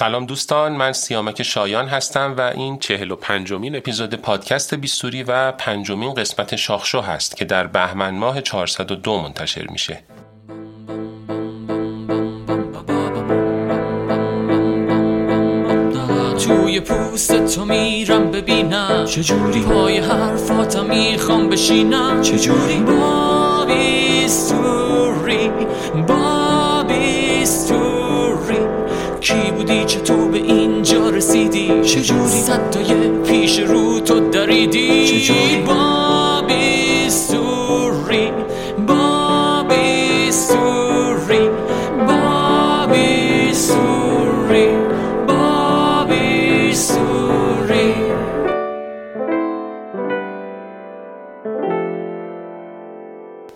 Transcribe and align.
سلام 0.00 0.26
دوستان 0.26 0.72
من 0.72 0.92
سیامک 0.92 1.42
شایان 1.42 1.88
هستم 1.88 2.34
و 2.38 2.40
این 2.40 2.78
چهل 2.78 3.10
و 3.10 3.16
پنجمین 3.16 3.76
اپیزود 3.76 4.14
پادکست 4.14 4.74
بیستوری 4.74 5.22
و 5.22 5.52
پنجمین 5.52 6.14
قسمت 6.14 6.56
شاخشو 6.56 7.00
هست 7.00 7.36
که 7.36 7.44
در 7.44 7.66
بهمن 7.66 8.14
ماه 8.14 8.40
402 8.40 9.20
منتشر 9.20 9.66
میشه. 9.66 10.02
توی 16.44 16.80
پوست 16.80 17.54
تو 17.54 17.64
میرم 17.64 18.30
ببینم. 18.30 19.04
چجوری 19.04 19.60
پای 19.60 19.98
حرفاتم 19.98 20.84
می‌خوام 20.84 21.48
بشینم. 21.48 22.22
چجوری 22.22 22.78
با 22.78 23.64
بیستوری 23.64 24.79
چطور 29.90 30.28
به 30.28 30.38
اینجا 30.38 31.10
رسیدی؟ 31.10 31.82
چجوری؟ 31.82 32.20
پیش 32.22 32.48
رو 32.90 33.09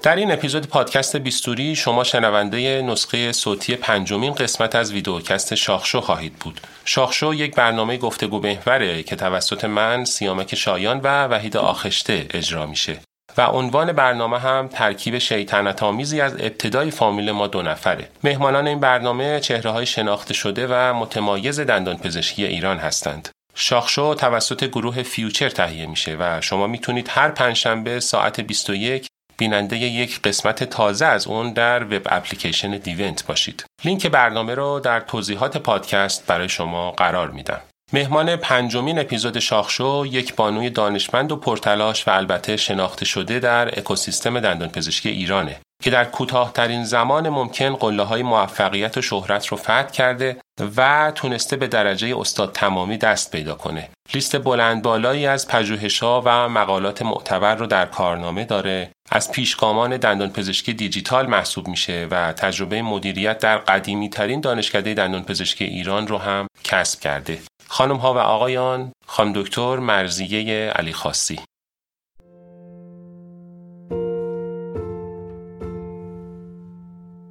در 0.04 0.16
این 0.16 0.32
اپیزود 0.32 0.66
پادکست 0.66 1.16
بیستوری 1.16 1.76
شما 1.76 2.04
شنونده 2.04 2.82
نسخه 2.82 3.32
صوتی 3.32 3.76
پنجمین 3.76 4.32
قسمت 4.32 4.74
از 4.74 4.92
ویدیوکست 4.92 5.54
شاخشو 5.54 6.00
خواهید 6.00 6.36
بود. 6.36 6.60
شاخشو 6.84 7.34
یک 7.34 7.54
برنامه 7.54 7.96
گفتگو 7.96 8.40
محوره 8.40 9.02
که 9.02 9.16
توسط 9.16 9.64
من 9.64 10.04
سیامک 10.04 10.54
شایان 10.54 11.00
و 11.00 11.26
وحید 11.26 11.56
آخشته 11.56 12.26
اجرا 12.30 12.66
میشه. 12.66 12.98
و 13.38 13.42
عنوان 13.42 13.92
برنامه 13.92 14.38
هم 14.38 14.68
ترکیب 14.68 15.18
شیطنت 15.18 15.82
آمیزی 15.82 16.20
از 16.20 16.34
ابتدای 16.34 16.90
فامیل 16.90 17.30
ما 17.30 17.46
دو 17.46 17.62
نفره. 17.62 18.08
مهمانان 18.24 18.66
این 18.66 18.80
برنامه 18.80 19.40
چهره 19.40 19.70
های 19.70 19.86
شناخته 19.86 20.34
شده 20.34 20.66
و 20.70 20.94
متمایز 20.94 21.60
دندان 21.60 21.96
پزشکی 21.96 22.44
ایران 22.44 22.78
هستند. 22.78 23.28
شاخشو 23.54 24.14
توسط 24.14 24.64
گروه 24.64 25.02
Future 25.02 25.48
تهیه 25.48 25.86
میشه 25.86 26.16
و 26.20 26.40
شما 26.40 26.66
می‌تونید 26.66 27.08
هر 27.10 27.28
پنجشنبه 27.28 28.00
ساعت 28.00 28.40
21 28.40 29.06
بیننده 29.36 29.76
یک 29.76 30.22
قسمت 30.22 30.64
تازه 30.64 31.06
از 31.06 31.26
اون 31.26 31.52
در 31.52 31.84
web 31.84 32.02
application 32.06 32.70
دیونت 32.70 33.26
باشید. 33.26 33.64
لینک 33.84 34.06
برنامه 34.06 34.54
رو 34.54 34.80
در 34.80 35.00
توضیحات 35.00 35.56
پادکست 35.56 36.26
برای 36.26 36.48
شما 36.48 36.90
قرار 36.90 37.30
میدم. 37.30 37.60
مهمان 37.92 38.36
پنجمین 38.36 38.98
اپیزود 38.98 39.38
شاخشو 39.38 40.06
یک 40.10 40.34
بانوی 40.34 40.70
دانشمند 40.70 41.32
و 41.32 41.36
پرتلاش 41.36 42.08
و 42.08 42.10
البته 42.10 42.56
شناخته 42.56 43.04
شده 43.04 43.38
در 43.38 43.78
اکوسیستم 43.78 44.40
دندانپزشکی 44.40 45.08
ایرانه 45.08 45.60
که 45.82 45.90
در 45.90 46.04
کوتاهترین 46.04 46.84
زمان 46.84 47.28
ممکن 47.28 47.74
قله 47.74 48.02
های 48.02 48.22
موفقیت 48.22 48.96
و 48.96 49.02
شهرت 49.02 49.46
رو 49.46 49.56
فتح 49.56 49.86
کرده 49.86 50.36
و 50.76 51.12
تونسته 51.14 51.56
به 51.56 51.66
درجه 51.66 52.18
استاد 52.18 52.52
تمامی 52.52 52.98
دست 52.98 53.30
پیدا 53.30 53.54
کنه. 53.54 53.88
لیست 54.14 54.38
بلند 54.38 54.82
بالایی 54.82 55.26
از 55.26 55.48
پژوهش‌ها 55.48 56.22
و 56.24 56.48
مقالات 56.48 57.02
معتبر 57.02 57.54
رو 57.54 57.66
در 57.66 57.86
کارنامه 57.86 58.44
داره. 58.44 58.90
از 59.10 59.32
پیشگامان 59.32 59.96
دندانپزشکی 59.96 60.72
دیجیتال 60.72 61.26
محسوب 61.26 61.68
میشه 61.68 62.08
و 62.10 62.32
تجربه 62.32 62.82
مدیریت 62.82 63.38
در 63.38 63.58
قدیمی 63.58 64.10
ترین 64.10 64.40
دانشکده 64.40 64.94
دندانپزشکی 64.94 65.64
ایران 65.64 66.06
رو 66.06 66.18
هم 66.18 66.46
کسب 66.64 67.00
کرده. 67.00 67.38
خانم 67.68 67.96
ها 67.96 68.14
و 68.14 68.18
آقایان، 68.18 68.92
خانم 69.06 69.32
دکتر 69.32 69.76
مرزیه 69.76 70.70
علی 70.70 70.92
خاصی 70.92 71.40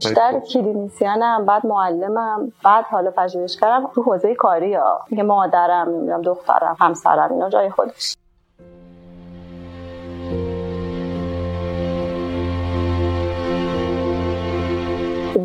بیشتر 0.03 0.39
کلینیسیانم 0.39 1.45
بعد 1.45 1.65
معلمم 1.65 2.51
بعد 2.63 2.85
حالا 2.85 3.11
پژوهشگرم 3.11 3.89
تو 3.95 4.01
حوزه 4.01 4.35
کاری 4.35 4.73
ها. 4.73 4.99
که 5.15 5.23
مادرم 5.23 5.89
نمی‌دونم 5.89 6.21
دخترم 6.21 6.77
همسرم 6.79 7.33
اینا 7.33 7.49
جای 7.49 7.69
خودش. 7.69 8.15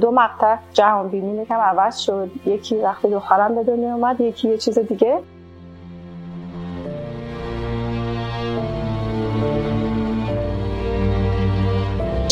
دو 0.00 0.10
مقطع 0.10 0.56
جهان 0.72 1.08
بینی 1.08 1.42
یکم 1.42 1.60
عوض 1.60 1.98
شد. 1.98 2.30
یکی 2.46 2.76
وقتی 2.76 3.08
دخترم 3.08 3.54
به 3.54 3.64
دنیا 3.64 3.94
اومد 3.94 4.20
یکی 4.20 4.48
یه 4.48 4.58
چیز 4.58 4.78
دیگه. 4.78 5.18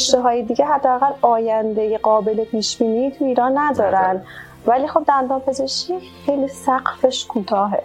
رشته 0.07 0.21
های 0.21 0.43
دیگه 0.43 0.65
حداقل 0.65 1.13
آینده 1.23 1.99
قابل 1.99 2.45
پیش 2.45 2.77
بینی 2.79 3.11
تو 3.11 3.25
ایران 3.25 3.59
ندارن. 3.59 4.23
ولی 4.67 4.87
خب 4.87 5.05
دندان 5.09 5.41
پزشکی 5.41 5.99
خیلی 6.27 6.49
سقفش 6.49 7.27
کوتاهه. 7.27 7.83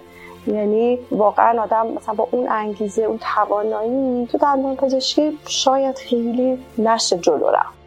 یعنی 0.48 1.00
واقعا 1.12 1.62
آدم 1.62 1.88
مثلا 1.88 2.14
با 2.14 2.28
اون 2.32 2.50
انگیزه 2.50 3.02
اون 3.02 3.20
توانایی 3.36 4.28
تو 4.28 4.38
دندان 4.38 4.76
پزشکی 4.76 5.38
شاید 5.48 5.98
خیلی 5.98 6.66
نشه 6.78 7.18
جلو 7.18 7.50
رفت. 7.50 7.82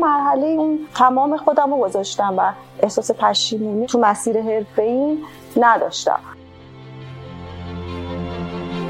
مرحله 0.00 0.46
اون 0.46 0.78
تمام 0.94 1.36
خودم 1.36 1.70
رو 1.70 1.80
گذاشتم 1.80 2.34
و 2.38 2.52
احساس 2.82 3.10
پشیمونی 3.10 3.86
تو 3.86 3.98
مسیر 3.98 4.42
حرفه‌ای 4.42 5.18
نداشتم. 5.56 6.20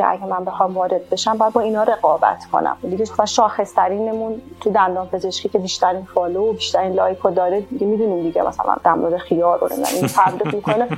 اگه 0.07 0.27
من 0.27 0.45
بخوام 0.45 0.75
وارد 0.75 1.11
بشم 1.11 1.39
باید 1.39 1.53
با 1.53 1.61
اینا 1.61 1.83
رقابت 1.83 2.47
کنم. 2.53 2.77
دیگه 2.83 3.05
و 3.19 3.27
شاخصترینمون 3.27 4.43
تو 4.61 4.71
دندان 4.71 5.07
پزشکی 5.07 5.49
که 5.49 5.59
بیشترین 5.59 6.05
فالو 6.15 6.51
و 6.51 6.53
بیشترین 6.53 6.93
لایک 6.93 7.19
رو 7.19 7.31
داره 7.31 7.61
دیگه 7.61 7.87
می‌دونیم 7.87 8.23
دیگه 8.23 8.43
مثلا 8.43 8.77
در 8.85 8.95
مورد 8.95 9.17
خیار 9.17 9.59
رو 9.59 9.69
این 9.73 10.07
تبلیغ 10.17 10.55
می‌کنه. 10.55 10.89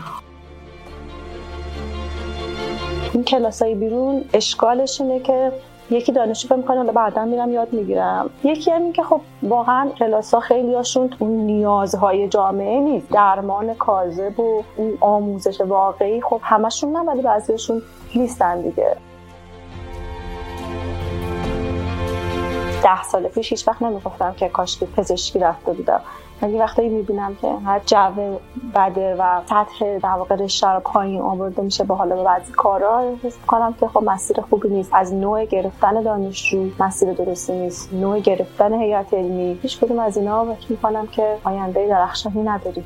این 3.12 3.24
کلاسای 3.24 3.74
بیرون 3.74 4.24
اشکالش 4.32 5.00
اینه 5.00 5.20
که 5.20 5.52
یکی 5.90 6.12
دانشجو 6.12 6.48
فکر 6.48 6.56
می‌کنه 6.56 6.92
بعدا 6.92 7.24
میرم 7.24 7.52
یاد 7.52 7.72
می‌گیرم. 7.72 8.30
یکی 8.44 8.70
هم 8.70 8.92
که 8.92 9.02
خب 9.02 9.20
واقعا 9.42 9.88
کلاسا 9.88 10.40
خیلی 10.40 10.74
هاشون 10.74 11.10
اون 11.18 11.30
نیازهای 11.30 12.28
جامعه 12.28 12.80
نیست. 12.80 13.10
درمان 13.10 13.74
کاذب 13.74 14.40
و 14.40 14.62
اون 14.76 14.98
آموزش 15.00 15.60
واقعی 15.60 16.20
خب 16.20 16.40
همشون 16.42 16.96
نه 16.96 16.98
ولی 16.98 17.22
بعضیشون 17.22 17.82
نیستن 18.14 18.60
دیگه. 18.60 18.96
ده 22.82 23.02
سال 23.02 23.28
پیش 23.28 23.50
هیچ 23.50 23.68
وقت 23.68 23.82
نمی‌گفتم 23.82 24.34
که 24.36 24.48
کاش 24.48 24.82
پزشکی 24.96 25.38
رفته 25.38 25.72
بودم. 25.72 26.00
ولی 26.42 26.58
وقتی 26.58 26.88
می‌بینم 26.88 27.36
که 27.40 27.48
هر 27.66 27.80
جو 27.86 28.38
بده 28.74 29.16
و 29.18 29.40
سطح 29.46 29.98
در 29.98 30.08
واقع 30.08 30.36
رشته 30.36 30.68
رو 30.68 30.80
پایین 30.80 31.20
آورده 31.20 31.62
میشه 31.62 31.84
به 31.84 31.94
حالا 31.94 32.16
به 32.16 32.22
بعضی 32.22 32.52
کارا 32.52 33.14
حس 33.22 33.38
کنم 33.46 33.74
که 33.80 33.88
خب 33.88 34.02
مسیر 34.02 34.40
خوبی 34.40 34.68
نیست. 34.68 34.90
از 34.92 35.14
نوع 35.14 35.44
گرفتن 35.44 36.02
دانشجو 36.02 36.70
مسیر 36.80 37.12
درستی 37.12 37.52
نیست. 37.52 37.92
نوع 37.92 38.20
گرفتن 38.20 38.72
هیئت 38.72 39.14
علمی. 39.14 39.58
هیچ 39.62 39.80
کدوم 39.80 39.98
از 39.98 40.16
اینا 40.16 40.54
فکر 40.54 40.72
می‌کنم 40.72 41.06
که 41.06 41.36
آینده 41.44 41.88
درخشانی 41.88 42.42
نداریم. 42.42 42.84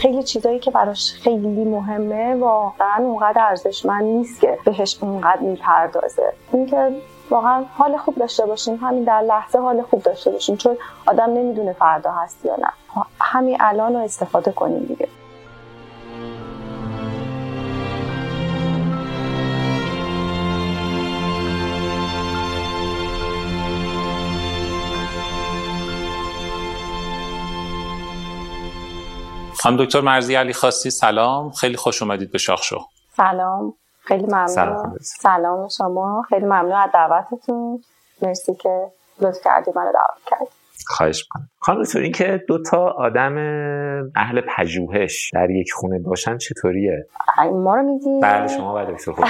خیلی 0.00 0.22
چیزایی 0.22 0.58
که 0.58 0.70
براش 0.70 1.12
خیلی 1.12 1.64
مهمه 1.64 2.34
واقعا 2.34 2.96
اونقدر 2.98 3.42
ارزشمند 3.42 4.04
نیست 4.04 4.40
که 4.40 4.58
بهش 4.64 4.98
اونقدر 5.00 5.40
می‌پردازه. 5.40 6.32
اینکه 6.52 6.90
واقعا 7.34 7.64
حال 7.78 7.96
خوب 7.96 8.14
داشته 8.14 8.46
باشیم 8.46 8.76
همین 8.76 9.04
در 9.04 9.20
لحظه 9.20 9.58
حال 9.58 9.82
خوب 9.82 10.02
داشته 10.02 10.30
باشیم 10.30 10.56
چون 10.56 10.76
آدم 11.06 11.30
نمی‌دونه 11.30 11.72
فردا 11.72 12.12
هست 12.12 12.44
یا 12.44 12.56
نه. 12.56 12.68
همین 13.20 13.56
الان 13.60 13.94
رو 13.94 13.98
استفاده 13.98 14.52
کنیم 14.52 14.84
دیگه. 14.84 15.08
خانم 29.62 29.84
دکتر 29.84 30.00
مرزی 30.00 30.34
علی 30.34 30.52
خاصی 30.52 30.90
سلام. 30.90 31.50
خیلی 31.50 31.76
خوش 31.76 32.02
اومدید 32.02 32.32
به 32.32 32.38
شاخ 32.38 32.62
شو. 32.62 32.78
سلام. 33.16 33.74
خیلی 34.04 34.26
ممنون. 34.26 34.46
سلام, 34.46 34.96
سلام 35.00 35.68
شما. 35.68 36.22
خیلی 36.28 36.44
ممنون 36.44 36.72
از 36.72 36.90
دعوتتون. 36.94 37.82
مرسی 38.22 38.54
که 38.54 38.86
لطف 39.20 39.44
کردی 39.44 39.72
منو 39.76 39.92
دعوت 39.92 40.24
کردید 40.26 40.48
خواهش 40.86 41.24
می‌کنم. 41.24 41.48
خانم 41.58 41.82
دکتر 41.82 41.98
این 41.98 42.12
که 42.12 42.40
دو 42.48 42.62
تا 42.62 42.94
آدم 42.98 43.36
اهل 44.16 44.40
پژوهش 44.56 45.30
در 45.34 45.50
یک 45.50 45.72
خونه 45.72 45.98
باشن 45.98 46.38
چطوریه؟ 46.38 47.06
ما 47.52 47.74
رو 47.74 47.82
میگی؟ 47.82 48.20
بله 48.22 48.48
شما 48.48 48.74
بعد 48.74 48.90
دکتر 48.90 49.12
خود 49.12 49.24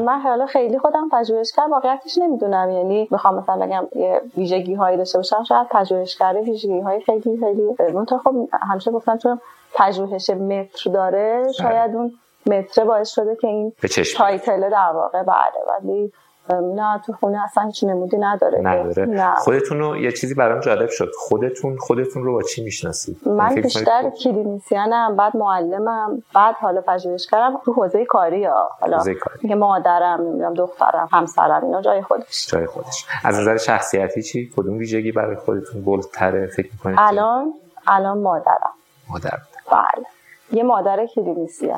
من 0.00 0.20
حالا 0.20 0.46
خیلی 0.46 0.78
خودم 0.78 1.08
پژوهشگر 1.12 1.62
واقعیتش 1.70 2.18
نمی‌دونم. 2.18 2.70
یعنی 2.70 3.08
می‌خوام 3.10 3.38
مثلا 3.38 3.66
بگم 3.66 3.86
یه 3.96 4.20
ویژگی 4.36 4.74
هایی 4.74 4.96
داشته 4.96 5.18
باشم. 5.18 5.44
شاید 5.44 5.68
پژوهشگر 5.68 6.34
ویژگی 6.44 6.80
های 6.80 7.00
خیلی. 7.00 7.40
خیلی 7.76 7.92
من 7.92 8.04
خب 8.04 8.34
همیشه 8.70 8.90
گفتم 8.90 9.18
چون 9.18 9.40
پژوهش 9.74 10.30
متر 10.30 10.90
داره 10.90 11.42
بله. 11.42 11.52
شاید 11.52 11.94
اون 11.94 12.12
متر 12.48 12.84
باعث 12.84 13.08
شده 13.08 13.36
که 13.36 13.46
این 13.46 13.72
title 14.16 14.70
در 14.70 14.90
واقع 14.94 15.22
بعده 15.22 15.58
ولی 15.68 16.12
نه 16.50 17.00
تو 17.06 17.12
خونه 17.12 17.44
اصلا 17.44 17.64
هیچ 17.64 17.84
نمودی 17.84 18.16
نداره. 18.16 18.60
نداره. 18.62 19.06
نه. 19.06 19.34
خودتون 19.34 19.78
رو 19.78 19.96
یه 19.96 20.12
چیزی 20.12 20.34
برام 20.34 20.60
جالب 20.60 20.88
شد. 20.88 21.10
خودتون 21.18 21.76
خودتون 21.76 22.24
رو 22.24 22.32
با 22.32 22.42
چی 22.42 22.64
می‌شناسید؟ 22.64 23.28
من 23.28 23.54
بیشتر 23.54 24.10
clinician 24.10 25.05
م 25.05 25.16
بعد 25.16 25.36
معلمم 25.36 26.22
بعد 26.34 26.54
حالا 26.54 26.80
پژوهشگرم 26.80 27.60
تو 27.64 27.72
حوزه 27.72 28.04
کاری 28.04 28.44
ها. 28.44 28.70
حالا 28.80 29.04
که 29.48 29.54
مادرم 29.54 30.20
نمی‌دونم 30.20 30.54
دخترم 30.54 31.08
همسرم 31.12 31.64
اینا 31.64 31.82
جای 31.82 32.02
خودش. 32.02 32.46
جای 32.46 32.66
خودش. 32.66 33.06
از 33.24 33.38
نظر 33.38 33.56
شخصیتی 33.56 34.22
چی؟ 34.22 34.52
کدوم 34.56 34.78
ویژگی 34.78 35.12
برای 35.12 35.36
خودتون 35.36 35.82
bold 35.82 36.19
تره 36.19 36.46
فکر 36.46 36.68
می‌کنید 36.72 36.96
الان 37.00 37.54
الان 37.86 38.18
مادرم. 38.18 38.70
مادر. 39.10 39.38
بله. 39.70 40.06
یه 40.52 40.62
مادر 40.62 41.06
کلینیسی 41.14 41.66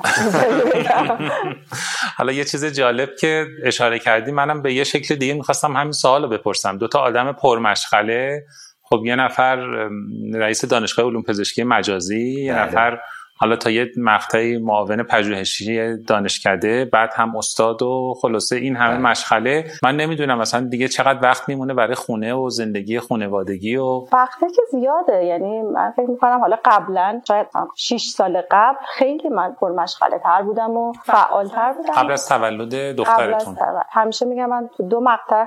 حالا 2.19 2.33
یه 2.33 2.45
چیز 2.45 2.65
جالب 2.65 3.09
که 3.21 3.47
اشاره 3.65 3.99
کردی 3.99 4.33
منم 4.33 4.63
به 4.63 4.75
یه 4.75 4.85
شکل 4.85 5.15
دیگه 5.15 5.35
می‌خواستم 5.35 5.77
همین 5.77 5.93
سوال 5.93 6.23
رو 6.23 6.29
بپرسم. 6.29 6.79
دو 6.79 6.89
تا 6.89 6.99
آدم 6.99 7.33
پرمشغله. 7.33 8.47
خب 8.83 9.03
یه 9.05 9.17
نفر 9.17 9.57
رئیس 10.35 10.65
دانشگاه 10.65 11.07
علوم 11.07 11.23
پزشکی 11.23 11.65
مجازی 11.65 12.45
یه 12.45 12.53
بله. 12.53 12.63
نفر 12.63 12.99
حالا 13.41 13.57
تا 13.57 13.71
یه 13.71 13.91
مقطعی 13.97 14.59
معاون 14.59 15.03
پژوهشی 15.03 15.97
دانشکده 15.97 16.85
بعد 16.85 17.11
هم 17.15 17.37
استاد 17.37 17.83
و 17.83 18.15
خلاصه 18.23 18.57
این 18.57 18.77
همه 18.77 18.95
بله. 18.95 19.11
مشغله. 19.11 19.65
من 19.83 19.97
نمی‌دونم 19.97 20.39
مثلا 20.39 20.61
دیگه 20.61 20.89
چقدر 20.89 21.19
وقت 21.23 21.49
میمونه 21.49 21.75
برای 21.75 21.95
خونه 21.95 22.35
و 22.35 22.51
زندگی 22.51 23.01
خانوادگی 23.01 23.77
و 23.77 24.05
وقتی 24.13 24.47
که 24.57 24.63
زیاده. 24.71 25.25
یعنی 25.25 25.63
من 25.63 25.93
فکر 25.97 26.11
می‌کنم 26.11 26.41
حالا 26.41 26.57
قبلا 26.65 27.21
شاید 27.29 27.47
6 27.77 28.03
سال 28.03 28.43
قبل 28.51 28.79
خیلی 28.99 29.29
من 29.29 29.53
پر 29.61 29.73
مشغله 29.73 30.19
تر 30.19 30.43
بودم 30.43 30.71
و 30.71 30.93
فعال 30.93 31.49
تر 31.49 31.73
بودم. 31.73 31.93
قبل 31.93 32.13
از 32.13 32.29
تولد 32.29 32.97
دخترتون. 32.97 33.57
همیشه 33.91 34.27
میگم 34.27 34.47
من 34.47 34.71
تو 34.77 34.89
دو 34.89 35.01
مقطع 35.01 35.47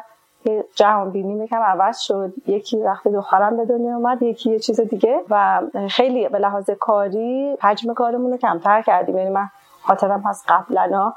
جهان 0.75 1.11
بینی 1.11 1.33
می‌کنم 1.33 1.61
عوض 1.61 1.99
شد. 1.99 2.33
یکی 2.47 2.77
وقتی 2.77 3.11
دخترم 3.11 3.57
به 3.57 3.65
دنیا 3.65 3.95
اومد 3.95 4.21
یکی 4.21 4.49
یه 4.51 4.59
چیز 4.59 4.81
دیگه 4.81 5.19
و 5.29 5.61
خیلی 5.89 6.29
به 6.29 6.39
لحاظ 6.39 6.69
کاری 6.79 7.57
حجم 7.61 7.93
کارمون 7.93 8.31
رو 8.31 8.37
کمتر 8.37 8.81
کردیم. 8.81 9.17
یعنی 9.17 9.29
من 9.29 9.49
خاطرم 9.83 10.23
هست 10.25 10.45
قبلا 10.47 11.13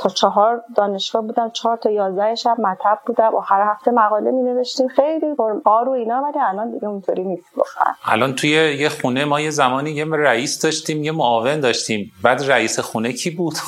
تا 0.00 0.08
چهار 0.08 0.62
دانشگاه 0.76 1.22
بودم 1.22 1.50
چهار 1.50 1.76
تا 1.76 1.90
یازده 1.90 2.34
شب 2.34 2.56
مطب 2.60 2.98
بودم 3.06 3.32
هر 3.44 3.62
هفته 3.72 3.90
مقاله 3.90 4.30
می 4.30 4.42
نوشتیم 4.42 4.88
خیلی 4.88 5.26
آرو 5.64 5.92
اینا 5.92 6.22
ولی 6.22 6.38
الان 6.38 6.70
دیگه 6.70 6.88
اونطوری 6.88 7.24
نیست 7.24 7.44
واقعا. 7.56 7.94
الان 8.04 8.34
توی 8.34 8.50
یه 8.50 8.88
خونه 8.88 9.24
ما 9.24 9.40
یه 9.40 9.50
زمانی 9.50 9.90
یه 9.90 10.04
رئیس 10.12 10.62
داشتیم 10.62 11.04
یه 11.04 11.12
معاون 11.12 11.60
داشتیم. 11.60 12.12
بعد 12.22 12.42
رئیس 12.50 12.80
خونه 12.80 13.12
کی 13.12 13.30
بود؟ 13.30 13.54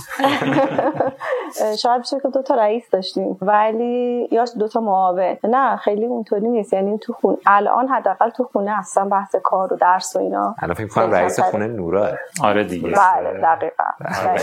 شاید 1.78 2.00
بشه 2.02 2.20
که 2.20 2.28
دو 2.28 2.42
تا 2.42 2.54
رئیس 2.54 2.90
داشتیم. 2.90 3.38
ولی 3.42 4.28
یا 4.32 4.44
دو 4.58 4.68
تا 4.68 4.80
معاون. 4.80 5.36
نه 5.44 5.76
خیلی 5.76 6.04
اونطوری 6.06 6.48
نیست. 6.48 6.72
یعنی 6.72 6.98
تو 6.98 7.12
خونه 7.12 7.36
الان 7.46 7.88
حداقل 7.88 8.30
تو 8.30 8.44
خونه 8.44 8.78
اصلا 8.78 9.04
بحث 9.04 9.36
کار 9.42 9.72
و 9.72 9.76
درس 9.76 10.16
و 10.16 10.18
اینا. 10.18 10.54
الان 10.62 10.74
فکر 10.74 10.86
کنم 10.86 11.10
رئیس 11.10 11.40
خونه 11.40 11.66
نورا. 11.66 12.08
آره 12.42 12.64
دیگه. 12.64 12.88
بله 12.88 13.40
دقیقاً. 13.42 13.84
بله. 14.00 14.38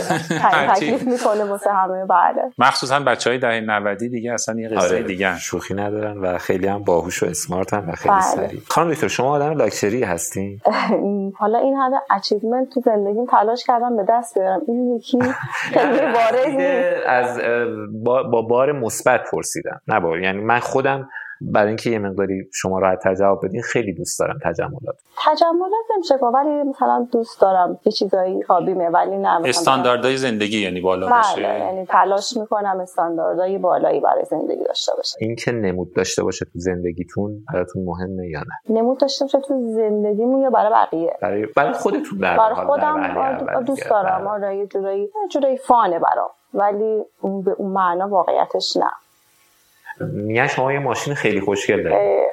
تکلیف 0.76 1.04
می‌کنه 1.08 1.44
واسه 1.44 1.72
همه. 1.74 2.06
بله. 2.06 2.52
مخصوصا 2.58 3.00
بچهای 3.00 3.38
دهه 3.38 3.60
90 3.60 3.98
دیگه 3.98 4.34
اصلا 4.34 4.60
یه 4.60 4.70
قصه 4.70 4.88
آره 4.88 5.04
دیگه. 5.04 5.38
شوخی 5.38 5.74
ندارن 5.74 6.18
و 6.18 6.38
خیلی 6.38 6.68
هم 6.68 6.84
باهوش 6.84 7.24
و 7.24 7.26
اسمارتن 7.26 7.90
و 7.90 7.92
خیلی 7.92 8.16
بله. 8.16 8.22
سریع. 8.22 8.60
خانم 8.70 8.92
دکتر 8.92 9.08
شما 9.08 9.30
آدم 9.36 9.52
لاکچری 9.52 10.04
هستین؟ 10.04 10.62
حالا 11.40 11.60
این 11.60 11.76
همه 11.76 11.98
اچیومنت 12.10 12.70
تو 12.70 12.82
زندگیم 12.82 13.26
تلاش 13.26 13.64
کردم 13.66 13.98
به 13.98 14.06
دست 14.10 14.38
بیارم. 14.40 14.62
این 14.68 14.96
یکی 14.96 15.20
خیلی 15.74 16.00
وارد 16.00 16.99
از 17.06 17.40
با, 18.04 18.42
بار 18.42 18.72
مثبت 18.72 19.22
پرسیدم. 19.32 19.82
نه 19.88 20.22
یعنی 20.22 20.42
من 20.42 20.60
خودم 20.60 21.10
برای 21.42 21.68
اینکه 21.68 21.90
یه 21.90 22.00
مقداری 22.00 22.50
شما 22.54 22.80
راحت 22.80 23.14
جواب 23.14 23.46
بدین 23.46 23.62
خیلی 23.62 23.94
دوست 23.94 24.20
دارم 24.20 24.40
تجملات. 24.44 24.98
تجملات 25.26 25.86
نمیشه 25.96 26.16
ولی 26.16 26.64
مثلا 26.64 27.08
دوست 27.12 27.42
دارم 27.42 27.80
یه 27.86 27.92
چیزایی 27.92 28.42
هابیمه 28.42 28.90
ولی 28.90 29.18
نه 29.18 29.42
استانداردهای 29.46 30.18
زندگی 30.18 30.60
یعنی 30.60 30.82
بالا 30.82 31.08
بله، 31.08 31.16
باشه؟ 31.16 31.42
یعنی 31.42 31.86
تلاش 31.86 32.38
می‌کنم 32.38 32.80
استانداردهای 32.80 33.58
بالایی 33.58 34.00
برای 34.00 34.26
زندگی 34.26 34.64
داشته 34.64 34.92
باشه 34.98 35.18
این 35.20 35.36
که 35.36 35.52
نمود 35.52 35.94
داشته 35.94 36.24
باشه 36.24 36.46
تو 36.46 36.52
زندگیتون 36.60 37.46
براتون 37.54 37.84
مهمه 37.84 38.28
یا 38.28 38.40
نه؟ 38.40 38.76
نمود 38.80 39.00
داشته 39.00 39.26
باشه 39.26 39.40
تو 39.40 39.74
زندگیمون 39.74 40.42
یا 40.42 40.50
برای 40.50 40.72
بقیه؟ 40.72 41.18
برای 41.22 41.46
برای 41.56 41.74
خودتون 41.74 42.20
در 42.20 42.38
برای 42.38 42.56
خودم 42.56 43.64
دوست 43.66 43.90
دارم 43.90 44.28
آره 44.28 44.58
یه 44.58 44.68
جورایی 44.68 45.02
یه 45.02 45.28
جورایی 45.32 45.58
فانه 45.58 46.00
برام. 46.00 46.30
ولی 46.54 47.06
اون 47.22 47.42
به 47.42 47.52
اون 47.52 47.72
معنا 47.72 48.08
واقعیتش 48.08 48.78
نه. 48.78 48.92
میگن 50.08 50.48
شما 50.48 50.74
یه 50.74 50.80
ماشین 50.80 51.14
خیلی 51.14 51.42
خوشگل 51.42 51.84
دارید 51.84 52.30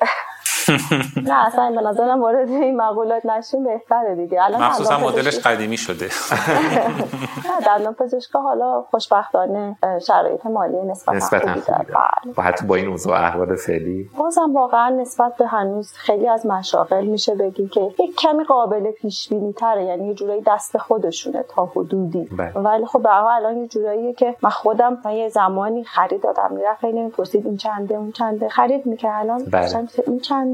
نه 0.68 1.46
اصلا 1.46 1.70
به 1.70 1.88
نظرم 1.88 2.22
وارد 2.22 2.48
این 2.48 2.76
مقولات 2.76 3.26
نشیم 3.26 3.64
بهتره 3.64 4.14
دیگه. 4.14 4.44
الان 4.44 4.62
مخصوصا 4.62 4.98
مدلش 4.98 5.38
قدیمی 5.38 5.76
شده. 5.76 6.08
دندان 7.66 7.94
پزشکا 7.94 8.40
حالا 8.40 8.82
خوشبختانه 8.90 9.76
شرایط 10.06 10.46
مالی 10.46 10.82
نسبت 10.82 11.14
نسبتا 11.14 11.54
بله. 11.54 12.34
و 12.38 12.42
حتی 12.42 12.66
با 12.66 12.74
این 12.74 12.88
اوضاع 12.88 13.20
احوال 13.20 13.56
فعلی. 13.56 14.10
بازم 14.18 14.54
واقعا 14.54 14.88
نسبت 14.88 15.36
به 15.36 15.46
هنوز 15.46 15.92
خیلی 15.92 16.28
از 16.28 16.46
مشاغل 16.46 17.04
میشه 17.04 17.34
بگی 17.34 17.68
که 17.68 17.80
یک 17.98 18.16
کمی 18.16 18.44
قابل 18.44 18.90
پیش 18.90 19.28
بینی 19.28 19.52
تره 19.52 19.84
یعنی 19.84 20.08
یه 20.08 20.14
جورایی 20.14 20.42
دست 20.46 20.78
خودشونه 20.78 21.44
تا 21.48 21.66
حدودی. 21.66 22.24
بله. 22.24 22.52
ولی 22.52 22.86
خب 22.86 23.02
به 23.02 23.14
الان 23.14 23.56
یه 23.56 23.68
جوراییه 23.68 24.12
که 24.12 24.36
من 24.42 24.50
خودم 24.50 24.98
من 25.04 25.12
یه 25.12 25.28
زمانی 25.28 25.84
خرید 25.84 26.22
دادم 26.22 26.48
می‌رفت 26.50 26.80
خیلی 26.80 27.02
می‌پرسید 27.02 27.46
این 27.46 27.56
چنده 27.56 27.94
اون 27.94 28.12
چنده. 28.12 28.48
خرید 28.48 28.86
می‌کرد 28.86 29.20
الان 29.20 29.44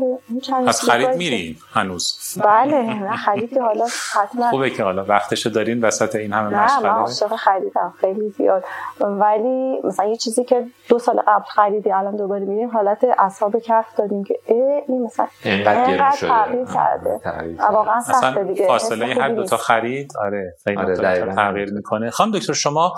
بله. 0.03 0.19
این 0.29 0.41
چند 0.41 0.69
از 0.69 0.83
خرید 0.83 1.09
میرین 1.09 1.57
هنوز. 1.73 2.39
بله 2.45 2.83
نه 2.83 3.17
خرید 3.17 3.59
حالا 3.59 3.87
حتما. 4.15 4.51
خوبه 4.51 4.71
که 4.71 4.83
حالا 4.83 5.05
وقتشو 5.05 5.51
دارین 5.51 5.81
وسط 5.81 6.17
این 6.17 6.33
همه 6.33 6.65
مشغله 6.65 6.93
نه 6.93 7.31
من 7.31 7.37
خریدم 7.37 7.95
خیلی 8.01 8.31
زیاد. 8.31 8.65
ولی 9.01 9.81
مثلا 9.85 10.07
یه 10.07 10.17
چیزی 10.17 10.45
که 10.45 10.67
دو 10.89 10.99
سال 10.99 11.21
قبل 11.29 11.45
خریدی 11.45 11.93
الان 11.93 12.17
دوباره 12.17 12.45
میریم 12.45 12.71
حالت 12.71 13.05
اصحاب 13.19 13.59
کف 13.59 13.87
داریم 13.97 14.25
که 14.25 14.35
این 14.47 15.03
مثلا 15.05 15.27
اینقدر 15.45 16.11
تغییر 16.11 16.65
کرده. 16.65 17.21
واقعا 17.73 18.01
سخته 18.01 18.45
دیگه. 18.45 18.67
فاصله 18.67 19.15
هر 19.15 19.29
دو 19.29 19.45
تا 19.45 19.57
خرید 19.57 20.13
آره 20.21 20.55
خیلی 20.65 20.77
آره 20.77 21.35
تغییر 21.35 21.73
می‌کنه. 21.73 22.11
خانم 22.11 22.33
دکتر 22.33 22.53
شما 22.53 22.93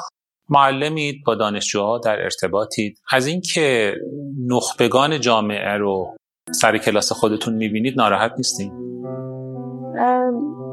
معلمید 0.48 1.24
با 1.26 1.34
دانشجوها 1.34 1.98
در 1.98 2.22
ارتباطید. 2.22 2.98
از 3.12 3.26
اینکه 3.26 3.94
نخبگان 4.46 5.20
جامعه 5.20 5.76
رو 5.76 6.16
سر 6.52 6.78
کلاس 6.78 7.12
خودتون 7.12 7.54
می‌بینید 7.54 7.96
ناراحت 7.96 8.32
نیستین؟ 8.36 8.72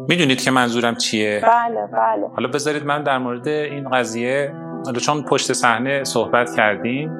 می‌دونید 0.09 0.41
که 0.41 0.51
منظورم 0.51 0.95
چیه؟ 0.95 1.41
بله 1.43 1.87
بله. 1.87 2.27
حالا 2.35 2.47
بذارید 2.47 2.83
من 2.83 3.03
در 3.03 3.17
مورد 3.17 3.47
این 3.47 3.89
قضیه 3.89 4.53
حالا 4.85 4.99
چون 4.99 5.23
پشت 5.23 5.53
صحنه 5.53 6.03
صحبت 6.03 6.55
کردیم 6.55 7.11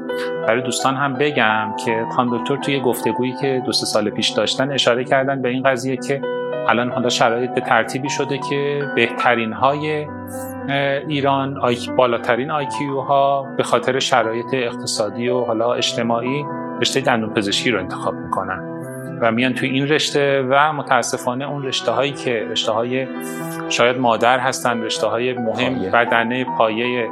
برای 0.48 0.62
دوستان 0.62 0.96
هم 0.96 1.13
بگم 1.13 1.75
که 1.86 2.05
خان 2.15 2.29
دکتر 2.38 2.58
توی 2.58 2.79
گفتگویی 2.79 3.34
که 3.41 3.62
دو 3.65 3.72
سه 3.72 3.86
سال 3.86 4.10
پیش 4.10 4.29
داشتن 4.29 4.72
اشاره 4.72 5.03
کردن 5.03 5.41
به 5.41 5.50
این 5.50 5.63
قضیه 5.63 5.98
که 5.98 6.22
الان 6.70 6.91
حالا 6.91 7.10
شرایط 7.10 7.51
به 7.51 7.62
ترتیبی 7.62 8.10
شده 8.10 8.38
که 8.50 8.81
بهترین 8.96 9.53
های 9.53 10.08
ایران 11.08 11.60
بالاترین 11.98 12.51
آیکیو 12.51 13.00
ها 13.00 13.48
به 13.58 13.63
خاطر 13.63 14.00
شرایط 14.00 14.53
اقتصادی 14.53 15.29
و 15.29 15.41
حالا 15.41 15.74
اجتماعی 15.74 16.46
رشته 16.82 17.02
دندون 17.02 17.34
پزشکی 17.34 17.72
رو 17.72 17.80
انتخاب 17.80 18.16
می‌کنن 18.16 18.60
و 19.22 19.32
میان 19.32 19.54
توی 19.54 19.70
این 19.70 19.88
رشته 19.88 20.42
و 20.50 20.74
متاسفانه 20.74 21.50
اون 21.50 21.64
رشته 21.64 21.92
هایی 21.92 22.12
که 22.12 22.48
رشته 22.50 22.72
های 22.72 23.08
شاید 23.70 23.98
مادر 23.98 24.40
هستن 24.40 24.82
رشته 24.82 25.08
های 25.08 25.34
مهم 25.34 25.92
بدنه 25.92 26.46
پایه 26.58 27.10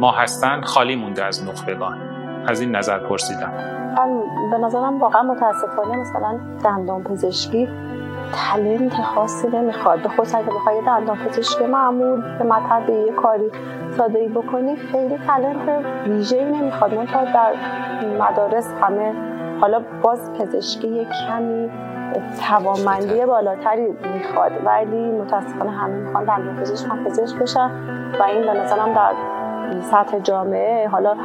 ما 0.00 0.10
هستن 0.10 0.60
خالی 0.60 0.96
مونده 0.96 1.24
از 1.24 1.48
نخبگان 1.48 1.98
از 2.46 2.60
این 2.60 2.76
نظر 2.76 2.98
پرسیدم. 2.98 3.52
من 3.98 4.20
به 4.50 4.58
نظرم 4.58 5.00
واقعا 5.00 5.22
متاسفانه 5.22 5.96
مثلا 5.96 6.40
دندان 6.64 7.04
پزشکی 7.04 7.68
تلنت 8.32 9.02
خاصی 9.02 9.48
نمی‌خواد. 9.48 10.02
به 10.02 10.08
خود 10.08 10.26
اگه 10.34 10.46
بخوای 10.46 10.82
دندان 10.86 11.16
پزشکی 11.16 11.66
معمول 11.66 12.38
به 12.38 12.44
مطب 12.44 12.90
یه 12.90 13.12
کاری 13.12 13.50
ساده 13.96 14.28
بکنی 14.28 14.76
خیلی 14.76 15.18
تلنت 15.18 15.84
ویژه‌ای 16.06 16.44
نمی‌خواد. 16.44 16.94
من 16.94 17.06
تا 17.06 17.24
در 17.24 17.54
مدارس 18.20 18.72
همه 18.82 19.14
حالا 19.60 19.82
باز 20.02 20.32
پزشکی 20.32 20.88
یک 20.88 21.08
کمی 21.28 21.70
توانمندی 22.48 23.26
بالاتری 23.26 23.96
می‌خواد. 24.14 24.52
ولی 24.64 25.10
متاسفانه 25.10 25.70
همه 25.70 25.94
می‌خوان 25.94 26.24
دندون 26.24 26.56
پزشک 26.56 26.90
هم 26.90 27.04
پزشک 27.04 27.38
بشن 27.38 27.70
و 28.20 28.22
این 28.22 28.42
به 28.42 28.60
نظرم 28.60 28.92
در 28.92 29.12
سطح 29.80 30.18
جامعه 30.18 30.88
حالا 30.88 31.16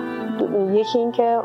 یکی 0.72 1.00
اینکه 1.00 1.39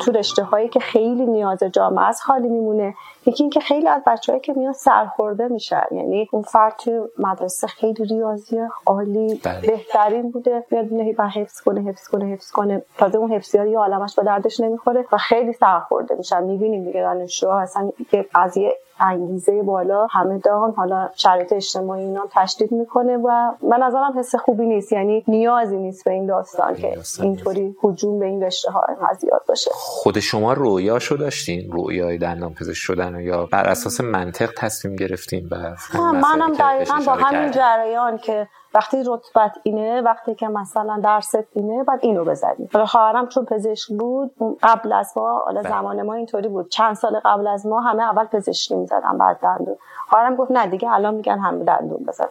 تو 0.00 0.12
رشته 0.12 0.42
هایی 0.42 0.68
که 0.68 0.80
خیلی 0.80 1.26
نیاز 1.26 1.62
جامعه 1.62 2.04
است 2.04 2.22
خالی 2.22 2.48
میمونه. 2.48 2.94
یکی 3.26 3.44
اینکه 3.44 3.60
خیلی 3.60 3.88
از 3.88 4.02
بچههایی 4.06 4.40
که 4.40 4.52
میان 4.52 4.72
سرخورده 4.72 5.48
میشن. 5.48 5.84
یعنی 5.90 6.28
اون 6.32 6.42
فرد 6.42 6.76
تو 6.76 7.08
مدرسه 7.18 7.66
خیلی 7.66 8.04
ریاضی 8.04 8.60
عالی 8.86 9.40
بله. 9.44 9.60
بهترین 9.60 10.30
بوده. 10.30 10.64
میاد 10.70 11.14
و 11.18 11.28
حفظ 11.28 11.60
کنه 11.60 11.80
حفظ 11.80 12.08
کنه 12.08 12.24
حفظ 12.24 12.50
کنه. 12.50 12.82
تازه 12.98 13.18
اون 13.18 13.32
حفظی 13.32 13.58
ها 13.58 13.66
یه 13.66 13.78
عالمش 13.78 14.14
به 14.14 14.22
دردش 14.22 14.60
نمی‌خوره 14.60 15.04
و 15.12 15.16
خیلی 15.16 15.52
سرخورده 15.52 16.14
میشن. 16.14 16.42
می‌بینیم 16.42 16.84
دیگه 16.84 17.00
دانشجوها 17.00 17.60
اصلا 17.60 17.90
که 18.10 18.26
از 18.34 18.56
یه 18.56 18.76
انگیزه 19.02 19.62
بالا 19.62 20.06
همه 20.10 20.38
دان 20.38 20.72
حالا 20.76 21.08
شرایط 21.14 21.52
اجتماعی 21.52 22.04
اینا 22.04 22.26
تشدید 22.30 22.72
می‌کنه 22.72 23.16
و 23.16 23.52
من 23.62 23.82
نظرم 23.82 24.18
حس 24.18 24.34
خوبی 24.34 24.66
نیست. 24.66 24.92
یعنی 24.92 25.24
نیازی 25.28 25.76
نیست 25.76 26.04
به 26.04 26.10
این 26.10 26.26
داستان 26.26 26.74
که 26.74 26.98
اینطوری 27.20 27.76
هجوم 27.84 28.18
به 28.18 28.26
این 28.26 28.42
رشته 28.42 28.70
ها 28.70 28.86
زیاد 29.18 29.42
باشه. 29.48 29.70
خود 29.74 30.20
شما 30.20 30.52
رویاشو 30.52 31.16
داشتین؟ 31.16 31.72
رویای 31.72 32.18
دندان 32.18 32.54
پزشک 32.54 32.74
شدن 32.74 33.20
یا 33.20 33.46
بر 33.46 33.64
اساس 33.64 34.00
منطق 34.00 34.50
تصمیم 34.56 34.96
گرفتین 34.96 35.48
و 35.50 35.76
منم 36.12 36.52
دقیقا 36.52 37.00
با 37.06 37.12
همین 37.12 37.50
جریان 37.50 38.18
که 38.18 38.48
وقتی 38.74 39.04
رتبت 39.06 39.58
اینه 39.62 40.00
وقتی 40.00 40.34
که 40.34 40.48
مثلا 40.48 41.00
درست 41.04 41.38
اینه 41.52 41.84
بعد 41.84 41.98
اینو 42.02 42.24
بزنی 42.24 42.68
حالا 42.72 42.86
خواهرم 42.86 43.28
چون 43.28 43.44
پزشک 43.44 43.92
بود 43.92 44.34
قبل 44.62 44.92
از 44.92 45.12
ما 45.16 45.38
حالا 45.38 45.60
بله. 45.60 45.70
زمان 45.70 46.02
ما 46.02 46.14
اینطوری 46.14 46.48
بود. 46.48 46.68
چند 46.68 46.94
سال 46.94 47.20
قبل 47.24 47.46
از 47.46 47.66
ما 47.66 47.80
همه 47.80 48.02
اول 48.02 48.24
پزشکی 48.24 48.76
می‌زدن 48.76 49.18
بعد 49.18 49.40
دندون. 49.40 49.76
خواهرم 50.08 50.36
گفت 50.36 50.50
نه 50.50 50.66
دیگه 50.66 50.92
الان 50.92 51.14
میگن 51.14 51.38
همه 51.38 51.64
دندون 51.64 52.04
بزن. 52.08 52.26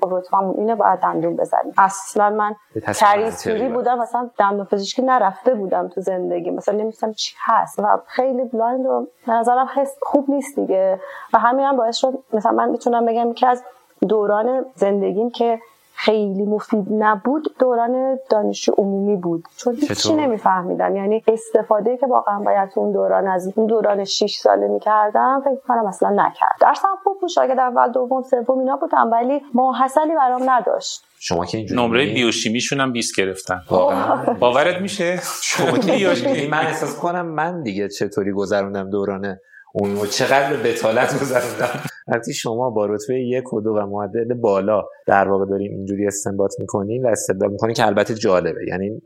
خب 0.00 0.14
رتبه‌مون 0.14 0.54
اینه 0.58 0.74
باید 0.74 1.00
دندون 1.00 1.36
بزنی 1.36 1.72
اصلا 1.78 2.30
من 2.30 2.54
منطقی 2.86 3.68
بودم 3.68 3.98
مثلا 3.98 4.30
دندون 4.38 4.64
پزشکی 4.64 5.02
نرفته 5.02 5.54
بودم 5.54 5.88
تو 5.88 6.00
زندگی. 6.00 6.50
مثلا 6.50 6.74
نمی‌دونستم 6.74 7.12
چی 7.12 7.34
هست. 7.44 7.78
و 7.78 7.98
خیلی 8.06 8.44
blind 8.44 8.86
و 8.86 8.93
به 8.93 9.06
نظرم 9.28 9.68
حس 9.74 9.96
خوب 10.02 10.30
نیست 10.30 10.60
دیگه. 10.60 11.00
و 11.32 11.38
همین 11.38 11.64
هم 11.66 11.76
باعث 11.76 11.96
شد 11.96 12.18
مثلا 12.32 12.52
من 12.52 12.68
می‌تونم 12.68 13.06
بگم 13.06 13.32
که 13.32 13.46
از 13.48 13.64
دوران 14.08 14.64
زندگیم 14.74 15.30
که 15.30 15.60
خیلی 15.96 16.42
مفید 16.42 16.86
نبود 16.90 17.54
دوران 17.58 18.18
دانشجو 18.30 18.72
عمومی 18.78 19.16
بود. 19.16 19.44
چون 19.56 19.74
هیچی؟ 19.74 20.14
نمیفهمیدم. 20.14 20.96
یعنی 20.96 21.24
استفاده 21.28 21.96
که 21.96 22.06
واقعا 22.06 22.38
باید 22.38 22.68
اون 22.76 22.92
دوران 22.92 23.28
از 23.28 23.52
اون 23.56 23.66
دوران 23.66 24.04
6 24.04 24.36
ساله 24.36 24.68
می‌کردم 24.68 25.42
فکر 25.44 25.60
کنم 25.68 25.86
اصلا 25.86 26.10
نکرد 26.10 26.56
درسم 26.60 26.88
خوب 27.04 27.20
بود 27.20 27.30
شاگرد 27.30 27.58
اول 27.58 27.92
دوم 27.92 28.22
سوم 28.22 28.58
اینا 28.58 28.76
بودم 28.76 29.10
ولی 29.12 29.40
ماحصلی 29.54 30.14
برام 30.16 30.50
نداشت. 30.50 31.04
شما 31.18 31.44
که 31.44 31.58
اینجوری 31.58 31.82
نمره 31.82 32.14
بیوشیمیشون 32.14 32.80
هم 32.80 32.92
20 32.92 33.16
گرفتن. 33.16 33.60
واقعا. 33.70 34.34
باورت 34.34 34.80
میشه؟ 34.80 35.20
شما 35.42 35.78
که 35.78 35.92
اینجوری 36.06 36.48
من 36.48 36.58
احساس 36.58 36.98
کنم 36.98 37.26
من 37.26 37.62
دیگه 37.62 37.88
چطوری 37.88 38.32
گذروندم 38.32 38.90
دوران 38.90 39.36
اون 39.74 39.96
و 39.96 40.06
چقدر 40.06 40.56
به 40.56 40.72
بتالت 40.72 41.20
گذروندم. 41.20 41.80
وقتی 42.06 42.34
شما 42.34 42.70
با 42.70 42.86
رتبه 42.86 43.20
یک 43.20 43.52
و 43.52 43.60
دو 43.60 43.70
و 43.70 43.86
معدل 43.86 44.34
بالا 44.34 44.84
در 45.06 45.28
واقع 45.28 45.46
دارین 45.46 45.72
اینجوری 45.72 46.06
استنباط 46.06 46.52
می‌کنین 46.58 47.06
و 47.06 47.08
استدلال 47.08 47.50
می‌کنین 47.50 47.74
که 47.74 47.86
البته 47.86 48.14
جالبه. 48.14 48.60
یعنی 48.68 49.02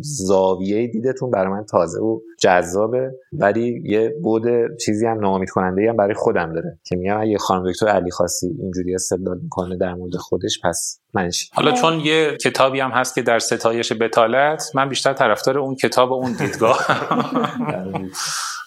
زاویه 0.00 0.86
دیدتون 0.86 1.30
برای 1.30 1.52
من 1.52 1.64
تازه 1.64 2.00
و 2.00 2.20
جذابه 2.38 3.14
ولی 3.32 3.82
یه 3.84 4.14
بود 4.22 4.42
چیزی 4.84 5.06
هم 5.06 5.20
ناامید 5.20 5.50
کننده 5.50 5.88
هم 5.88 5.96
برای 5.96 6.14
خودم 6.14 6.52
داره 6.52 6.78
که 6.84 6.96
میگم 6.96 7.20
اگه 7.20 7.38
خانم 7.38 7.70
دکتر 7.70 7.88
علی 7.88 8.10
خاصی 8.10 8.56
اینجوری 8.62 8.94
استدلال 8.94 9.38
می‌کنه 9.42 9.76
در 9.76 9.94
مورد 9.94 10.16
خودش 10.16 10.60
پس 10.64 11.00
منش 11.14 11.50
حالا 11.54 11.72
چون 11.72 12.00
یه 12.00 12.36
کتابی 12.36 12.80
هم 12.80 12.90
هست 12.90 13.14
که 13.14 13.22
در 13.22 13.38
ستایش 13.38 13.92
بتالت 13.92 14.64
من 14.74 14.88
بیشتر 14.88 15.12
طرفدار 15.12 15.58
اون 15.58 15.74
کتاب 15.74 16.10
و 16.10 16.14
اون 16.14 16.32
دیدگاه. 16.32 16.86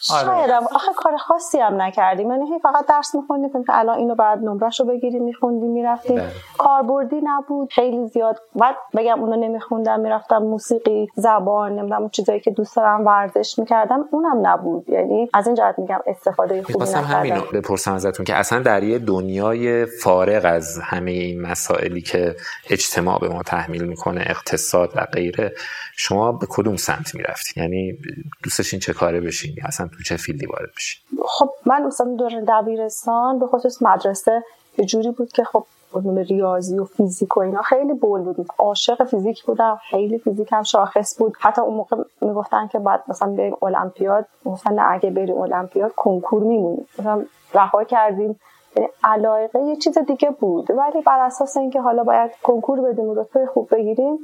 آره. 0.12 0.26
شایدم 0.26 0.64
آخه 0.76 0.92
کار 0.98 1.18
خاصی 1.18 1.58
هم 1.58 1.82
نکردیم. 1.82 2.32
یعنی 2.32 2.60
فقط 2.64 2.86
درس 2.86 3.16
میخوندیم 3.16 3.50
که 3.74 3.80
الان 3.80 3.98
اینو 3.98 4.16
بعد 4.16 4.40
نمرش 4.40 4.80
رو 4.80 4.86
بگیریم 4.86 5.24
میخوندیم 5.24 5.72
می‌رفتیم 5.72 6.16
بله. 6.16 6.30
کاربردی 6.58 7.22
نبود 7.24 7.72
خیلی 7.72 8.08
زیاد. 8.08 8.40
بعد 8.56 8.76
بگم 8.96 9.20
اونو 9.20 9.36
نمیخوندم 9.36 10.00
می‌رفتم 10.00 10.38
موسیقی 10.38 11.08
زبان 11.16 11.72
نمی‌دونم 11.72 12.10
چیزایی 12.10 12.40
که 12.40 12.52
دوست 12.52 12.76
دارم 12.76 13.06
ورزش 13.06 13.60
می‌کردم. 13.60 14.06
اونم 14.12 14.48
نبود. 14.48 14.90
یعنی 14.90 15.30
از 15.34 15.48
این 15.48 15.56
جهت 15.56 15.80
میگم 15.80 16.00
استفاده 16.08 16.62
خوبی 16.62 16.74
می‌خواستم 16.74 17.04
همینو 17.04 17.36
نکردم 17.36 17.60
بپرسم 17.60 17.94
ازتون 17.94 18.26
که 18.26 18.36
اصلا 18.36 18.60
در 18.60 18.84
یه 18.84 19.00
دنیای 19.00 19.86
فارغ 19.86 20.42
از 20.46 20.80
همه 20.84 21.12
این 21.12 21.42
مسائلی 21.42 22.02
که 22.02 22.36
اجتماع 22.70 23.20
به 23.20 23.30
ما 23.30 23.44
تحمیل 23.44 23.84
می‌کنه 23.84 24.24
اقتصاد 24.28 24.90
و 24.96 25.08
غیره 25.14 25.52
شما 25.98 26.32
به 26.32 26.48
کدوم 26.50 26.76
سمت 26.76 27.16
می‌رفتین 27.16 27.64
یعنی 27.64 27.98
دوست 28.44 28.58
داشتین 28.58 28.80
چه 28.80 28.94
کاره 28.94 29.22
بشین 29.22 29.56
اصلا 29.66 29.88
تو 29.88 30.04
چه 30.04 30.18
field 30.18 30.41
ی 30.41 30.46
وارد 30.46 30.70
بشین 30.76 31.04
خب 31.26 31.50
من 31.66 31.84
مثلا 31.86 32.16
دور 32.20 32.32
دبیرستان 32.48 33.40
به 33.40 33.46
خصوص 33.64 33.82
مدرسه 33.82 34.44
یه 34.78 34.86
جوری 34.86 35.12
بود 35.12 35.32
که 35.32 35.44
خب 35.44 35.66
علوم 35.96 36.18
ریاضی 36.18 36.80
و 36.80 36.86
فیزیک 36.86 37.38
و 37.38 37.40
اینا 37.40 37.62
خیلی 37.62 37.94
bold 37.94 38.22
بودیم 38.22 38.46
عاشق 38.60 39.04
فیزیک 39.04 39.44
بودم 39.44 39.80
خیلی 39.90 40.18
فیزیک 40.18 40.48
هم 40.52 40.64
شاخص 40.64 41.20
بود. 41.20 41.34
حتی 41.40 41.62
اون 41.62 41.74
موقع 41.74 41.98
می‌گفتن 42.22 42.68
که 42.68 42.80
بعد 42.80 43.04
مثلا 43.08 43.28
بریم 43.28 43.56
المپیاد 43.62 44.26
نه 44.72 44.92
اگه 44.92 45.10
بریم 45.10 45.38
المپیاد 45.38 45.92
کنکور 45.96 46.44
میمونیم. 46.44 46.88
مثلا 47.00 47.26
رها 47.54 47.84
کردیم. 47.84 48.40
یعنی 48.78 48.90
علاقه 49.04 49.60
یه 49.60 49.76
چیز 49.76 49.98
دیگه 49.98 50.30
بود. 50.30 50.72
ولی 50.72 51.02
بر 51.02 51.20
اساس 51.20 51.58
اینکه 51.58 51.82
حالا 51.82 52.04
باید 52.04 52.32
کنکور 52.44 52.82
بدیم 52.82 53.06
و 53.06 53.14
رتبه 53.14 53.46
خوب 53.54 53.76
بگیریم 53.76 54.18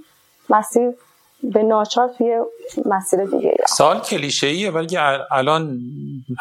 مسیر 0.49 0.93
به 1.43 1.63
ناچار 1.63 2.07
توی 2.07 2.41
مسیر 2.85 3.25
دیگه. 3.25 3.55
سال 3.67 3.99
کلیشه 3.99 4.47
ایه 4.47 4.71
ولی 4.71 4.97
ال- 4.97 5.27
الان 5.31 5.79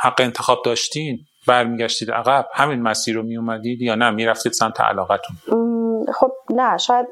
حق 0.03 0.21
انتخاب 0.21 0.59
داشتین 0.65 1.19
برمیگشتید 1.49 2.11
عقب 2.11 2.47
همین 2.55 2.83
مسیر 2.83 3.17
رو 3.17 3.23
میومدید 3.23 3.83
یا 3.83 3.95
نه؟ 3.95 4.11
می‌رفتید 4.11 4.53
سمت 4.53 4.81
علاقتون؟ 4.81 5.37
خب 6.15 6.33
نه 6.51 6.79
شاید 6.79 7.07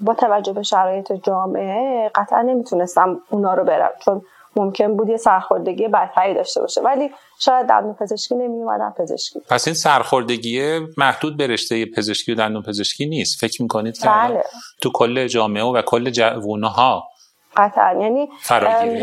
با 0.00 0.14
توجه 0.14 0.52
به 0.52 0.62
شرایط 0.62 1.12
جامعه 1.12 2.10
قطعا 2.14 2.42
نمی‌تونستم 2.42 3.20
اونا 3.30 3.54
رو 3.54 3.64
برم 3.64 3.90
چون 4.04 4.22
ممکن 4.56 4.96
بود 4.96 5.08
یه 5.08 5.16
سرخوردگی 5.16 5.88
بدتری 5.88 6.34
داشته 6.34 6.60
باشه. 6.60 6.80
ولی 6.80 7.10
شاید 7.38 7.66
دندون 7.66 7.94
پزشکی 7.94 8.34
نمیومدم 8.34 8.94
پزشکی. 8.98 9.40
پس 9.48 9.68
این 9.68 9.74
سرخوردگی 9.74 10.78
محدود 10.96 11.36
به 11.36 11.46
رشته 11.46 11.86
پزشکی 11.86 12.32
و 12.32 12.34
دندون 12.34 12.62
پزشکی 12.62 13.06
نیست؟ 13.06 13.40
فکر 13.40 13.62
می‌کنید 13.62 13.98
که 13.98 14.08
بله. 14.08 14.44
تو 14.80 14.90
کل 14.94 15.26
جامعه 15.26 15.64
و 15.64 15.82
کل 15.82 16.10
جوانها 16.10 17.04
قطعا. 17.56 18.00
یعنی. 18.00 18.28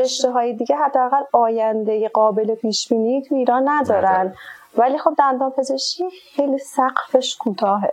رشته 0.02 0.32
های 0.32 0.54
دیگه 0.54 0.76
حداقل 0.76 1.24
آینده 1.34 2.10
قابل 2.10 2.56
پیش 2.56 2.88
بینی 2.88 3.22
تو 3.22 3.36
ایران 3.36 3.70
ندارن. 3.70 4.34
ولی 4.78 4.98
خب 4.98 5.14
دندان 5.18 5.52
پزشکی 5.52 6.10
خیلی 6.36 6.58
سقفش 6.58 7.38
کوتاهه 7.38 7.92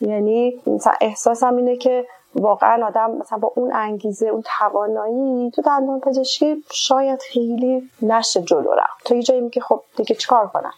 یعنی 0.00 0.62
مثلا 0.66 0.92
احساسم 1.00 1.56
اینه 1.56 1.76
که 1.76 2.06
واقعا 2.34 2.86
آدم 2.86 3.10
مثلا 3.10 3.38
با 3.38 3.52
اون 3.56 3.72
انگیزه 3.72 4.26
اون 4.26 4.42
توانایی 4.58 5.50
تو 5.50 5.62
دندان 5.62 6.00
پزشکی 6.00 6.64
شاید 6.72 7.22
خیلی 7.22 7.90
نشه 8.02 8.42
جلو 8.42 8.72
رفت 8.72 9.04
تا 9.04 9.14
یه 9.14 9.22
جایی 9.22 9.40
میگه 9.40 9.62
خب 9.62 9.82
دیگه 9.96 10.14
چیکار 10.14 10.46
کنم. 10.46 10.72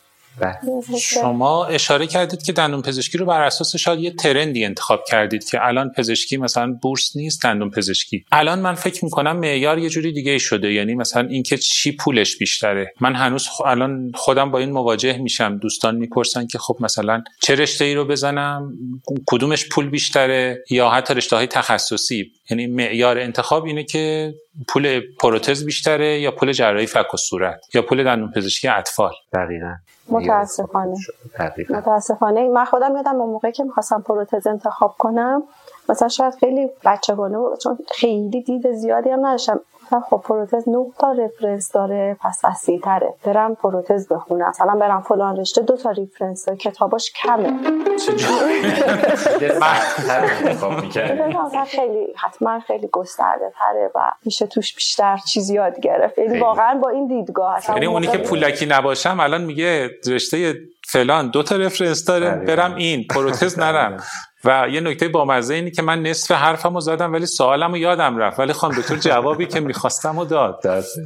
شما 1.00 1.64
اشاره 1.66 2.06
کردید 2.06 2.42
که 2.42 2.52
دندون 2.52 2.82
پزشکی 2.82 3.18
رو 3.18 3.26
بر 3.26 3.42
اساس 3.42 3.76
شاید 3.76 4.00
یه 4.00 4.10
ترندی 4.10 4.64
انتخاب 4.64 5.04
کردید 5.08 5.44
که 5.44 5.66
الان 5.66 5.92
پزشکی 5.96 6.36
مثلا 6.36 6.72
بورس 6.82 7.16
نیست 7.16 7.42
دندون 7.42 7.70
پزشکی. 7.70 8.24
الان 8.32 8.58
من 8.58 8.74
فکر 8.74 9.04
می‌کنم 9.04 9.36
معیار 9.36 9.78
یه 9.78 9.88
جوری 9.88 10.12
دیگه 10.12 10.38
شده 10.38 10.72
یعنی 10.72 10.94
مثلا 10.94 11.28
اینکه 11.28 11.58
چی 11.58 11.92
پولش 11.92 12.36
بیشتره. 12.36 12.92
من 13.00 13.14
هنوز 13.14 13.46
خ- 13.46 13.66
الان 13.66 14.12
خودم 14.14 14.50
با 14.50 14.58
این 14.58 14.72
مواجه 14.72 15.18
میشم. 15.18 15.58
دوستان 15.58 15.96
می‌پرسن 15.96 16.46
که 16.46 16.58
خب 16.58 16.76
مثلا 16.80 17.22
چه 17.42 17.54
رشته 17.54 17.84
ای 17.84 17.94
رو 17.94 18.04
بزنم؟ 18.04 18.72
کدومش 19.26 19.68
پول 19.68 19.90
بیشتره؟ 19.90 20.64
یا 20.70 20.90
حتی 20.90 21.14
رشته 21.14 21.36
های 21.36 21.46
تخصصی؟ 21.46 22.32
یعنی 22.50 22.66
معیار 22.66 23.18
انتخاب 23.18 23.64
اینه 23.64 23.84
که 23.84 24.34
پول 24.68 25.00
پروتز 25.20 25.64
بیشتره 25.64 26.20
یا 26.20 26.30
پول 26.30 26.52
جراحی 26.52 26.86
فک 26.86 27.14
و 27.14 27.16
صورت 27.16 27.60
یا 27.74 27.82
پول 27.82 28.04
دندون 28.04 28.32
پزشکی 28.32 28.68
اطفال. 28.68 29.12
دقیقا. 29.32 29.74
متاسفانه. 30.08 30.96
دقیقا. 31.38 31.74
متاسفانه. 31.74 32.48
من 32.48 32.64
خودم 32.64 32.96
یادم 32.96 33.16
اون 33.16 33.30
موقع 33.30 33.50
که 33.50 33.64
می‌خواستم 33.64 34.02
پروتز 34.02 34.46
انتخاب 34.46 34.94
کنم 34.98 35.42
مثلا 35.88 36.08
شاید 36.08 36.34
خیلی 36.34 36.68
بود، 37.14 37.58
چون 37.62 37.78
خیلی 37.94 38.42
دید 38.42 38.72
زیادی 38.72 39.10
هم 39.10 39.26
نداشتم. 39.26 39.60
خب 40.10 40.22
پروتز 40.24 40.68
9 40.68 40.86
تا 40.98 41.12
reference 41.12 41.72
داره 41.72 42.16
پس 42.20 42.40
وسیع 42.44 42.80
تره 42.80 43.14
برم 43.24 43.54
پروتز 43.54 44.08
بخونم. 44.08 44.48
مثلا 44.48 44.74
برم 44.74 45.00
فلان 45.00 45.36
رشته 45.36 45.62
دو 45.62 45.76
تا 45.76 45.90
reference 45.90 46.44
داره 46.44 46.58
کتاباش 46.58 47.12
کمه. 47.22 47.52
خیلی 51.66 52.06
حتما 52.16 52.60
خیلی 52.60 52.88
گسترده 52.92 53.52
تره 53.58 53.90
و 53.94 54.10
میشه 54.24 54.46
توش 54.46 54.74
بیشتر 54.74 55.16
چیزی 55.16 55.54
یاد 55.54 55.80
گرفت. 55.80 56.18
یعنی 56.18 56.38
واقعا 56.38 56.74
با 56.82 56.88
این 56.88 57.06
دیدگاه 57.06 57.60
یعنی 57.68 57.86
اونی 57.86 58.06
که 58.06 58.18
پولکی 58.18 58.66
نباشم 58.66 59.20
الان 59.20 59.44
میگه 59.44 59.90
رشته 60.06 60.54
فلان 60.88 61.30
دو 61.30 61.42
تا 61.42 61.56
رفرنس 61.56 62.04
داره 62.04 62.30
برم 62.30 62.74
این. 62.74 63.04
پروتز 63.10 63.58
نرم. 63.62 64.02
و 64.44 64.66
یه 64.70 64.80
نکته 64.80 65.08
بامزه 65.08 65.54
اینه 65.54 65.70
که 65.70 65.82
من 65.82 66.02
نصف 66.02 66.30
حرفمو 66.30 66.80
زدم 66.80 67.12
ولی 67.12 67.26
سوالمو 67.26 67.76
یادم 67.76 68.16
رفت. 68.16 68.38
ولی 68.38 68.52
خانم 68.52 68.74
دکتر 68.74 68.96
جوابی 68.96 69.46
که 69.46 69.60
می‌خواستم 69.60 70.18
و 70.18 70.24
داد. 70.24 70.62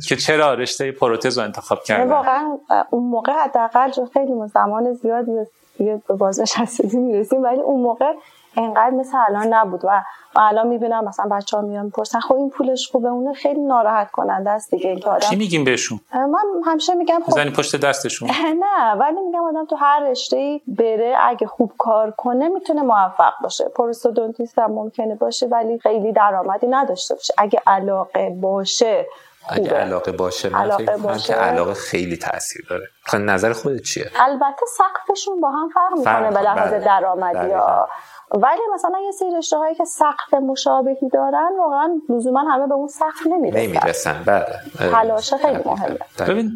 که 0.09 0.17
چرا 0.17 0.55
رشته 0.55 0.93
پروتز 0.93 1.39
رو 1.39 1.45
انتخاب 1.45 1.83
کردم 1.83 2.11
واقعا 2.11 2.59
اون 2.91 3.05
موقع 3.05 3.33
حداقل 3.33 3.91
خیلی 4.13 4.33
زمان 4.55 4.93
زیادی 4.93 5.33
به 5.79 6.15
بازنشستگی 6.19 6.97
می‌رسیم 6.97 7.43
ولی 7.43 7.61
اون 7.61 7.81
موقع 7.81 8.13
انقدر 8.57 8.91
مثل 8.91 9.19
الان 9.29 9.55
نبود 9.55 9.85
و 9.85 10.03
الان 10.37 10.67
می‌بینم 10.67 11.05
مثلا 11.05 11.37
بچه 11.37 11.57
ها 11.57 11.63
میان 11.63 11.85
می‌پرسن 11.85 12.21
خب 12.21 12.35
این 12.35 12.51
پولش 12.51 12.89
خوبه؟ 12.89 13.09
اونه 13.09 13.33
خیلی 13.33 13.61
ناراحت 13.61 14.11
کننده 14.11 14.51
است 14.51 14.71
دیگه 14.71 14.91
این 14.91 15.05
آدم. 15.05 15.19
چی 15.19 15.37
میگیم 15.37 15.65
بهشون؟ 15.65 16.01
من 16.15 16.39
همیشه 16.67 16.95
میگم 16.95 17.21
خب 17.27 17.51
پشت 17.51 17.77
دستشون؟ 17.77 18.31
نه 18.65 18.93
ولی 18.99 19.21
میگم 19.21 19.45
آدم 19.45 19.65
تو 19.65 19.77
هر 19.77 20.01
رشته 20.11 20.37
ای 20.37 20.61
بره 20.67 21.15
اگه 21.21 21.47
خوب 21.47 21.73
کار 21.79 22.11
کنه 22.11 22.49
می‌تونه 22.49 22.83
موفق 22.83 23.33
باشه. 23.43 23.65
پروستودونتیست 23.69 24.59
هم 24.59 24.73
ممکنه 24.73 25.15
باشه 25.15 25.47
ولی 25.47 25.79
خیلی 25.79 26.13
درآمدی 26.13 26.67
نداشته 26.67 27.15
باشه. 27.15 27.35
اگه 27.39 27.63
علاقه 27.67 28.31
باشه 28.41 29.07
اگه 29.49 29.71
علاقه 29.71 30.13
باشه 30.13 30.49
من 30.49 30.61
علاقه 30.61 30.85
فکر 30.85 30.97
باشه. 30.97 31.27
که 31.27 31.35
علاقه 31.35 31.75
خیلی 31.75 32.17
تاثیر 32.17 32.67
داره. 32.71 32.87
خب 33.07 33.19
نظر 33.19 33.53
خودت 33.53 33.83
چیه؟ 33.83 34.11
البته 34.21 34.67
سقفشون 34.79 35.41
با 35.41 35.51
هم 35.51 35.69
فرق 35.75 35.99
می‌کنه 35.99 36.31
به 36.31 36.41
لحاظ 36.41 36.71
بله. 36.71 36.85
درآمدی 36.85 37.49
یا 37.49 37.89
ولی 38.35 38.61
مثلا 38.75 38.99
یه 39.05 39.11
سری 39.11 39.29
رشته 39.39 39.57
هایی 39.57 39.75
که 39.75 39.85
سقف 39.85 40.35
مشابهی 40.35 41.09
دارن 41.13 41.51
واقعا 41.59 42.01
لزوما 42.09 42.41
همه 42.41 42.67
به 42.67 42.75
اون 42.75 42.89
سقف 42.89 43.27
نمی‌رسن. 43.27 43.61
نمی‌رسن. 43.61 44.23
بله. 44.27 44.47
تلاش 44.79 45.35
خیلی 45.35 45.59
مهمه. 45.67 45.99
ببین 46.29 46.51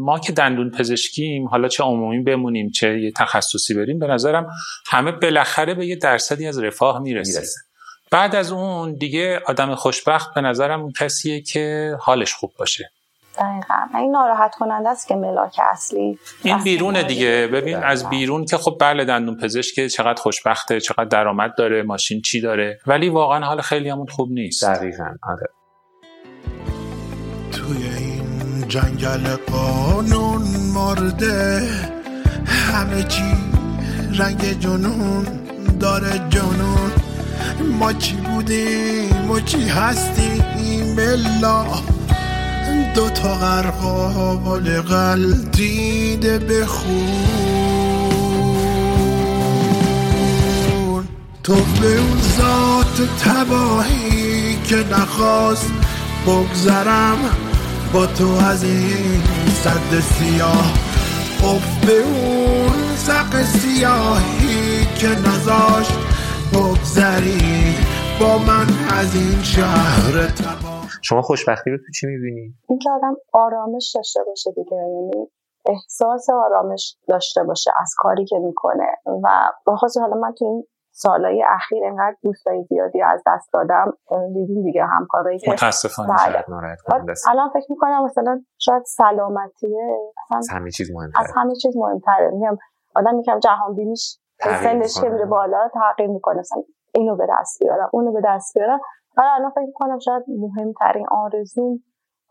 ما 0.00 0.18
که 0.18 0.32
دندون 0.32 0.70
پزشکیم 0.70 1.48
حالا 1.48 1.68
چه 1.68 1.84
عمومی 1.84 2.22
بمونیم 2.22 2.70
چه 2.70 3.00
یه 3.00 3.12
تخصصی 3.12 3.74
بریم 3.74 3.98
به 3.98 4.06
نظرم 4.06 4.50
همه 4.86 5.12
بالاخره 5.12 5.74
به 5.74 5.86
یه 5.86 5.96
درصدی 5.96 6.46
از 6.46 6.58
رفاه 6.58 6.98
می‌رسه. 6.98 7.65
بعد 8.10 8.36
از 8.36 8.52
اون 8.52 8.94
دیگه 8.94 9.40
آدم 9.46 9.74
خوشبخت 9.74 10.34
به 10.34 10.40
نظرم 10.40 10.82
اون 10.82 10.92
کسیه 10.92 11.40
که 11.40 11.96
حالش 12.00 12.34
خوب 12.34 12.52
باشه. 12.58 12.90
دقیقا. 13.38 13.98
این 13.98 14.10
ناراحت 14.10 14.54
کننده 14.54 14.88
است 14.88 15.08
که 15.08 15.14
ملاک 15.14 15.60
اصلی 15.72 16.18
این 16.42 16.58
بیرونه 16.58 17.02
دیگه. 17.02 17.48
ببین 17.52 17.76
از 17.76 18.08
بیرون 18.08 18.44
که 18.44 18.56
خب 18.56 18.76
بله 18.80 19.04
دندون 19.04 19.36
پزشک 19.36 19.86
چقدر 19.86 20.22
خوشبخته 20.22 20.80
چقدر 20.80 21.04
درآمد 21.04 21.54
داره 21.58 21.82
ماشین 21.82 22.22
چی 22.22 22.40
داره 22.40 22.78
ولی 22.86 23.08
واقعا 23.08 23.46
حال 23.46 23.60
خیلی 23.60 23.88
همون 23.88 24.06
خوب 24.06 24.30
نیست. 24.30 24.64
دقیقا. 24.64 25.08
آره. 25.22 25.48
توی 27.52 27.88
این 27.98 28.68
جنگل 28.68 29.36
قانون 29.36 30.42
مرده. 30.74 31.68
همه 32.46 33.02
چی 33.02 33.34
رنگ 34.18 34.60
جنون 34.60 35.24
داره 35.80 36.28
جنون. 36.28 37.05
ما 37.80 37.92
چی 37.92 38.16
بودیم؟ 38.16 39.30
و 39.30 39.40
چی 39.40 39.68
هستیم؟ 39.68 40.94
بلا 40.96 41.64
دو 42.94 43.10
تا 43.10 43.34
قل 44.80 45.32
دیده 45.52 46.38
بخون 46.38 47.06
تو 51.42 51.54
به 51.54 51.98
اون 51.98 52.18
ذات 52.38 53.08
تباهی 53.24 54.56
که 54.64 54.76
نخواست 54.76 55.72
بگذرم 56.26 57.18
با 57.92 58.06
تو 58.06 58.28
از 58.28 58.64
این 58.64 59.22
صد 59.64 60.00
سیاه. 60.00 60.72
اف 61.44 61.86
به 61.86 62.02
اون 62.02 62.96
سق 62.96 63.44
سیاهی 63.44 64.86
که 64.98 65.08
نزاشت 65.08 65.92
بگذری 66.56 67.74
با 68.20 68.38
من 68.38 68.68
از 69.00 69.14
این 69.14 69.42
شهر 69.42 70.14
شما 71.02 71.22
خوشبختی 71.22 71.70
رو 71.70 71.76
تو 71.76 71.92
چی 72.00 72.06
می‌بینی؟ 72.06 72.54
اینکه 72.68 72.90
آدم 72.90 73.16
آرامش 73.32 73.92
داشته 73.94 74.20
باشه 74.26 74.50
دیگه 74.52 74.76
یعنی 74.76 75.30
احساس 75.66 76.30
آرامش 76.30 76.96
داشته 77.08 77.42
باشه 77.42 77.70
از 77.80 77.94
کاری 77.98 78.24
که 78.24 78.38
می‌کنه. 78.38 78.86
و 79.24 79.28
بخاطر 79.66 80.00
حالا 80.00 80.16
من 80.16 80.32
تو 80.38 80.44
این 80.44 80.64
سالهای 80.90 81.44
اخیر 81.48 81.84
انقدر 81.84 82.16
دوستای 82.22 82.64
زیادی 82.68 83.02
از 83.02 83.22
دست 83.26 83.52
دادم. 83.52 83.92
دیدیم 84.34 84.62
دیگه 84.62 84.84
همکارایی 84.84 85.38
که 85.38 85.50
متاسفانه 85.50 86.08
بله. 86.08 86.44
الان 87.28 87.50
فکر 87.50 87.66
می‌کنم 87.70 88.04
مثلا 88.04 88.40
شاید 88.58 88.82
سلامتیه. 88.86 89.98
از 90.36 90.48
همه 90.50 90.70
چیز 90.70 90.90
مهمتره. 90.90 91.22
از 91.22 91.32
همه 91.36 91.54
چیز 91.54 91.76
مهمتره. 91.76 92.30
میگم 92.30 92.56
آدم 92.94 93.14
میگم 93.14 93.38
جهان 93.38 93.74
بینیش 93.74 94.18
سنش 94.40 95.00
که 95.00 95.08
میره 95.08 95.26
بالا 95.26 95.68
تغییر 95.74 96.10
می‌کنه. 96.10 96.38
مثلا 96.38 96.62
اینو 96.94 97.16
به 97.16 97.26
دست 97.40 97.58
بیارم 97.60 97.90
اونو 97.92 98.12
به 98.12 98.20
دست 98.24 98.58
بیارم. 98.58 98.80
حالا 99.16 99.30
الان 99.30 99.50
فکر 99.50 99.72
کنم 99.74 99.98
شاید 99.98 100.24
مهمترین 100.28 101.06
آرزوم 101.10 101.80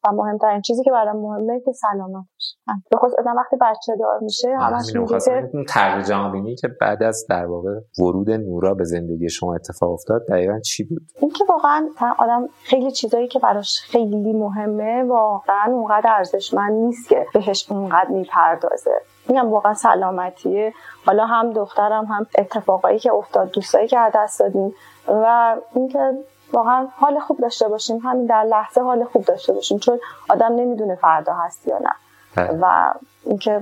و 0.08 0.12
مهمترین 0.12 0.62
چیزی 0.62 0.84
که 0.84 0.92
برام 0.92 1.18
مهمه 1.18 1.60
که 1.60 1.72
سلامت 1.72 2.26
باشه 2.34 2.84
به 2.92 2.98
خصوص 2.98 3.20
آدم 3.20 3.36
وقتی 3.38 3.56
بچه 3.62 3.96
دار 4.00 4.20
میشه 4.22 4.58
همش 4.58 4.96
میگه 4.96 5.66
تغییر 5.68 6.56
که 6.56 6.68
بعد 6.82 7.04
از 7.04 7.26
در 7.30 7.46
واقع 7.46 7.80
ورود 8.00 8.32
نورا 8.32 8.74
به 8.74 8.84
زندگی 8.84 9.30
شما 9.30 9.56
اتفاق 9.56 9.92
افتاد 9.92 10.22
دقیقا 10.30 10.60
چی 10.60 10.84
بود؟ 10.84 11.02
اینکه 11.22 11.44
واقعا 11.50 11.90
آدم 12.20 12.48
خیلی 12.64 12.92
چیزایی 12.92 13.28
که 13.28 13.40
براش 13.40 13.80
خیلی 13.80 14.34
مهمه 14.34 15.04
واقعا 15.04 15.72
اونقدر 15.72 16.10
ارزشمند 16.18 16.74
نیست 16.74 17.10
که 17.10 17.26
بهش 17.34 17.72
اونقدر 17.72 18.10
می‌پردازه. 18.10 19.02
میگم 19.28 19.52
واقعا 19.52 19.74
سلامتیه. 19.74 20.74
حالا 21.06 21.26
هم 21.26 21.54
دخترم 21.54 22.06
هم 22.06 22.28
اتفاقایی 22.38 23.00
که 23.00 23.14
افتاد 23.14 23.52
دوستایی 23.52 23.88
که 23.88 23.98
دست 24.16 24.40
دادیم 24.40 24.74
و 25.08 25.56
اینکه 25.76 26.12
واقعا 26.54 26.88
حال 26.96 27.20
خوب 27.20 27.42
داشته 27.42 27.68
باشیم. 27.68 27.98
همین 27.98 28.26
در 28.26 28.44
لحظه 28.44 28.82
حال 28.82 29.04
خوب 29.04 29.26
داشته 29.26 29.54
باشیم. 29.54 29.80
چون 29.80 30.00
آدم 30.30 30.56
نمی‌دونه 30.56 30.96
فردا 30.96 31.34
هست 31.34 31.68
یا 31.68 31.78
نه. 31.78 31.96
بله. 32.36 32.60
و 32.62 32.94
اینکه 33.26 33.62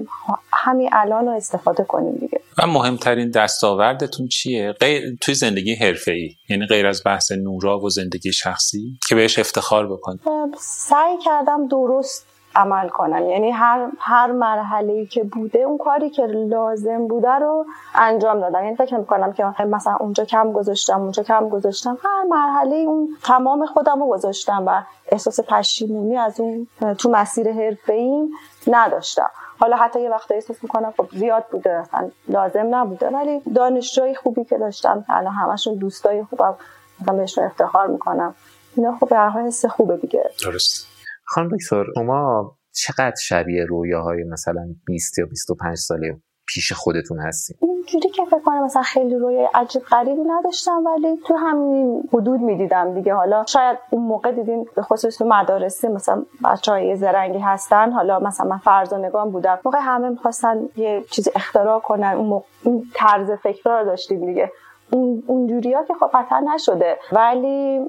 همین 0.53 0.89
الان 0.91 1.25
رو 1.25 1.31
استفاده 1.31 1.83
کنیم 1.83 2.13
دیگه. 2.13 2.41
و 2.57 2.67
مهمترین 2.67 3.31
دستاوردتون 3.31 4.27
چیه؟ 4.27 4.71
غیر 4.71 5.17
توی 5.21 5.33
زندگی 5.33 5.77
ای 6.07 6.35
یعنی 6.49 6.65
غیر 6.65 6.87
از 6.87 7.01
بحث 7.05 7.31
نورا 7.31 7.79
و 7.79 7.89
زندگی 7.89 8.31
شخصی 8.31 8.99
که 9.07 9.15
بهش 9.15 9.39
افتخار 9.39 9.87
بکنید 9.87 10.21
سعی 10.59 11.17
کردم 11.25 11.67
درست 11.67 12.32
عمل 12.55 12.89
کنم 12.89 13.29
یعنی 13.29 13.51
هر 13.51 13.87
هر 13.99 14.31
مرحله 14.31 15.05
که 15.05 15.23
بوده 15.23 15.59
اون 15.59 15.77
کاری 15.77 16.09
که 16.09 16.25
لازم 16.25 17.07
بوده 17.07 17.31
رو 17.31 17.65
انجام 17.95 18.39
دادم. 18.39 18.63
یعنی 18.63 18.75
فکر 18.75 18.97
می‌کنم 18.97 19.33
که 19.33 19.45
مثلا 19.45 19.95
اونجا 19.99 20.25
کم 20.25 20.51
گذاشتم 20.51 21.01
اونجا 21.01 21.23
کم 21.23 21.49
گذاشتم. 21.49 21.97
هر 22.03 22.23
مرحله 22.29 22.75
اون 22.75 23.17
تمام 23.23 23.65
خودم 23.65 23.99
رو 23.99 24.09
گذاشتم 24.09 24.63
و 24.67 24.81
احساس 25.11 25.39
پشیمونی 25.39 26.17
از 26.17 26.39
اون 26.39 26.67
تو 26.97 27.09
مسیر 27.09 27.51
حرفه 27.51 27.93
ایم 27.93 28.31
نداشتم. 28.67 29.29
حالا 29.59 29.75
حتی 29.75 30.01
یه 30.01 30.09
وقت 30.09 30.31
احساس 30.31 30.63
می‌کنم 30.63 30.93
خب 30.97 31.07
زیاد 31.11 31.45
بوده 31.51 31.79
مثلا 31.79 32.09
لازم 32.27 32.75
نبوده. 32.75 33.09
ولی 33.09 33.41
دانشجوی 33.55 34.15
خوبی 34.15 34.43
که 34.43 34.57
داشتم 34.57 35.05
الان 35.09 35.33
همشون 35.33 35.75
دوستای 35.75 36.23
خوبم 36.23 36.55
مثلا 37.01 37.15
بهشون 37.15 37.43
افتخار 37.43 37.87
می‌کنم. 37.87 38.35
اینا 38.75 38.97
خب 38.99 39.09
به 39.09 39.17
هر 39.17 39.29
حس 39.29 39.65
خوبه 39.65 39.97
دیگه. 39.97 40.29
درست. 40.45 40.92
خانم 41.33 41.47
دکتر 41.47 41.85
شما 41.95 42.51
چقدر 42.71 43.15
شبیه 43.21 43.65
رویاهای 43.65 44.23
مثلا 44.23 44.67
20 44.85 45.19
یا 45.19 45.25
25 45.25 45.77
ساله 45.77 46.17
پیش 46.47 46.73
خودتون 46.73 47.19
هستیم 47.19 47.57
اینجوری 47.61 48.09
که 48.09 48.25
فکر 48.25 48.39
کنم 48.39 48.63
مثلا 48.63 48.81
خیلی 48.81 49.15
روی 49.15 49.47
عجیب 49.53 49.81
غریبی 49.81 50.21
نداشتم 50.21 50.83
ولی 50.85 51.17
تو 51.27 51.35
همین 51.35 52.03
حدود 52.13 52.39
می‌دیدم 52.39 52.93
دیگه. 52.93 53.13
حالا 53.13 53.45
شاید 53.47 53.77
اون 53.89 54.03
موقع 54.03 54.31
دیدیم 54.31 54.65
به 54.75 54.81
خصوص 54.81 55.17
تو 55.17 55.25
مدارسی 55.25 55.87
مثلا 55.87 56.25
بچه 56.43 56.71
های 56.71 56.95
زرنگی 56.95 57.39
هستن. 57.39 57.91
حالا 57.91 58.19
مثلا 58.19 58.47
من 58.47 58.57
فرض 58.57 58.93
بودم. 59.31 59.59
موقع 59.65 59.79
همه 59.81 60.09
می‌خواستن 60.09 60.69
یه 60.75 61.03
چیزی 61.11 61.31
اختراع 61.35 61.79
کنن 61.79 62.13
اون, 62.17 62.27
موقع 62.27 62.45
اون 62.63 62.83
طرز 62.93 63.31
فکر 63.31 63.79
رو 63.79 63.85
داشتیم 63.85 64.25
دیگه. 64.25 64.51
اون 64.91 65.23
اونجوری 65.27 65.73
ها 65.73 65.83
که 65.83 65.93
خب 65.93 66.09
نشده. 66.53 66.97
ولی 67.11 67.79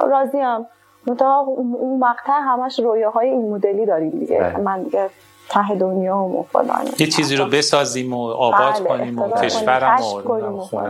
راضیم. 0.00 0.66
منتها 1.06 1.40
اون 1.40 1.98
مقطع 1.98 2.40
همش 2.42 2.80
رویاهای 2.80 3.28
این 3.28 3.50
مدلی 3.50 3.86
داریم 3.86 4.10
دیگه. 4.10 4.38
بله. 4.38 4.56
من 4.56 4.82
دیگه 4.82 5.10
ته 5.48 5.74
دنیا 5.74 6.16
و 6.16 6.42
فلان. 6.42 6.86
یه 6.98 7.06
چیزی 7.06 7.36
رو 7.36 7.46
بسازیم 7.46 8.12
و 8.12 8.26
آباد 8.26 8.74
بله، 8.74 8.88
کنیم 8.88 9.18
و 9.18 9.30
کشورم 9.30 10.00
و. 10.02 10.80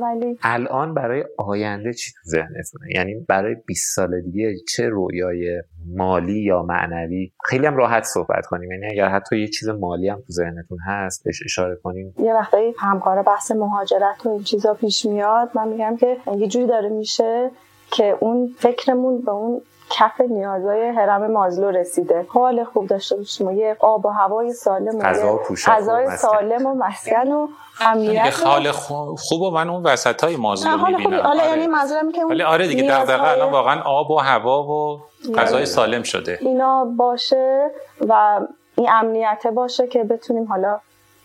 ولی 0.00 0.38
الان 0.42 0.94
برای 0.94 1.24
آینده 1.38 1.92
چی 1.92 2.12
تو 2.12 2.30
ذهنتونه؟ 2.30 2.94
یعنی 2.94 3.14
برای 3.14 3.54
20 3.66 3.96
سال 3.96 4.20
دیگه 4.20 4.54
چه 4.68 4.88
رویای 4.88 5.62
مالی 5.96 6.42
یا 6.42 6.62
معنوی؟ 6.62 7.32
خیلی 7.44 7.66
هم 7.66 7.76
راحت 7.76 8.04
صحبت 8.04 8.46
کنیم. 8.46 8.72
یعنی 8.72 8.86
اگر 8.86 9.08
حتی 9.08 9.38
یه 9.40 9.48
چیز 9.48 9.68
مالی 9.68 10.08
هم 10.08 10.16
تو 10.16 10.32
ذهنتون 10.32 10.78
هست 10.86 11.24
بهش 11.24 11.42
اشاره 11.44 11.76
کنیم. 11.76 12.14
یه 12.18 12.34
وقتایی 12.34 12.74
همکارا 12.78 13.22
بحث 13.22 13.50
مهاجرت 13.50 14.26
و 14.26 14.28
این 14.28 14.42
چیزا 14.42 14.74
پیش 14.74 15.06
میاد. 15.06 15.50
من 15.54 15.68
میگم 15.68 15.96
که 15.96 16.16
یه 16.36 16.48
جوری 16.48 16.66
داره 16.66 16.88
میشه 16.88 17.50
که 17.90 18.16
اون 18.20 18.54
فکرمون 18.58 19.20
به 19.22 19.30
اون 19.32 19.60
کف 19.90 20.20
نیازهای 20.20 20.88
هرم 20.88 21.30
مازلو 21.30 21.70
رسیده. 21.70 22.26
حال 22.28 22.64
خوب 22.64 22.86
داشته 22.86 23.16
باشیم 23.16 23.50
یه 23.50 23.76
آب 23.80 24.06
و 24.06 24.08
هوای 24.08 24.52
سالم 24.52 24.98
غذا 24.98 25.40
غذای. 25.66 26.16
سالم 26.16 26.66
و 26.66 26.74
مسکن 26.74 27.32
و 27.32 27.48
امنیت 27.80 28.40
حال 28.44 28.70
خو- 28.70 29.14
خوب 29.18 29.42
و 29.42 29.50
من 29.50 29.70
اون 29.70 29.82
وسط 29.82 30.24
های 30.24 30.36
مازلو 30.36 30.70
حال 30.76 30.90
خوبی. 30.92 31.04
می‌بینم. 31.04 31.22
حالا 31.22 31.44
یعنی 31.46 31.66
منظورم 31.66 32.12
که 32.12 32.20
اون 32.20 32.30
ولی 32.30 32.42
آره 32.42 32.66
دیگه 32.68 32.82
نیازهای 32.82 33.06
دقیقا 33.06 33.24
الان 33.26 33.52
واقعا 33.52 33.82
آب 33.82 34.10
و 34.10 34.18
هوا 34.18 34.62
و 34.62 35.00
غذای 35.34 35.66
سالم 35.66 36.02
شده. 36.02 36.38
اینا 36.40 36.84
باشه 36.84 37.70
و 38.08 38.40
این 38.76 38.88
امنیته 38.90 39.50
باشه 39.50 39.86
که 39.86 40.04
بتونیم 40.04 40.44
حالا 40.44 40.80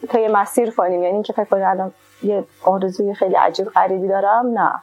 تا 0.09 0.19
یه 0.19 0.27
مسیر 0.29 0.71
کنیم 0.71 1.03
یعنی 1.03 1.13
اینکه 1.13 1.33
فکر 1.33 1.43
کنیم 1.45 1.67
الان 1.67 1.91
یه 2.23 2.43
آرزوی 2.63 3.13
خیلی 3.13 3.35
عجیب 3.35 3.67
غریبی 3.69 4.07
دارم 4.07 4.45
نه. 4.47 4.73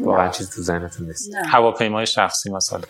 واقعا 0.00 0.28
چیز 0.28 0.54
تو 0.56 0.62
ذهنتون 0.62 1.06
نیست. 1.06 1.30
هواپیمای 1.48 2.06
شخصی 2.06 2.52
مثلا. 2.52 2.80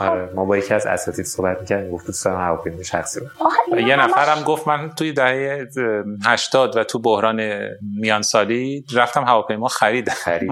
آره 0.00 0.30
ما 0.34 0.44
با 0.44 0.56
یکی 0.56 0.74
از 0.74 0.86
اساتید 0.86 1.24
صحبت 1.24 1.60
می‌کردیم 1.60 1.90
گفت 1.90 2.06
دوست 2.06 2.24
دارم 2.24 2.40
هواپیمای 2.40 2.84
شخصی 2.84 3.20
و 3.72 3.80
یه 3.80 3.96
همش- 3.96 4.10
نفرم 4.12 4.42
گفت 4.44 4.68
من 4.68 4.90
توی 4.90 5.12
دهه 5.12 5.66
اه، 5.78 6.04
80 6.26 6.76
و 6.76 6.84
تو 6.84 6.98
بحران 6.98 7.40
میانسالی 8.00 8.84
رفتم 8.94 9.24
هواپیما 9.24 9.68
خریدم. 9.68 10.12
خرید. 10.12 10.50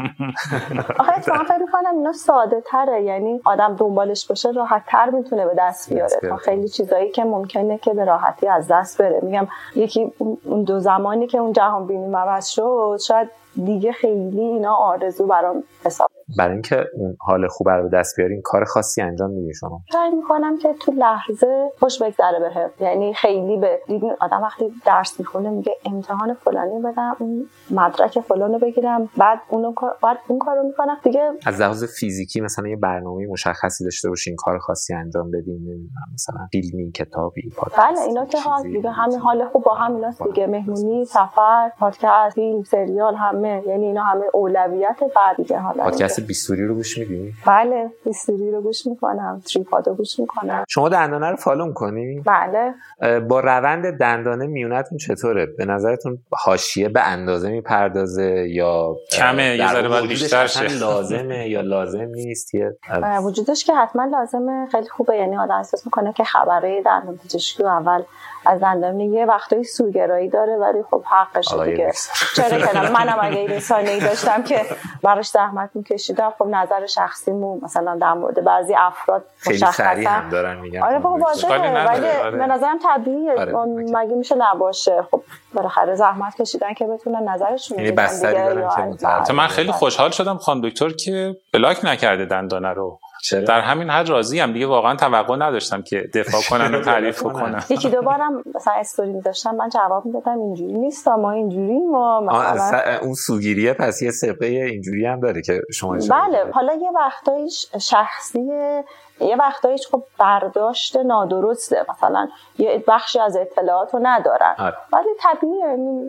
آخه 1.01 1.12
اتفاقا 1.18 1.44
فکر 1.44 1.57
می‌کنم 1.59 1.96
اینا 1.96 2.12
ساده 2.12 2.61
تره. 2.70 3.03
یعنی 3.03 3.40
آدم 3.44 3.77
دنبالش 3.77 4.27
باشه 4.27 4.51
راحت 4.51 4.83
تر 4.88 5.11
می‌تونه 5.11 5.46
به 5.46 5.55
دست 5.59 5.92
بیاره. 5.92 6.16
تا. 6.29 6.37
خیلی 6.37 6.68
چیزایی 6.68 7.11
که 7.11 7.25
ممکنه 7.25 7.79
که 7.79 7.94
به 7.94 8.05
راحتی 8.05 8.49
از 8.49 8.66
دست 8.70 9.03
بره. 9.03 9.20
میگم 9.23 9.49
یکی 9.75 10.12
اون- 10.18 10.38
اون 10.44 10.64
دو 10.64 10.79
زمانی 10.81 11.27
که 11.27 11.38
اون 11.38 11.53
جهان 11.53 11.87
بینی 11.87 12.14
عوض 12.14 12.46
شد 12.49 12.96
شاید 13.07 13.31
دیگه 13.54 13.92
خیلی 13.92 14.40
اینا 14.40 14.74
آرزو 14.74 15.26
برام 15.26 15.64
حساب 15.84 16.10
برای 16.38 16.53
اینکه 16.53 16.85
اون 16.95 17.16
حال 17.21 17.49
خوب 17.49 17.69
رو 17.69 17.88
دست 17.88 18.16
بیارین 18.16 18.43
کار 18.45 18.64
خاصی 18.64 19.03
انجام 19.03 19.31
میدین 19.31 19.53
شما. 19.53 19.81
سعی 19.93 20.11
می‌کنم 20.11 20.59
که 20.59 20.73
تو 20.81 20.93
لحظه 20.93 21.71
خوش 21.81 22.03
بگذره 22.03 22.38
بهم. 22.40 22.71
یعنی 22.81 23.14
خیلی 23.14 23.57
به 23.57 23.81
دیدین 23.87 24.12
آدم 24.21 24.43
وقتی 24.43 24.64
درس 24.87 25.19
می‌خونه 25.21 25.51
میگه 25.51 25.73
امتحان 25.87 26.35
فلانی 26.35 26.81
بدم 26.85 27.16
اون 27.19 27.47
مدرک 27.71 28.21
فلانو 28.21 28.59
بگیرم 28.59 29.09
بعد 29.19 29.38
اونو 29.49 29.73
کار- 29.73 29.97
بعد 30.03 30.19
اون 30.29 30.38
کارو 30.38 30.62
می‌کنم. 30.62 30.97
دیگه 31.05 31.31
از 31.47 31.61
لحاظ 31.61 31.85
فیزیکی 31.85 32.40
مثلا 32.40 32.69
یه 32.69 32.77
برنامه 32.77 33.27
مشخصی 33.27 33.85
داشته 33.85 34.09
باشین 34.09 34.37
کار 34.37 34.59
خاصی 34.59 34.95
انجام 34.95 35.31
بدین 35.31 35.90
مثلا 36.14 36.47
فیلمی 36.53 36.90
کتابی 36.93 37.51
پادکست 37.57 37.79
بله 37.79 38.01
اینا 38.01 38.25
که 38.25 38.38
حال 38.40 38.62
چیزی. 38.62 38.77
دیگه 38.77 38.90
همین 38.90 39.19
حال 39.19 39.45
خوب 39.49 39.62
با 39.64 39.75
هم 39.75 39.95
ایناست 39.97 40.23
دیگه. 40.23 40.47
مهمونی 40.47 41.05
سفر 41.05 41.71
پادکست 41.79 42.35
فیلم 42.35 42.62
سریال 42.62 43.14
همه. 43.14 43.62
یعنی 43.66 43.87
اینا 43.87 44.03
همه 44.03 44.25
اولویت 44.35 44.97
بعد 45.16 45.37
دیگه 45.37 45.59
حالا. 45.59 45.83
پادکست 45.85 46.19
بیستوری 46.26 46.66
رو 46.66 46.74
گوش 46.74 46.98
میدی؟ 46.98 47.35
بله 47.46 47.90
هیستوری 48.04 48.50
رو 48.50 48.61
گوش 48.61 48.87
می‌کنم 48.87 49.42
تریپاد 49.52 49.88
رو 49.88 49.94
گوش 49.94 50.20
می‌کنم. 50.20 50.64
شما 50.68 50.88
دندانه 50.88 51.30
رو 51.30 51.37
فالو 51.37 51.66
می‌کنی؟ 51.66 52.20
بله. 52.20 52.74
با 53.20 53.40
روند 53.40 53.98
دندانه 53.98 54.46
میونتون 54.46 54.98
چطوره؟ 54.98 55.46
به 55.46 55.64
نظرتون 55.64 56.18
حاشیه 56.33 56.88
به 56.88 57.02
اندازه 57.02 57.50
می‌پردازه 57.50 58.48
یا 58.48 58.96
کمه، 59.12 59.56
یه 59.56 59.72
ذره 59.72 59.88
باید 59.88 60.09
بیشتر 60.09 60.46
شه. 60.46 60.78
لازمه 60.78 61.48
یا 61.48 61.61
لازم 61.61 61.98
نیست؟ 62.00 62.54
یه 62.54 62.78
وجودش 63.24 63.64
که 63.64 63.74
حتما 63.74 64.04
لازمه 64.04 64.66
خیلی 64.72 64.88
خوبه. 64.88 65.16
یعنی 65.16 65.37
آدم 65.37 65.54
احساس 65.54 65.87
می‌کنه 65.87 66.12
که 66.12 66.24
خبره 66.24 66.83
دندان 66.83 67.16
پزشکی 67.16 67.62
و 67.62 67.66
اول 67.66 68.02
از 68.46 68.61
دندان 68.61 69.00
یه 69.00 69.26
وقتایی 69.26 69.64
سوگرایی 69.64 70.28
داره 70.28 70.56
ولی 70.56 70.83
خب 70.90 71.04
حقشه 71.06 71.64
دیگه. 71.64 71.92
چرا 72.37 72.59
که 72.59 72.78
نه؟ 72.78 72.90
منم 72.90 73.18
اگه 73.22 73.38
این 73.38 73.61
سانه 73.61 73.90
ای 73.90 74.00
داشتم 74.00 74.42
که 74.42 74.61
براش 75.02 75.28
زحمت 75.28 75.70
میکشیدم. 75.74 76.32
خب 76.38 76.46
نظر 76.46 76.86
شخصیمو 76.86 77.60
مثلا 77.62 77.98
در 78.00 78.12
مورد 78.12 78.44
بعضی 78.44 78.74
افراد 78.78 79.24
مشخصا 79.46 79.84
هم 79.84 80.28
دارن 80.28 80.60
میگن. 80.60 80.82
آره 80.82 80.98
بابا 80.98 81.30
اشکالی 81.30 81.68
واضحه 81.68 81.86
ولی 81.86 82.06
آره. 82.06 82.38
به 82.38 82.46
نظرم 82.46 82.78
طبیعیه. 82.78 83.32
آره،. 83.32 83.52
مگه 83.66 84.14
میشه 84.14 84.34
نباشه؟ 84.34 85.02
خب 85.10 85.22
بالاخره 85.54 85.94
زحمت 85.94 86.42
کشیدن 86.42 86.74
که 86.74 86.86
بتونن 86.86 87.28
نظرشون 87.28 87.78
یعنی 87.78 87.92
بستری 87.92 88.34
دارن 88.34 88.96
که 89.26 89.32
من 89.32 89.46
خیلی. 89.46 89.72
خوشحال 89.80 90.10
شدم 90.10 90.38
خانم 90.38 90.60
دکتر 90.60 90.90
که 90.90 91.36
بلاک 91.52 91.84
نکرده 91.84 92.24
دندانه 92.24 92.68
رو. 92.68 92.98
چرا 93.22 93.40
در 93.40 93.61
همین 93.61 93.90
حد 93.90 94.09
راضی 94.09 94.38
هم 94.38 94.52
دیگه 94.52 94.66
واقعا 94.66 94.96
توقع 94.96 95.37
نداشتم 95.37 95.83
که 95.83 96.11
دفاع 96.14 96.40
کنن 96.50 96.74
و 96.74 96.80
تعریف 96.80 97.22
کنن. 97.22 97.62
یکی 97.70 97.90
دو 97.90 98.02
بارم 98.02 98.42
مثلا 98.54 98.74
استوری 98.74 99.12
میذاشتم 99.12 99.54
من 99.54 99.68
جواب 99.68 100.06
می‌دادم 100.06 100.38
اینجوری 100.38 100.72
نیست 100.72 101.09
ما 101.09 101.30
اینجوری 101.30 101.78
ما 101.78 102.20
مثلا 102.20 102.98
اون 103.02 103.14
سوگیریه 103.14 103.72
پس 103.72 104.02
یه 104.02 104.11
سبقه 104.11 104.46
اینجوری 104.46 105.06
هم 105.06 105.20
داره 105.20 105.42
که 105.42 105.61
شما 105.74 105.92
بله. 105.92 106.50
حالا 106.52 106.72
یه 106.74 106.90
وقتایش 106.96 107.66
شخصیه 107.80 108.85
یه 109.20 109.37
وقتایش 109.37 109.88
خب 109.90 110.02
برداشت 110.18 110.96
نادرسته. 110.96 111.87
مثلا 111.90 112.28
یه 112.59 112.85
بخشی 112.88 113.20
از 113.20 113.37
اطلاعات 113.37 113.94
رو 113.94 114.00
ندارن. 114.02 114.54
آره. 114.59 114.76
ولی 114.92 115.09
طبیعیه. 115.20 115.66
یعنی 115.66 116.09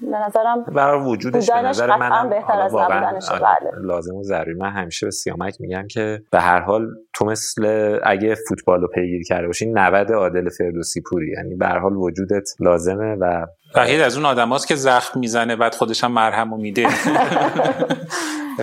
به 0.00 0.18
نظرم 0.18 0.62
برای 0.62 1.00
وجودش 1.00 1.50
به 1.50 1.62
نظر 1.62 1.86
قطعاً 1.86 1.98
من 1.98 2.30
بهتر 2.30 2.60
از 2.60 2.74
نبودنشه، 2.74 3.32
بله. 3.32 3.70
لازم 3.80 4.14
و 4.14 4.22
ضروری. 4.22 4.54
من 4.54 4.70
همیشه 4.70 5.06
به 5.06 5.10
سیامک 5.10 5.60
میگم 5.60 5.86
که 5.90 6.22
به 6.30 6.40
هر 6.40 6.60
حال 6.60 6.86
تو 7.14 7.24
مثل 7.24 7.98
اگه 8.04 8.34
فوتبال 8.48 8.80
رو 8.80 8.88
پیگیری 8.88 9.24
کرده 9.24 9.46
باشی 9.46 9.72
90 9.72 10.12
عادل 10.12 10.48
فردوسی 10.58 11.02
پوری. 11.10 11.32
یعنی 11.36 11.54
به 11.54 11.66
هر 11.66 11.78
حال 11.78 11.96
وجودت 11.96 12.48
لازمه 12.60 13.16
و 13.20 13.46
وحید 13.74 14.00
از 14.00 14.16
اون 14.16 14.26
آدماست 14.26 14.68
که 14.68 14.74
زخم 14.74 15.20
می‌زنه 15.20 15.56
بعد 15.56 15.74
خودش 15.74 16.04
هم 16.04 16.12
مرهم 16.12 16.56
میده. 16.56 16.86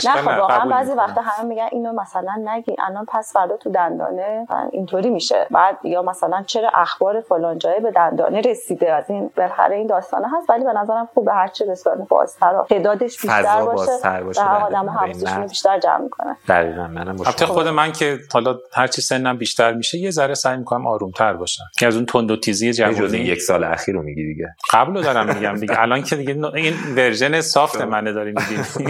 نه 0.06 0.12
خب 0.12 0.28
واقعا 0.28 0.66
بعضی. 0.66 0.92
وقتا 0.92 1.22
همه 1.22 1.50
میگن 1.50 1.68
اینو 1.72 1.94
مثلا 1.94 2.32
نگی 2.46 2.76
الان 2.80 3.06
پس 3.08 3.34
فردا 3.34 3.58
تو 3.58 3.72
دندانه 3.72 4.48
اینطوری 4.72 5.10
میشه. 5.10 5.48
بعد 5.52 5.78
یا 5.84 6.02
مثلا 6.02 6.44
چرا 6.48 6.70
اخبار 6.76 7.22
فلان 7.22 7.58
جای 7.58 7.80
به 7.80 7.92
دندانه 7.92 8.42
رسیده؟ 8.42 8.94
از 8.94 9.10
این 9.10 9.30
بالاخره 9.38 9.76
این 9.76 9.88
داستانه 9.88 10.28
هست 10.38 10.50
ولی 10.50 10.64
به 10.64 10.74
نظرم 10.74 11.10
خوبه 11.14 11.34
هر 11.34 11.48
چه 11.48 11.66
رسانه 11.72 12.06
بازتر 12.10 12.54
و 12.56 12.66
تعدادش 12.70 13.22
بیشتر 13.22 13.62
باشه 13.62 14.24
باشه، 14.24 14.42
و. 14.42 14.66
آدم 14.66 14.86
به 14.86 14.92
حواسشون. 14.92 15.48
بیشتر 15.48 15.80
جمع 15.80 16.02
می‌کنه. 16.04 16.36
دقیقا 16.48 16.88
منم 16.88 17.20
البته 17.20 17.46
خود 17.46 17.68
من 17.68 17.92
که 17.92 18.18
حالا 18.34 18.58
هرچی 18.74 19.02
سنم 19.02 19.38
بیشتر 19.38 19.74
میشه 19.74 19.98
یه 19.98 20.12
ذره 20.12 20.34
سعی 20.34 20.58
می‌کنم 20.58 20.88
آرومتر 20.88 21.34
باشم. 21.34 21.64
که 21.80 21.88
از 21.88 21.96
اون 21.96 22.06
تند 22.06 22.32
و 22.32 22.36
تیزی 22.36 22.74
جوانی 22.74 23.18
یک 23.18 23.42
سال 23.42 23.64
اخیر 23.64 23.96
رو 23.96 24.02
میگی 24.02 24.26
دیگه. 24.26 24.56
قبل 24.74 24.99
رو 25.00 25.06
دارم 25.06 25.36
میگم 25.36 25.56
دیگه. 25.56 25.82
الان 25.82 26.04
که 26.04 26.16
دیگه 26.16 26.46
این 26.54 26.74
ورژن 26.96 27.42
سافت 27.42 27.82
منه 27.82 28.12
داری 28.12 28.32
می‌بینی 28.32 28.58
بعضی 28.58 28.86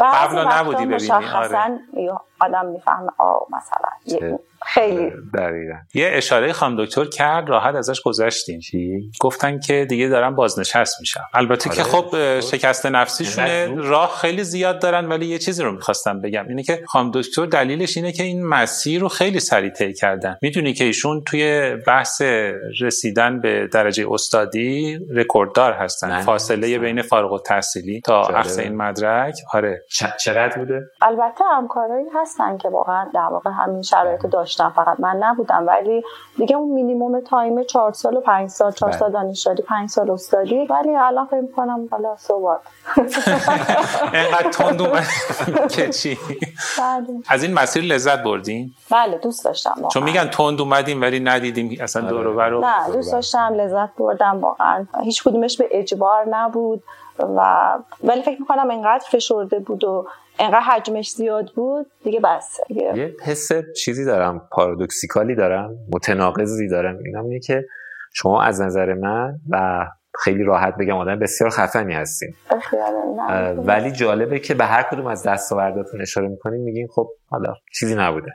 قبلا 0.00 0.44
وقتا 0.44 0.60
نبودی 0.60 0.86
ببینی، 0.86 1.08
یا 1.96 2.24
آدم 2.42 2.66
می‌فهمه 2.66 3.10
آه 3.18 3.46
مثلا 3.52 4.18
یه- 4.20 4.38
خیلی 4.66 5.12
دقیقا. 5.34 5.74
یه 5.94 6.10
اشاره 6.12 6.52
خانم 6.52 6.84
دکتر 6.84 7.04
کرد 7.04 7.48
راحت 7.48 7.74
ازش 7.74 8.00
گذشتیم. 8.02 8.60
گفتن 9.20 9.58
که 9.60 9.86
دیگه 9.88 10.08
دارن 10.08 10.34
بازنشست 10.34 11.00
میشن. 11.00 11.20
البته 11.34 11.70
که 11.70 11.82
آره. 11.82 11.90
خب 11.90 12.40
شکست 12.40 12.86
نفسیشونه. 12.86 13.66
زود؟ 13.66 13.84
راه 13.84 14.16
خیلی 14.20 14.44
زیاد 14.44 14.82
دارن 14.82 15.08
ولی 15.08 15.26
یه 15.26 15.38
چیزی 15.38 15.62
رو 15.62 15.72
می‌خواستم 15.72 16.20
بگم. 16.20 16.48
اینه 16.48 16.62
که 16.62 16.82
خانم 16.86 17.10
دکتر 17.14 17.46
دلیلش 17.46 17.96
اینه 17.96 18.12
که 18.12 18.22
این 18.22 18.46
مسیر 18.46 19.00
رو 19.00 19.08
خیلی 19.08 19.40
سریع 19.40 19.70
طی 19.70 19.92
کردن. 19.94 20.36
می‌دونی 20.42 20.72
که 20.74 20.84
ایشون 20.84 21.22
توی 21.24 21.76
بحث 21.86 22.22
رسیدن 22.80 23.40
به 23.40 23.68
درجه 23.72 24.06
استادی 24.10 24.98
رکورددار 25.14 25.72
هستن. 25.72 26.10
نه، 26.12 26.22
فاصله. 26.22 26.78
بین 26.78 27.02
فارغ 27.02 27.32
التحصیلی 27.32 28.00
تا. 28.00 28.20
اخذ 28.22 28.58
این 28.58 28.76
مدرک. 28.76 29.34
آره. 29.52 29.82
چ- 29.92 30.16
چقدر 30.16 30.58
بوده؟ 30.58 30.80
البته 31.02 31.44
همکارایی 31.56 32.06
هستن 32.32 32.56
که 32.56 32.68
واقعا 32.68 33.08
در 33.14 33.20
واقع 33.20 33.50
همین 33.50 33.82
شرایط 33.82 34.20
رو 34.24 34.30
داشتن. 34.30 34.68
فقط 34.68 35.00
من 35.00 35.16
نبودم. 35.16 35.66
ولی 35.66 36.02
دیگه 36.36 36.56
اون 36.56 36.68
minimum 36.68 37.20
time 37.20 37.62
چهار 37.62 37.92
سال 37.92 38.16
و 38.16 38.20
پنج 38.20 38.50
سال 38.50 38.72
چهار 38.72 38.90
بله. 38.90 38.98
سال 38.98 39.12
دانشجویی 39.12 39.56
پنج 39.56 39.88
سال 39.90 40.10
استادی. 40.10 40.66
ولی 40.66 40.96
الان 40.96 41.26
فکر 41.26 41.40
می‌کنم 41.40 41.88
حالا 41.90 42.16
صحبت 42.16 42.60
اینقدر 44.14 44.50
تند 44.50 44.82
که 45.74 45.88
چی 45.88 46.18
بله. 46.78 47.06
از 47.28 47.42
این 47.42 47.54
مسیر 47.54 47.84
لذت 47.84 48.22
بردین؟ 48.22 48.74
بله 48.90 49.18
دوست 49.18 49.44
داشتم. 49.44 49.74
چون 49.92 50.02
میگن 50.02 50.24
تند 50.28 50.60
اومدیم 50.60 51.00
ولی 51.00 51.20
ندیدیم 51.20 51.78
اصلا 51.80 52.02
آره. 52.02 52.10
دور 52.10 52.26
و 52.26 52.36
بر 52.36 52.48
رو 52.48 52.60
نه 52.60 52.92
دوست 52.92 53.12
داشتم 53.12 53.54
لذت 53.54 53.96
بردم 53.98 54.40
واقعا. 54.40 54.86
هیچ 55.02 55.22
کدومش 55.24 55.56
به 55.56 55.68
اجبار 55.70 56.24
نبود 56.30 56.82
و 57.18 57.72
ولی 58.04 58.22
فکر 58.22 58.40
می‌کنم 58.40 58.70
اینقدر 58.70 59.04
فشرده 59.10 59.58
بود 59.58 59.84
و 59.84 60.06
انقدر 60.38 60.60
حجمش 60.60 61.10
زیاد 61.10 61.52
بود 61.54 61.86
دیگه 62.04 62.20
بس. 62.20 62.60
یه 62.70 63.16
حس 63.24 63.48
چیزی 63.76 64.04
دارم 64.04 64.48
پارادوکسیکالی 64.52 65.34
دارم 65.34 65.76
متناقضی 65.92 66.68
دارم. 66.68 66.98
اینم 67.04 67.40
که 67.46 67.64
شما 68.12 68.42
از 68.42 68.60
نظر 68.60 68.94
من 68.94 69.38
و 69.50 69.86
خیلی 70.20 70.44
راحت 70.44 70.74
بگم 70.80 70.96
آدم 70.96 71.18
بسیار 71.18 71.50
خفنی 71.50 71.94
هستیم. 71.94 72.36
ولی 73.56 73.92
جالبه 73.92 74.38
که 74.38 74.54
به 74.54 74.64
هر 74.64 74.82
کدوم 74.82 75.06
از 75.06 75.22
دستاورداتون 75.22 76.00
اشاره 76.00 76.28
می‌کنیم 76.28 76.60
میگین 76.60 76.88
خب 76.94 77.08
حالا 77.30 77.54
چیزی 77.78 77.94
نبوده. 77.94 78.32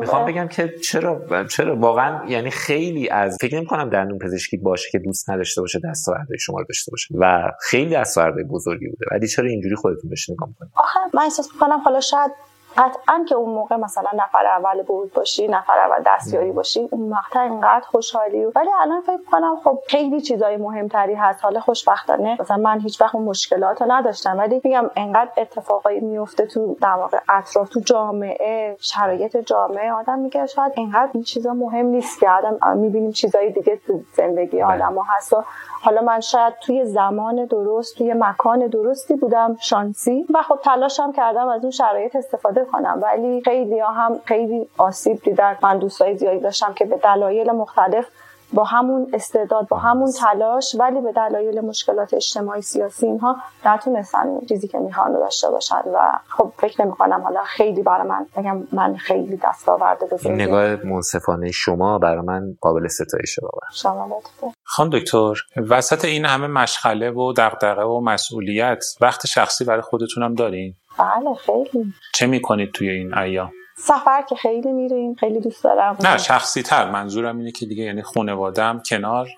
می‌خوام 0.00 0.26
بگم 0.26 0.48
که 0.48 0.68
چرا 0.68 1.44
چرا 1.50 1.76
واقعا 1.76 2.26
یعنی 2.28 2.50
خیلی 2.50 3.08
از 3.08 3.36
فکر 3.40 3.56
نمی 3.56 3.66
کنم 3.66 3.90
دندون 3.90 4.18
پزشکی 4.18 4.56
باشه 4.56 4.88
که 4.92 4.98
دوست 4.98 5.30
نداشته 5.30 5.60
باشه 5.60 5.80
دستاوردهای 5.84 6.38
شما 6.38 6.58
رو 6.58 6.64
داشته 6.68 6.90
باشه 6.90 7.14
و 7.18 7.50
خیلی 7.60 7.94
دستاوردهای 7.94 8.44
بزرگی 8.44 8.88
بوده 8.88 9.06
ولی 9.10 9.28
چرا 9.28 9.48
اینجوری 9.48 9.76
خودتون 9.76 10.10
بهش 10.10 10.30
نگاه 10.30 10.48
می‌کنید؟ 10.48 10.72
آخه 10.74 11.00
من 11.14 11.22
احساس 11.22 11.48
می‌کنم 11.54 11.78
حالا 11.84 12.00
شاید 12.00 12.30
قطعا 12.76 13.24
که 13.28 13.34
اون 13.34 13.54
موقع 13.54 13.76
مثلا 13.76 14.10
نفر 14.14 14.46
اول 14.46 14.82
بود 14.82 15.12
باشی 15.12 15.48
نفر 15.48 15.78
اول 15.78 16.02
دستیاری 16.06 16.52
باشی 16.52 16.88
اون 16.92 17.08
مقطع 17.08 17.40
اینقدر 17.40 17.84
خوشحالی 17.86 18.44
ولی 18.44 18.70
الان 18.80 19.00
فکر 19.00 19.22
کنم 19.32 19.56
خب 19.64 19.78
خیلی 19.88 20.20
چیزای 20.20 20.56
مهمتری 20.56 21.14
هست. 21.14 21.44
حالا 21.44 21.60
خوشبختانه 21.60 22.36
مثلا 22.40 22.56
من 22.56 22.80
هیچ 22.80 23.00
وقت 23.00 23.14
اون 23.14 23.24
مشکلات 23.24 23.82
رو 23.82 23.92
نداشتم. 23.92 24.38
ولی 24.38 24.60
میگم 24.64 24.90
انقدر 24.96 25.30
اتفاقایی 25.36 26.00
میفته 26.00 26.46
تو 26.46 26.76
در 26.80 26.94
واقع 26.94 27.18
اطراف 27.28 27.68
تو 27.68 27.80
جامعه 27.80 28.76
شرایط 28.80 29.36
جامعه 29.36 29.92
آدم 29.92 30.18
میگه 30.18 30.46
شاید 30.46 30.72
اینقدر 30.76 31.10
این 31.14 31.22
چیزا 31.22 31.54
مهم 31.54 31.86
نیست 31.86 32.20
که 32.20 32.30
آدم 32.30 32.76
می‌بینیم 32.76 33.10
چیزای 33.10 33.50
دیگه 33.50 33.76
تو 33.86 34.00
زندگی 34.16 34.62
بله. 34.62 34.74
آدم 34.74 34.98
هست 35.16 35.32
و 35.32 35.44
حالا 35.84 36.02
من 36.02 36.20
شاید 36.20 36.54
توی 36.60 36.84
زمان 36.84 37.44
درست 37.44 37.98
توی 37.98 38.14
مکان 38.14 38.66
درستی 38.66 39.14
بودم 39.16 39.56
شانسی 39.60 40.26
و 40.34 40.42
خب 40.42 40.58
تلاشم 40.64 41.12
کردم 41.12 41.48
از 41.48 41.62
اون 41.62 41.70
شرایط 41.70 42.16
استفاده 42.16 42.64
کنم. 42.64 43.00
ولی 43.02 43.42
خیلی 43.44 43.80
هم 43.80 44.20
خیلی 44.24 44.68
آسیب 44.78 45.22
دیدن. 45.22 45.56
من 45.62 45.78
دوستای 45.78 46.16
زیادی 46.16 46.40
داشتم 46.40 46.74
که 46.74 46.84
به 46.84 46.96
دلایل 46.96 47.50
مختلف 47.50 48.06
با 48.52 48.64
همون 48.64 49.10
استعداد 49.12 49.68
با 49.68 49.78
همون 49.78 50.10
تلاش 50.12 50.76
ولی 50.78 51.00
به 51.00 51.12
دلایل 51.12 51.60
مشکلات 51.60 52.14
اجتماعی 52.14 52.62
سیاسی 52.62 53.06
اینها 53.06 53.36
نتونستن 53.66 54.40
چیزی 54.48 54.68
که 54.68 54.78
می‌خوان 54.78 55.12
داشته 55.12 55.50
باشن 55.50 55.82
و 55.94 55.98
خب 56.28 56.52
فکر 56.58 56.82
نمی 56.82 56.92
کنم 56.92 57.20
حالا 57.20 57.42
خیلی 57.42 57.82
برای 57.82 58.08
من 58.08 58.26
بگم 58.36 58.62
من 58.72 58.96
خیلی 58.96 59.40
دستاورد 59.44 59.98
بزرگی 60.12 60.44
نگاه 60.44 60.86
منصفانه 60.86 61.50
شما 61.50 61.98
برای 61.98 62.22
من 62.22 62.56
قابل 62.60 62.88
ستایشه 62.88 63.42
بابا 63.42 63.60
شما 63.74 64.22
خان 64.64 64.90
دکتر 64.92 65.34
وسط 65.70 66.04
این 66.04 66.24
همه 66.24 66.46
مشغله 66.46 67.10
و 67.10 67.32
دغدغه 67.36 67.82
و 67.82 68.00
مسئولیت 68.00 68.84
وقت 69.00 69.26
شخصی 69.26 69.64
برای 69.64 69.82
خودتونم 69.82 70.34
دارین؟ 70.34 70.74
بله 70.98 71.34
خیلی. 71.34 71.94
چه 72.14 72.26
می‌کنید 72.26 72.72
توی 72.72 72.90
این 72.90 73.18
ایام؟ 73.18 73.50
سفر 73.84 74.22
که 74.22 74.34
خیلی 74.34 74.72
میریم 74.72 75.14
خیلی 75.14 75.40
دوست 75.40 75.64
دارم. 75.64 75.96
نه 76.00 76.18
شخصی 76.18 76.62
تر 76.62 76.90
منظورم 76.90 77.38
اینه 77.38 77.52
که 77.52 77.66
دیگه 77.66 77.84
یعنی 77.84 78.02
خانوادم 78.02 78.82
کنار 78.88 79.28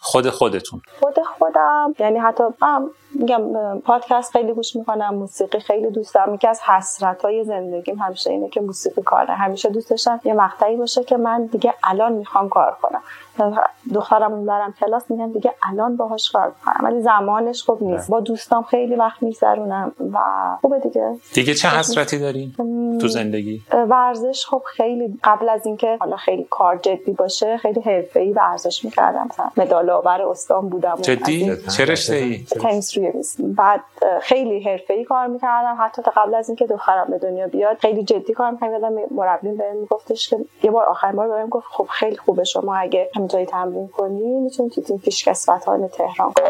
خود 0.00 0.30
خودتون. 0.30 0.82
خود 1.00 1.18
خودم. 1.38 1.94
یعنی 1.98 2.18
حتی 2.18 2.44
میگم 3.14 3.40
پادکست 3.80 4.32
خیلی 4.32 4.52
گوش 4.52 4.76
می‌کنم 4.76 5.14
موسیقی 5.14 5.60
خیلی 5.60 5.90
دوست 5.90 6.14
دارم. 6.14 6.34
یکی 6.34 6.48
از 6.48 6.60
حسرت 6.60 7.24
های 7.24 7.44
زندگیم 7.44 7.98
همیشه 7.98 8.30
اینه 8.30 8.48
که 8.48 8.60
موسیقی 8.60 9.02
کاره. 9.02 9.34
همیشه 9.34 9.68
دوست 9.68 9.90
داشتم 9.90 10.20
یه 10.24 10.34
مقطعی 10.34 10.76
باشه 10.76 11.04
که 11.04 11.16
من 11.16 11.46
دیگه 11.46 11.74
الان 11.84 12.12
می‌خوام 12.12 12.48
کار 12.48 12.76
کنم. 12.82 13.02
دخترم 13.94 14.44
دارم 14.44 14.74
کلاس 14.80 15.10
میگم 15.10 15.32
دیگه 15.32 15.54
الان 15.62 15.96
باهاش 15.96 16.30
کار 16.30 16.52
کنم 16.64 16.84
ولی 16.84 17.00
زمانش 17.00 17.62
خوب 17.62 17.82
نیست. 17.82 18.10
با 18.10 18.20
دوستام 18.20 18.62
خیلی 18.62 18.94
وقت 18.94 19.22
میگذرونم 19.22 19.92
و 20.12 20.18
خوبه 20.60 20.78
دیگه. 20.78 21.16
دیگه 21.34 21.54
چه 21.54 21.68
حسرتی 21.68 22.18
دارین 22.18 22.54
تو 23.00 23.08
زندگی؟ 23.08 23.62
ورزش 23.72 24.46
خب 24.46 24.62
خیلی 24.76 25.18
قبل 25.24 25.48
از 25.48 25.66
اینکه 25.66 25.96
حالا 26.00 26.16
خیلی 26.16 26.46
کار 26.50 26.76
جدی 26.76 27.12
باشه 27.12 27.56
خیلی 27.56 27.80
حرفه‌ای 27.80 28.32
ورزش 28.32 28.84
می‌کردم. 28.84 29.26
مثلا 29.30 29.50
مدال 29.56 29.90
آور 29.90 30.22
استان 30.22 30.68
بودم 30.68 30.96
جدی؟ 31.02 31.56
چه 31.76 31.96
تنیس 32.60 32.98
روی 32.98 33.03
بعد 33.38 33.80
خیلی 34.22 34.64
حرفه‌ای 34.64 35.04
کار 35.04 35.26
می‌کردم. 35.26 35.76
حتی 35.80 36.02
تا 36.02 36.12
قبل 36.16 36.34
از 36.34 36.48
اینکه 36.48 36.66
دخترم 36.66 37.06
به 37.10 37.18
دنیا 37.18 37.46
بیاد 37.46 37.78
خیلی 37.78 38.04
جدی 38.04 38.32
کار 38.32 38.50
می‌کردم. 38.50 38.92
مربیم 39.10 39.56
بهم 39.56 39.76
میگفتش 39.76 40.28
که 40.28 40.38
یه 40.62 40.70
بار 40.70 40.84
آخرین 40.84 41.16
بار 41.16 41.28
بهم 41.28 41.48
گفت 41.48 41.66
خب 41.70 41.86
خیلی 41.90 42.16
خوبه 42.16 42.44
شما 42.44 42.76
اگه 42.76 43.10
همینطوری 43.16 43.46
تمرین 43.46 43.88
کنی 43.88 44.40
می‌تونی 44.40 44.70
تو 44.70 44.80
تیم 44.80 44.98
پیشکسوتان 44.98 45.88
تهران 45.88 46.32
کنی. 46.32 46.44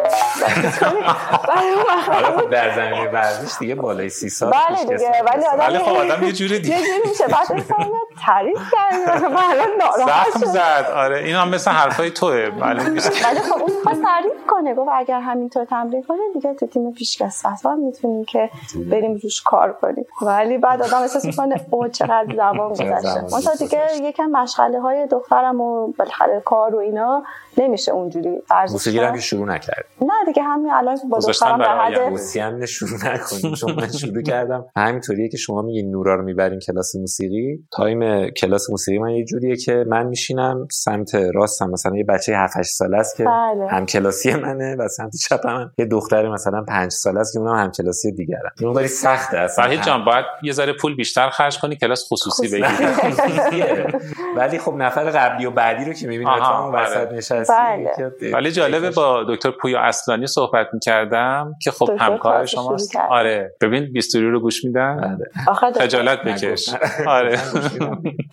خب 2.39 2.51
در 2.51 2.75
زمینه 2.75 3.11
ورزش 3.11 3.59
دیگه 3.59 3.75
بالای 3.75 4.09
سی 4.09 4.29
سال 4.29 4.53
بله 4.53 4.97
دیگه 4.97 5.23
ولی 5.23 5.45
آدم 5.45 5.79
خب 5.79 5.97
آدم 5.97 6.23
یه 6.23 6.33
جوری 6.33 6.61
دیگه 6.61 6.79
یه 6.79 6.87
جوری 6.87 7.09
میشه. 7.09 7.27
بعد 7.27 7.53
اصلا 7.53 7.77
تعریف 8.27 8.59
کرد 8.73 9.23
من 9.23 9.37
الان 9.37 9.69
ناراحت 9.79 10.39
زد. 10.39 10.91
آره 10.95 11.19
این 11.19 11.35
هم 11.35 11.49
مثل 11.49 11.71
حرفای 11.71 12.11
توه. 12.11 12.51
ولی 12.61 13.41
خب 13.41 13.63
اون 13.63 13.83
خواست 13.83 14.03
تعریف 14.03 14.47
کنه. 14.49 14.75
گفت 14.75 14.91
اگر 14.95 15.21
همینطور 15.21 15.65
تمرین 15.65 16.03
کنه 16.03 16.19
دیگه 16.45 16.55
تو 16.55 16.67
تیم 16.67 16.93
پیشکسوتان 16.93 17.81
می‌تونیم 17.81 18.25
که 18.25 18.51
بریم 18.91 19.15
روش 19.23 19.43
کار 19.43 19.73
کنیم. 19.73 20.05
ولی 20.23 20.59
بعد 20.59 20.83
آدم 20.83 20.99
احساس 21.03 21.25
می‌کنه 21.25 21.67
او 21.71 21.89
چقدر 21.89 22.37
زمان 22.37 22.71
گذشته. 22.71 23.25
مثلا 23.25 23.55
دیگه 23.59 23.81
یکم 24.03 24.27
مشغله 24.27 24.81
های 24.81 25.07
دخترم 25.07 25.61
و 25.61 25.93
بالاخره 25.99 26.43
کار 26.45 26.75
و 26.75 26.79
اینا 26.79 27.23
نمیشه 27.59 27.93
اونجوری 27.93 28.43
موسیقی 28.71 28.99
هم 28.99 29.19
شروع 29.19 29.47
نکرد 29.47 29.85
نه 30.01 30.13
دیگه 30.27 30.43
همین 30.43 30.73
الان 30.73 30.99
با 31.11 31.19
دخترم 31.19 31.59
در 31.59 31.79
حد 31.79 32.01
موسیقی 32.11 32.67
شروع 32.67 32.99
نکنیم 33.15 33.55
چون 33.55 33.73
من 33.75 33.89
شروع 33.89 34.23
کردم. 34.33 34.65
همینطوریه 34.77 35.29
که 35.29 35.37
شما 35.37 35.63
میگین 35.63 35.91
نورا 35.91 36.15
رو 36.15 36.23
می‌برین 36.23 36.59
کلاس 36.59 36.97
موسیقی. 36.97 37.65
تایم 37.73 38.31
کلاس 38.31 38.71
موسیقی 38.71 38.99
من 38.99 39.11
یه 39.11 39.25
جوریه 39.25 39.57
که 39.57 39.85
من 39.89 40.07
میشینم 40.07 40.69
سمت 40.71 41.15
راستم. 41.15 41.71
مثلا 41.71 41.97
یه 41.97 42.05
بچه 42.05 42.37
7 42.37 42.57
8 42.57 42.71
ساله 42.71 42.97
است 42.97 43.17
که 43.17 43.25
بله. 43.25 43.67
هم 43.69 43.87
کلاسی 43.87 44.35
منه 44.35 44.77
و 44.79 44.89
سمت 44.89 45.17
چپم 45.17 45.71
یه 45.79 45.87
دختر 45.87 46.29
مثلا 46.35 46.65
5 46.69 46.91
ساله 46.91 47.21
است 47.21 47.33
که 47.33 47.39
اونم 47.39 47.57
هم 47.57 47.71
کلاسی 47.71 48.13
دیگره 48.13 48.53
اون 48.63 48.73
ولی 48.73 48.89
سخته 48.89 49.39
اصلا. 49.39 49.65
وحید 49.65 49.83
جان 49.83 50.05
باید 50.05 50.25
یه 50.43 50.53
ذره 50.53 50.73
پول 50.73 50.97
بیشتر 50.97 51.31
خرج 51.31 51.59
کنی 51.59 51.77
کلاس 51.77 52.09
خصوصی 52.13 52.49
بگیری. 52.49 52.65
ولی 54.37 54.59
خب 54.59 54.75
نفر 54.75 55.05
قبلی 55.05 55.47
و 55.47 55.51
بعدی 55.51 55.85
رو 55.85 55.93
که 55.93 56.07
می‌بینی 56.07 56.31
تو 56.39 56.63
اون 56.63 56.75
وسط 56.75 57.13
نشستی. 57.13 57.53
بله. 57.53 58.33
ولی 58.33 58.53
جالبه 58.53 58.91
با 58.91 59.25
دکتر 59.29 59.51
پویا 59.51 59.81
اصلانی 59.81 60.27
صحبت 60.27 60.67
می‌کردم 60.73 61.55
که 61.63 61.71
خب 61.71 61.91
همکار 61.99 62.47
شماست. 62.47 62.97
آره. 62.97 63.55
ببین 63.61 63.93
بیستوری 63.93 64.31
رو 64.31 64.41
گوش 64.41 64.65
میدن. 64.65 65.19
خجالت 65.57 66.23
بکش. 66.23 66.69
آره. 67.07 67.39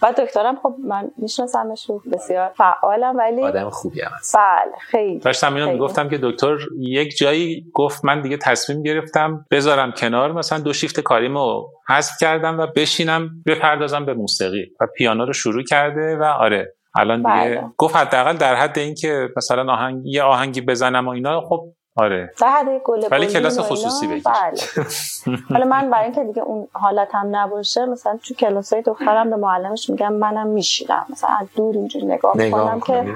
و 0.02 0.14
دکترم 0.18 0.56
خب 0.64 0.76
من 0.88 1.12
میشناسمش 1.18 1.92
بسیار 2.14 2.52
فعالم 2.58 3.18
ولی 3.18 3.42
آدم 3.44 3.70
خوبی 3.70 4.02
هم 4.02 4.12
هست. 4.20 4.36
بله 4.36 4.78
خیلی. 4.80 5.20
داشتم 5.20 5.56
اینو 5.56 5.72
می‌گفتم 5.72 6.10
که 6.10 6.20
دکتر 6.22 6.58
یک 6.80 7.18
جایی 7.18 7.72
گفت 7.82 8.06
من 8.06 8.22
دیگه 8.22 8.38
تصمیم 8.38 8.84
گرفتم 8.84 9.46
بذارم 9.52 9.92
کنار 9.92 10.32
مثلا 10.32 10.60
دو 10.60 10.74
شیفت 10.74 11.00
کاریمو 11.00 11.68
حذف 11.90 12.12
کردم 12.20 12.60
و 12.60 12.68
بشینم 12.76 13.30
بپردازم 13.46 14.06
به 14.06 14.14
موسیقی 14.14 14.66
و 14.82 14.88
پیانو 14.98 15.26
رو 15.26 15.34
شروع 15.34 15.64
کرده 15.64 16.18
و 16.18 16.24
آره 16.24 16.74
الان 16.96 17.18
دیگه 17.18 17.56
بله. 17.56 17.64
گفت 17.78 17.96
حداقل 17.96 18.38
در 18.38 18.56
حد 18.56 18.80
اینکه 18.80 19.30
مثلا 19.38 19.74
آهنگ 19.74 20.06
یه 20.06 20.24
آهنگی 20.24 20.62
بزنم 20.62 21.08
و 21.08 21.10
اینا 21.10 21.42
خب 21.42 21.74
آره. 21.96 22.32
ولی 23.12 23.28
کلاس 23.28 23.60
خصوصی 23.60 24.08
بگیر. 24.08 24.24
بله. 24.24 24.86
حالا 25.50 25.66
من 25.66 25.90
برای 25.90 26.04
اینکه 26.04 26.24
دیگه 26.24 26.42
اون 26.42 26.68
حالتم 26.72 27.30
نباشه 27.32 27.86
مثلا 27.86 28.20
تو 28.28 28.34
کلاسای 28.34 28.82
دخترم 28.82 29.30
به 29.30 29.36
معلمش 29.36 29.90
میگم 29.90 30.14
منم 30.14 30.48
میشینم 30.48 31.06
مثلا 31.10 31.30
از 31.40 31.48
دور 31.56 31.76
اینجوری 31.76 32.06
نگاه, 32.06 32.38
نگاه 32.38 32.80
کنم 32.80 32.80
که 32.80 33.14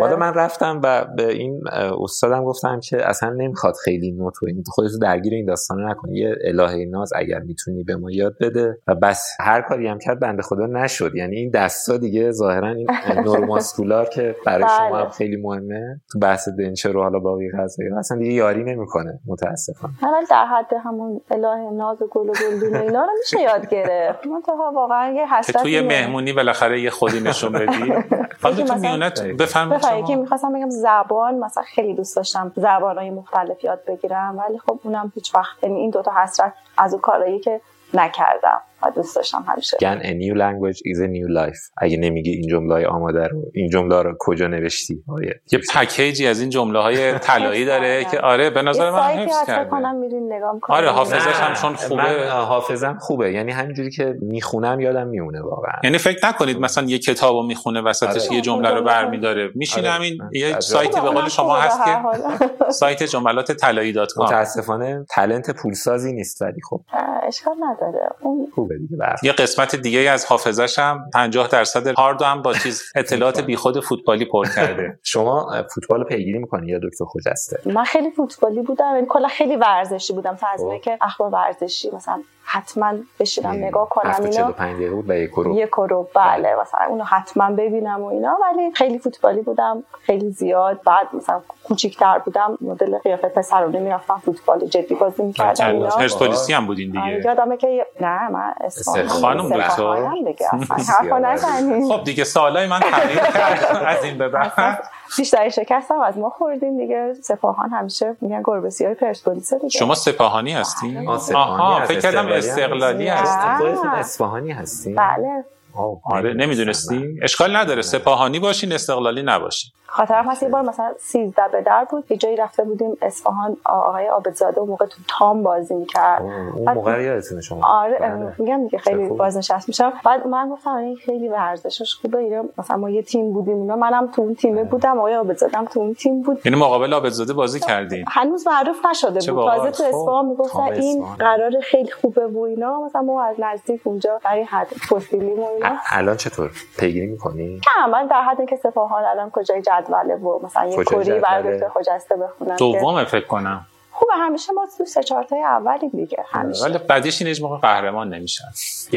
حالا 0.00 0.16
من 0.16 0.34
رفتم 0.34 0.80
و 0.84 1.04
به 1.16 1.32
این 1.32 1.60
استادم 2.02 2.44
گفتم 2.44 2.80
که 2.80 3.08
اصلا 3.08 3.30
نمی‌خواد 3.30 3.74
خیلی 3.84 4.12
نوت 4.12 4.42
و 4.42 4.46
این 4.46 4.62
خودت 4.66 4.90
درگیر 5.00 5.34
این 5.34 5.46
داستان 5.46 5.90
نکنی 5.90 6.18
یه 6.18 6.34
الهه 6.44 6.86
ناز 6.90 7.12
اگر 7.16 7.38
می‌تونی 7.38 7.82
به 7.82 7.96
ما 7.96 8.10
یاد 8.10 8.36
بده. 8.40 8.78
و 8.86 8.94
بس 8.94 9.36
هر 9.40 9.60
کاری 9.60 9.86
هم 9.86 9.98
کرد 9.98 10.20
بنده 10.20 10.42
خدا 10.42 10.66
نشد. 10.66 11.14
یعنی 11.14 11.36
این 11.36 11.50
دستا 11.50 11.96
دیگه 11.96 12.30
ظاهرا 12.30 12.68
این 12.68 12.86
نورماسکولار 13.26 14.08
که 14.08 14.36
برای 14.46 14.64
بله. 14.64 14.88
شما 14.88 15.08
خیلی 15.08 15.36
مهمه. 15.36 16.00
تو 16.12 16.18
بحث 16.18 16.48
دنچه 16.48 16.92
رو 16.92 17.02
حالا 17.02 17.18
باقی 17.18 17.50
قضیه 17.92 17.98
اصلا 17.98 18.18
دیگه 18.18 18.32
یاری 18.32 18.64
نمی‌کنه 18.64 19.18
متاسفانه 19.26 19.94
ولی 20.02 20.26
در 20.30 20.46
حد 20.46 20.72
همون 20.84 21.20
اله 21.30 21.70
ناز 21.70 22.02
و 22.02 22.06
گل 22.06 22.28
و 22.28 22.32
گلدون 22.32 22.76
اینا 22.76 23.04
رو 23.04 23.10
میشه 23.18 23.40
یاد 23.40 23.68
گرفت. 23.68 24.26
منتها 24.26 24.72
واقعا 24.74 25.12
یه 25.12 25.34
حسرت 25.34 25.62
توی 25.62 25.80
مهمونی 25.80 26.32
بالاخره 26.32 26.80
یه 26.80 26.90
خودی 26.90 27.20
نشون 27.20 27.52
بدی. 27.52 27.92
حالا 28.42 28.64
تو 28.64 28.74
میونت 28.74 29.22
بفرمایید. 29.22 29.82
شما. 29.82 30.02
که 30.02 30.16
می‌خواستم 30.16 30.52
بگم 30.52 30.70
زبان 30.70 31.34
مثلا 31.34 31.62
خیلی 31.62 31.94
دوست 31.94 32.16
داشتم 32.16 32.52
زبانهای 32.56 33.10
مختلف 33.10 33.64
یاد 33.64 33.84
بگیرم 33.86 34.38
ولی 34.38 34.58
خب 34.58 34.80
اونم 34.82 35.12
هیچ 35.14 35.34
وقت 35.34 35.64
یعنی 35.64 35.80
این 35.80 35.90
دوتا 35.90 36.12
حسرت 36.22 36.52
از 36.78 36.92
اون 36.92 37.00
کارهایی 37.00 37.40
که 37.40 37.60
نکردم. 37.94 38.60
و 38.82 38.90
دوست 38.90 39.16
داشتم 39.16 39.44
همیشه. 39.48 39.76
گن 39.80 39.98
a 40.00 40.06
new 40.06 40.34
language 40.38 40.78
is 40.78 40.98
a 40.98 41.08
new 41.08 41.38
life. 41.40 41.58
اگه 41.76 41.96
نمیگی 41.96 42.30
این 42.30 42.48
جمله 42.48 42.86
آماده 42.86 43.26
رو 43.26 43.42
این 43.54 43.68
جمله 43.70 44.02
رو 44.02 44.16
کجا 44.18 44.46
نوشتی؟ 44.46 45.04
آیه 45.08 45.40
یه 45.52 45.60
پکیجی 45.74 46.26
از 46.26 46.40
این 46.40 46.50
جمله 46.50 46.78
های 46.78 47.12
طلایی 47.28 47.64
داره 47.64 48.04
که 48.04 48.20
آره 48.20 48.50
به 48.50 48.62
نظر 48.62 48.90
من 48.90 49.02
حفظ 49.02 49.46
کرده 49.46 49.70
کنم 49.70 49.96
میرین 49.96 50.32
نگاه 50.32 50.60
کنم 50.60 50.76
آره 50.76 50.90
حافظش 50.90 51.26
هم 51.26 51.54
چون 51.54 51.74
خوبه. 51.74 52.30
حافظم 52.30 52.98
خوبه. 53.00 53.32
یعنی 53.32 53.52
همینجوری 53.52 53.90
که 53.90 54.14
می‌خونم 54.20 54.80
یادم 54.80 55.06
میمونه 55.08 55.40
واقعا. 55.40 55.72
یعنی 55.84 55.98
فکر 55.98 56.28
نکنید 56.28 56.58
مثلا 56.58 56.84
یه 56.84 56.98
کتابو 56.98 57.42
می‌خونه 57.42 57.80
وسطش 57.80 58.26
آره. 58.26 58.34
یه 58.34 58.40
جمله 58.40 58.70
رو 58.70 58.84
برمیداره. 58.84 59.50
میشینه 59.54 59.88
آره. 59.88 59.96
همین 59.96 60.22
آره. 60.22 60.38
یه 60.38 60.60
سایتی 60.60 61.00
به 61.00 61.08
قول 61.08 61.28
شما 61.28 61.56
هست 61.56 61.80
که 61.84 62.70
سایت 62.70 63.02
جملات 63.02 63.52
طلایی 63.52 63.92
دات 63.92 64.12
کام. 64.12 64.26
متاسفانه 64.26 65.06
تلنت 65.10 65.50
پولسازی 65.50 66.12
نیست 66.12 66.42
ولی 66.42 66.60
خب. 66.70 66.80
اشکال 67.26 67.56
نداره. 67.60 68.08
اون 68.20 68.48
خوبه 68.54 68.78
دیگه 68.78 68.96
برای. 68.96 69.16
یه 69.22 69.32
قسمت 69.32 69.76
دیگه 69.76 70.10
از 70.10 70.26
حافظش 70.26 70.78
هم 70.78 71.10
50 71.14 71.48
درصد 71.48 71.86
هارد 71.86 72.22
هم 72.22 72.42
با 72.42 72.54
چیز 72.54 72.82
اطلاعات 72.96 73.40
بیخود 73.40 73.80
فوتبالی 73.84 74.24
پر 74.24 74.48
کرده. 74.56 74.98
شما 75.02 75.64
فوتبال 75.74 76.04
پیگیری 76.04 76.38
می‌کنی 76.38 76.66
یا 76.66 76.78
دکتر 76.82 77.04
خجسته 77.04 77.58
من 77.66 77.84
خیلی 77.84 78.10
فوتبالی 78.10 78.62
بودم 78.62 78.94
یعنی 78.94 79.06
کلا 79.06 79.28
خیلی 79.28 79.56
ورزشی 79.56 80.12
بودم 80.12 80.36
تا 80.36 80.46
از 80.46 80.60
خب. 80.60 80.80
که 80.80 80.98
اخبار 81.00 81.30
ورزشی 81.30 81.90
مثلا 81.90 82.22
حتما 82.44 82.94
بشینم 83.20 83.50
نگاه 83.50 83.88
کنم 83.88 84.14
اینا 84.18 84.30
45 84.30 84.76
دقیقه 84.76 84.94
بود 84.94 85.10
و 85.10 85.14
یک 85.14 85.30
رو 85.30 85.58
یک 85.58 85.70
رو 85.70 86.08
بله 86.14 86.56
مثلا 86.60 86.80
اونو 86.88 87.04
حتما 87.04 87.50
ببینم 87.50 88.02
و 88.02 88.06
اینا 88.06 88.38
ولی 88.42 88.72
خیلی 88.74 88.98
فوتبالی 88.98 89.42
بودم 89.42 89.82
خیلی 90.02 90.30
زیاد. 90.30 90.80
بعد 90.86 91.06
مثلا 91.12 91.40
کوچیک‌تر 91.64 92.18
بودم 92.18 92.58
مدل 92.60 92.98
قیافه 92.98 93.28
پسرونه 93.28 93.78
می‌رفتم 93.78 94.22
فوتبال 94.24 94.66
جدی 94.66 94.94
بازی 94.94 95.22
می‌کردم 95.22 95.66
اینا. 95.66 95.88
پرسپولیسی 95.88 96.52
هم 96.52 96.66
بودین 96.66 96.98
آره، 96.98 97.16
دیگه 97.16 97.28
یادمه 97.28 97.56
که 97.56 97.86
نه 98.00 98.28
من 98.28 98.54
اصفهان 98.60 99.06
خانم 99.06 99.48
دکتر. 99.48 99.60
اصفهانم 99.60 100.24
دیگه. 100.24 100.46
اصلا 100.70 100.94
حرفا 100.94 101.18
نزنید 101.18 101.92
خب 101.92 102.04
دیگه 102.04 102.24
سوالای 102.24 102.66
من 102.66 102.80
تغییر 102.80 103.18
کرد. 103.18 103.82
از 103.86 104.04
این 104.04 104.18
به 104.18 104.28
بعد. 104.28 104.82
بیشتر 105.16 105.48
شکست 105.48 105.90
هم 105.90 106.00
از 106.00 106.18
ما 106.18 106.30
خوردیم 106.30 106.78
دیگه. 106.78 107.14
سپاهان 107.22 107.70
همیشه 107.70 108.16
میگن 108.20 108.42
گربسی 108.44 108.84
های 108.84 108.94
پرسپولیس 108.94 109.54
دیگه. 109.54 109.68
شما 109.78 109.94
سپاهانی 109.94 110.52
هستی؟ 110.52 111.06
آه، 111.06 111.18
سپاهانی 111.18 111.62
آها 111.62 111.86
فکر 111.86 112.00
کردم 112.00 112.26
استقلالی 112.32 113.08
هم 113.08 113.16
استقلالی 113.16 113.72
هست. 113.72 113.80
هست 113.80 113.80
خودتون 113.80 113.90
اصفهانی 113.90 114.50
هستی 114.52 114.94
بله. 114.94 115.44
آه، 115.74 116.00
آره 116.04 116.34
نمی‌دونستی؟ 116.34 117.18
اشکال 117.22 117.56
نداره. 117.56 117.82
سپاهانی 117.82 118.38
باشین 118.38 118.72
استقلالی 118.72 119.22
نباشین. 119.22 119.70
خاطرم 119.92 120.24
هست 120.24 120.42
یه 120.42 120.48
بار 120.48 120.62
مثلا 120.62 120.92
13 120.98 121.42
به 121.52 121.62
در 121.62 121.86
بود 121.90 122.10
یه 122.10 122.16
جایی 122.16 122.36
رفته 122.36 122.64
بودیم 122.64 122.96
اصفهان 123.02 123.56
آقای 123.64 124.06
عابدزاده 124.06 124.58
اون 124.58 124.68
موقع 124.68 124.86
تو 124.86 124.96
تام 125.08 125.42
بازی 125.42 125.74
می‌کرد. 125.74 126.22
اون 126.22 126.74
موقع 126.74 127.02
یادتونه 127.02 127.40
شما. 127.40 127.66
آره 127.66 127.98
بله. 127.98 128.34
میگم 128.38 128.62
دیگه 128.62 128.78
خیلی. 128.78 129.08
بازنشست 129.08 129.68
میشم 129.68 129.92
بعد 130.04 130.26
من 130.26 130.50
گفتم 130.50 130.70
این 130.70 130.96
خیلی 130.96 131.28
ورزشش 131.28 131.94
خوبه 131.94 132.18
اینا 132.18 132.44
مثلا 132.58 132.76
ما 132.76 132.90
یه 132.90 133.02
تیم 133.02 133.32
بودیم 133.32 133.56
اینا. 133.56 133.76
منم 133.76 134.06
تو 134.06 134.22
اون 134.22 134.34
تیمه 134.34 134.64
بودم 134.64 134.98
آقای 134.98 135.14
عابدزاده 135.14 135.58
هم 135.58 135.64
تو 135.64 135.80
اون 135.80 135.94
تیم 135.94 136.22
بود. 136.22 136.40
یعنی 136.44 136.58
مقابل 136.58 136.92
عابدزاده 136.92 137.32
بازی 137.32 137.60
کردین. 137.60 138.04
هنوز 138.08 138.46
معروف 138.46 138.86
نشده 138.90 139.32
بود. 139.32 139.46
تازه 139.46 139.70
تو 139.70 139.82
خب. 139.82 139.88
اصفهان 139.88 140.26
می‌گفتن 140.26 140.60
این. 140.60 141.04
قرار 141.18 141.52
خیلی 141.62 141.90
خوبه 141.90 142.26
و 142.26 142.38
اینا. 142.38 142.80
مثلا 142.80 143.02
ما 143.02 143.24
از 143.24 143.36
نزدیک 143.38 143.80
اونجا 143.84 144.20
در 144.24 144.34
این 144.34 144.46
حد 144.46 144.68
پستیلیم 144.90 145.38
و 145.38 145.46
اینا. 145.46 145.76
الان 145.90 146.16
چطور؟ 146.16 146.50
پیگیری 146.78 147.06
می‌کنی؟ 147.06 147.60
نه 147.78 147.86
من 147.86 148.06
در 148.06 148.22
حد 148.22 148.38
اینکه 148.38 148.56
سپاهان 148.56 149.04
الان 149.04 149.30
کجای 149.30 149.62
جدوله 149.82 150.14
و 150.14 150.46
مثلا 150.46 150.66
یه 150.66 150.84
کری 150.84 151.04
جدوله؟ 151.04 151.56
دکتر 151.56 151.68
خجسته 151.68 152.16
بخونم 152.16 152.56
که 152.56 152.78
دومه 152.80 153.04
فکر 153.04 153.26
کنم 153.26 153.66
خوبه 154.02 154.14
همیشه 154.14 154.52
ما 154.52 154.66
تو 154.78 154.84
سه 154.84 155.02
چهار 155.02 155.22
تای 155.24 155.42
اولیم 155.42 155.90
دیگه 155.90 156.24
همیشه 156.32 156.64
ولی 156.64 156.78
بعدش 156.78 157.22
این 157.22 157.36
موقع 157.42 157.56
قهرمان 157.58 158.14
نمیشن 158.14 158.44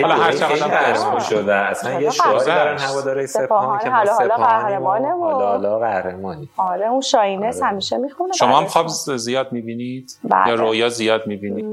حالا 0.02 0.16
هر 0.16 0.32
چقدر 0.32 0.56
هم 0.56 0.68
قهرمان. 0.68 1.20
شده 1.20 1.56
اصلا 1.56 2.02
یه 2.02 2.10
شعاری 2.10 2.46
دارن 2.46 2.76
گذشت. 2.76 2.90
هواداره 2.90 3.26
سپاهان 3.26 3.80
که 3.80 3.90
حالا 3.90 4.14
حالا 4.14 4.36
و- 4.36 5.24
حالا 5.24 5.48
حالا 5.50 5.80
قهرمانی 5.80 6.50
آره 6.58 6.88
اون 6.88 7.02
شاینس 7.02 7.58
آره. 7.62 7.66
همیشه 7.66 7.98
می‌خونه 7.98 8.34
شما 8.34 8.58
هم 8.58 8.66
خواب 8.66 8.88
زیاد 9.16 9.52
می‌بینید 9.52 10.12
بله. 10.24 10.50
یا 10.50 10.56
رویا 10.56 10.90
زیاد 10.90 11.28
می‌بینید 11.28 11.66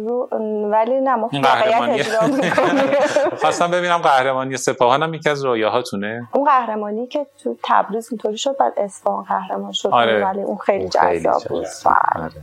ولی 0.73 1.01
نه 1.01 1.15
ما 1.15 1.29
قهرمانی. 1.29 2.03
خواستم 3.41 3.71
ببینم 3.71 3.99
قهرمانی 3.99 4.57
سپاهان 4.57 5.03
هم 5.03 5.15
یکی 5.15 5.31
از 5.31 5.45
رویاهاتونه 5.45 6.29
اون 6.35 6.45
قهرمانی 6.45 7.07
که 7.07 7.27
تو 7.43 7.57
تبریز 7.65 8.09
اینطوری 8.13 8.37
شد 8.37 8.57
بعد 8.57 8.73
اصفهان 8.77 9.25
قهرمان 9.25 9.73
شد 9.73 9.89
آره. 9.93 10.25
ولی 10.25 10.43
اون 10.43 10.57
خیلی 10.57 10.89
جذاب 10.89 11.21
جذاب. 11.21 11.43
بود 11.49 11.67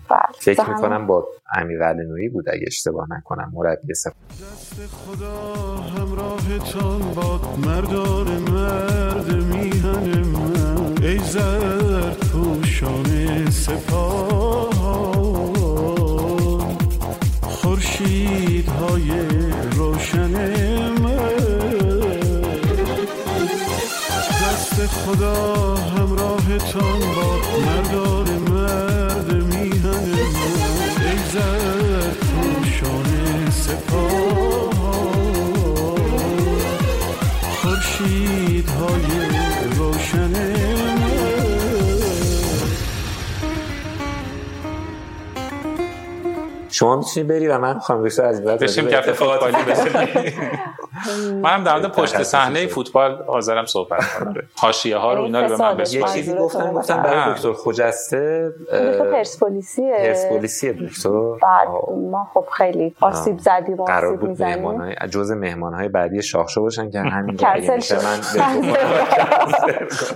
بله، 0.09 0.55
می‌کنم 0.81 1.07
با 1.07 1.27
امیر 1.53 1.83
علنویی 1.83 2.29
بود 2.29 2.49
اگه 2.49 2.63
اشتباه 2.67 3.07
نکنم 3.11 3.51
مربی 3.53 3.93
سپاهان 3.93 4.15
دست 4.29 4.75
خدا 4.87 5.75
همراهتان 5.75 7.13
باد 7.15 7.41
مردار 7.65 8.27
مرد 8.27 9.31
میهن 9.31 10.21
من. 10.21 11.03
ای 11.03 11.19
زرد 11.19 12.17
پوشان 12.17 13.49
سپاهان 13.49 14.69
خورشیدهای 17.41 19.11
روشن 19.75 20.31
من. 20.89 21.29
دست 24.41 24.87
خدا 24.87 25.75
همراهتان 25.75 26.99
باد 26.99 27.43
مردار 27.65 28.08
شما 46.79 46.95
می‌تونی 46.95 47.27
بری 47.27 47.47
و 47.47 47.57
من 47.57 47.79
خانم 47.79 48.07
دکتر 48.07 48.25
از 48.25 48.43
بعد 48.45 48.59
بشیم 48.59 48.87
کف 48.87 49.11
فوتبالی 49.11 49.55
منم 51.43 51.63
در 51.63 51.73
مورد 51.75 51.91
پشت 51.91 52.23
صحنه. 52.23 52.67
فوتبال 52.67 53.23
حاضرم 53.27 53.65
صحبت 53.65 53.99
کنم. 54.19 54.33
حاشیه 54.55 54.97
ها 54.97 55.13
رو 55.13 55.23
اینا 55.23 55.41
رو 55.41 55.47
به 55.47 55.57
من 55.57 55.73
فسادش 55.73 55.93
یه 55.93 56.03
چیزی 56.03 56.35
گفتم 56.35 56.73
گفتم. 56.73 57.03
برای 57.03 57.33
دکتر 57.33 57.53
خجسته 57.53 58.53
دکتر 58.65 59.11
پرسپولیسیه. 59.11 59.97
پرسپولیسی 59.97 60.73
دکتر. 60.73 61.09
بعد. 61.41 61.67
ما 62.11 62.27
خب 62.33 62.45
خیلی 62.57 62.95
آسیب 63.01 63.39
زدیم 63.39 63.83
قرار 63.85 64.17
بود 64.17 64.29
می‌زنیم. 64.29 64.55
مهمانهای 64.55 64.95
جز 65.09 65.31
مهمانهای 65.31 65.87
بعدی 65.87 66.21
شاخشو 66.21 66.61
باشن 66.61 66.89
که 66.91 66.99
همین 66.99 67.37
کنسل. 67.67 67.95
من 68.05 68.19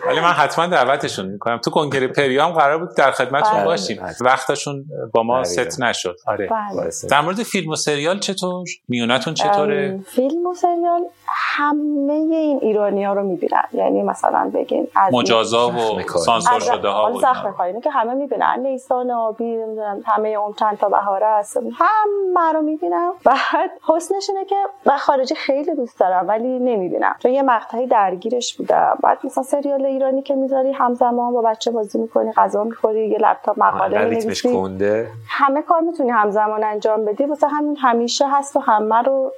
ولی 0.08 0.20
من 0.22 0.32
حتما 0.32 0.68
دعوتشون 0.68 1.26
می‌کنم. 1.26 1.58
تو 1.58 1.72
کنگره 1.72 2.08
پریام 2.08 2.52
قرار 2.52 2.78
بود 2.78 2.96
در 2.96 3.12
خدمتشون 3.12 3.54
بله. 3.54 3.66
باشیم. 3.66 4.02
وقتشون 4.22 4.86
با 5.14 5.24
ما. 5.24 5.44
ست 5.44 5.82
نشد. 5.82 6.16
آره. 6.28 6.50
بله. 6.54 6.92
در 7.10 7.22
مورد 7.22 7.44
فیلم 7.44 7.72
و 7.72 7.76
سریال 7.76 8.20
چطور؟ 8.20 8.68
میونتون 8.88 9.34
چطوره؟ 9.34 10.00
فیلم 10.06 10.46
و 10.46 10.54
سریال 10.54 11.06
همه 11.28 12.14
این 12.14 12.60
ایرانی 12.62 13.04
ها 13.04 13.14
رو 13.14 13.24
می‌بینن. 13.24 13.64
یعنی 13.74 14.04
مثلا 14.04 14.52
بگین 14.54 14.88
از 14.96 15.14
مجازا 15.14 15.70
و. 15.70 16.02
سانسور 16.26 16.60
شده 16.60 16.88
ها 16.88 17.14
زخم 17.22 17.80
که 17.84 17.92
همه 17.92 18.14
می‌بینن. 18.14 18.60
نیسان 18.64 19.12
آبی 19.12 19.56
نمی‌دونم 19.56 20.02
همه 20.06 20.30
اون 20.30 20.54
چند 20.54 20.78
تا 20.78 20.90
بهاره 20.90 21.28
هست 21.28 21.58
همه 21.58 22.54
رو 22.54 22.62
می‌بینم. 22.62 23.12
بعد 23.26 23.72
حسنش 23.88 24.30
اینه 24.30 24.46
که 24.46 24.56
من 24.86 24.98
خارجی 24.98 25.36
خیلی 25.36 25.76
دوست 25.76 26.00
دارم 26.00 26.28
ولی 26.28 26.60
نمی‌بینم. 26.60 27.16
چون 27.20 27.32
یه 27.32 27.42
مقطعی 27.42 27.88
درگیرش 27.88 28.56
بودم 28.56 28.98
بعد 29.04 29.18
مثلا 29.24 29.44
سریال 29.44 29.86
ایرانی 29.86 30.22
که 30.22 30.36
می‌ذاری 30.36 30.72
همزمان 30.72 31.34
با 31.34 31.42
بچه 31.42 31.72
بازی 31.72 32.00
می‌کنی 32.00 32.32
غذا 32.32 32.64
می‌خوری 32.64 33.10
یه 33.10 33.18
لپتاپ 33.18 33.60
مقاله 33.60 34.06
می‌نویسی 34.06 34.54
کنده 34.54 35.10
همه 35.28 35.62
کار 35.62 35.82
می‌تونی 35.82 36.10
همزمان 36.10 36.43
انجام 36.52 37.06
بدی 37.06 37.26
واسه 37.26 37.48
همین 37.48 37.78
همیشه 37.78 38.26
هست 38.30 38.56
و 38.56 38.60
همه 38.60 39.02
رو 39.02 39.32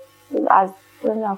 از 0.48 0.74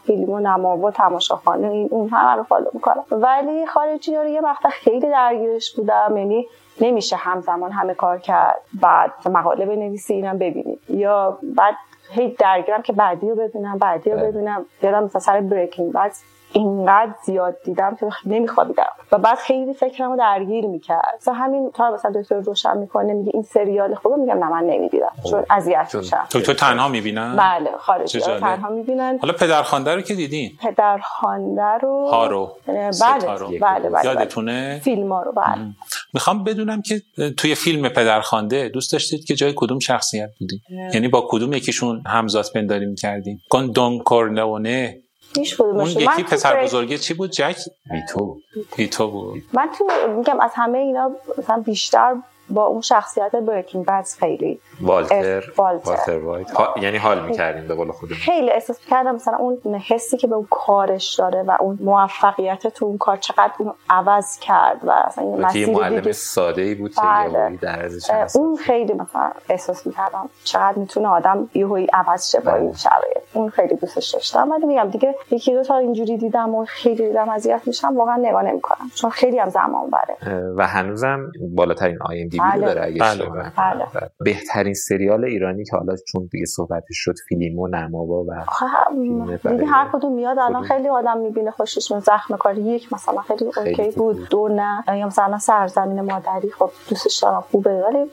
فیلم 0.06 0.30
و 0.30 0.40
نما 0.40 0.78
و 0.78 0.92
تماشاخانه 0.92 1.68
این 1.68 1.88
اون 1.92 2.10
همه 2.10 2.36
رو 2.36 2.44
فالو 2.44 2.66
می‌کنم. 2.74 3.04
ولی 3.12 3.66
خارجی 3.66 4.16
رو 4.16 4.26
یه 4.26 4.42
مقطع 4.42 4.70
خیلی 4.70 5.10
درگیرش 5.10 5.76
بودم 5.76 6.18
یعنی 6.18 6.48
نمیشه 6.82 7.16
همزمان 7.16 7.72
همه 7.72 7.94
کار 7.94 8.18
کرد. 8.18 8.62
بعد 8.82 9.12
مقاله 9.26 9.66
بنویسی 9.66 10.14
اینم 10.14 10.38
ببینی 10.38 10.80
یا 10.90 11.38
بعد 11.44 11.76
هی 12.12 12.36
درگیرم 12.40 12.82
که 12.82 12.94
بعدی 12.94 13.30
رو 13.30 13.36
ببینم 13.36 13.78
بعدی 13.78 14.10
رو 14.10 14.18
بله. 14.18 14.32
ببینم. 14.32 14.66
یادم 14.82 15.04
مثلا 15.04 15.22
سر 15.22 15.42
بریکینگ 15.42 15.92
بعد 15.92 16.12
اینقدر 16.54 17.14
زیاد 17.26 17.58
دیدم 17.64 17.96
که 17.96 18.10
نمیخوابیدم 18.26 18.92
و 19.12 19.18
بعد 19.18 19.38
خیلی 19.38 19.74
فکرمو 19.74 20.18
درگیر 20.18 20.66
می‌کرد. 20.66 21.16
مثلا 21.22 21.34
همین 21.34 21.72
تا 21.72 21.92
مثلا 21.92 22.22
دکتر 22.22 22.40
روشن 22.40 22.78
می‌کنه 22.78 23.14
میگه 23.14 23.32
این 23.34 23.44
سریال 23.44 23.96
خوبه 23.96 24.16
میگم 24.16 24.44
نه 24.44 24.50
من 24.50 24.64
نمی‌دیدم. 24.64 25.12
چون 25.30 25.46
اذیت 25.50 25.96
میشم. 25.96 26.28
دکتر 26.32 26.54
تنها 26.54 26.88
می‌بینن؟ 26.88 27.36
بله 27.36 27.72
خارجی. 27.78 28.20
تنها 28.20 28.70
می‌بینن. 28.70 29.18
حالا 29.22 29.34
پدرخوانده 29.34 29.96
رو 29.96 30.02
که 30.02 30.14
دیدین؟ 30.14 30.52
پدرخوانده 30.62 31.78
رو 31.82 32.08
ها 32.12 32.28
رو 32.28 32.52
بله. 32.66 33.38
رو. 33.38 33.48
بله 33.48 33.60
بله, 33.60 33.90
بله. 33.90 34.06
یادتونه؟ 34.06 34.82
فیلم 34.84 35.12
ها 35.12 35.24
رو 35.24 35.32
بله. 35.32 35.66
می‌خوام 36.14 36.44
بدونم 36.44 36.82
که 36.82 37.02
توی 37.38 37.56
فیلم 37.56 37.90
پدرخوانده 37.90 38.70
دوست 38.70 38.94
داشتید 38.94 39.26
که 39.26 39.36
جای 39.36 39.54
کدوم 39.56 39.80
شخصیت 39.80 40.30
بودی 40.40 40.62
یعنی 40.94 41.08
با 41.08 41.28
کدوم 41.30 41.54
یکیشون 41.54 42.04
همزاد 42.08 42.46
پنداری 42.56 42.86
می‌کردین؟ 42.86 43.40
کن 43.50 43.68
دون 43.68 44.00
کورلئونه 44.00 44.98
هیچ. 45.36 45.62
اون 45.62 45.78
من 45.78 45.90
یکی 45.90 46.24
پسر 46.24 46.64
بزرگی 46.64 46.98
چی 46.98 47.14
بود؟ 47.14 47.32
جک؟ 47.32 47.58
ویتو 47.92 48.38
ویتو 48.78 49.12
بود. 49.12 49.44
من 49.54 49.70
تو 49.78 49.88
میگم 50.18 50.40
از 50.40 50.52
همه 50.56 50.78
اینا 50.78 51.12
مثلا 51.38 51.58
بیشتر 51.58 52.16
با 52.50 52.66
اون 52.66 52.82
شخصیت 52.82 53.36
بریکینگ 53.36 53.86
بد 53.86 54.06
خیلی 54.20 54.60
والتر 54.82 55.44
والتر. 55.58 55.90
والتر 55.90 56.20
وایت. 56.20 56.52
ها- 56.52 56.74
یعنی 56.82 56.98
حال 56.98 57.26
می‌کردیم 57.26 57.68
به 57.68 57.76
قول 57.76 57.92
خودمون. 57.92 58.20
خیلی 58.20 58.52
احساس 58.52 58.80
کردم 58.90 59.16
مثلا 59.16 59.38
اون 59.38 59.76
حسی 59.76 60.18
که 60.18 60.28
به 60.28 60.36
اون 60.36 60.48
کارش 60.50 61.16
داره 61.16 61.44
و 61.44 61.58
اون 61.60 61.80
موفقیت 61.82 62.68
تو 62.68 62.86
اون 62.86 62.98
کار 62.98 63.18
چقدر 63.18 63.52
اون 63.58 63.74
عوض 63.90 64.40
کرد 64.40 64.78
و 64.84 64.92
اصلا 64.92 65.24
این 65.24 65.34
البته 65.34 65.60
یه 65.60 65.66
مسیر 65.66 65.78
معلم 65.78 66.00
دیگه 66.00 66.12
ساده 66.12 66.62
ای 66.62 66.76
بود 66.76 66.96
که 66.96 67.02
بله. 67.02 67.58
در 67.62 67.90
اون 68.36 68.56
خیلی 68.56 68.94
مثلا 68.94 69.32
احساس 69.50 69.88
می‌کردم 69.88 70.30
چقدر 70.44 70.78
می‌تونه 70.78 71.08
آدم 71.08 71.50
یهویی 71.54 71.88
عوض 71.94 72.32
شه 72.32 72.40
با 72.40 72.56
این 72.56 72.74
شرایط. 72.74 73.18
اون 73.34 73.50
خیلی 73.50 73.76
دوستش 73.76 74.10
داشتم. 74.10 74.52
ولی 74.52 74.66
میگم 74.66 74.90
دیگه 74.90 75.16
یکی 75.32 75.54
دو 75.54 75.64
تا 75.64 75.78
اینجوری 75.78 76.18
دیدم 76.18 76.56
و 76.56 76.66
خیلی 76.66 77.08
دیدم 77.08 77.30
اذیت 77.30 77.62
میشم 77.66 77.98
واقعا 77.98 78.16
نگاه 78.16 78.44
نمی‌کنم 78.44 78.92
چون 78.96 79.10
خیلی 79.10 79.40
هم 79.40 79.50
زمان 79.50 79.90
بره. 79.90 80.44
و 80.58 80.68
هنوزم 80.68 81.20
بالاترین 81.56 81.98
آی 82.02 82.18
ام 82.42 82.52
دی 82.52 82.58
بله. 82.58 82.68
رو 82.68 82.74
داره 82.74 82.86
اگه 82.88 83.00
بله، 83.00 83.26
بله. 83.30 83.52
بله. 83.58 83.86
و 83.86 84.10
بهترین 84.20 84.74
سریال 84.74 85.26
ایرانی 85.26 85.66
که 85.66 85.78
حالا 85.78 85.96
چون 86.12 86.30
دیگه 86.32 86.46
صحبتش 86.46 86.86
شد 86.90 87.16
فیلم 87.30 87.60
و 87.60 87.68
نمابا 87.68 88.24
و 88.24 88.34
دیدی 89.50 89.66
هر 89.66 89.90
کدوم 89.94 90.14
میاد 90.14 90.40
الان؟ 90.40 90.64
خیلی 90.64 90.90
آدم 90.90 91.18
می‌بینه 91.18 91.52
خوشش 91.52 91.92
میاد 91.92 92.04
زخم 92.04 92.38
کاری 92.38 92.62
یک 92.62 92.94
مثلا 92.94 93.22
خیلی 93.22 93.52
خیلی 93.52 93.82
اوکی 93.82 93.92
بود. 93.98 94.30
دو 94.30 94.48
نه 94.48 94.98
یا 94.98 95.08
مثلا 95.08 95.38
سرزمین 95.38 96.02
مادری 96.02 96.50
خب 96.50 96.72
دوستش 96.90 97.20
دارم 97.24 97.42
خوبه 97.42 97.84
ولی 97.84 98.12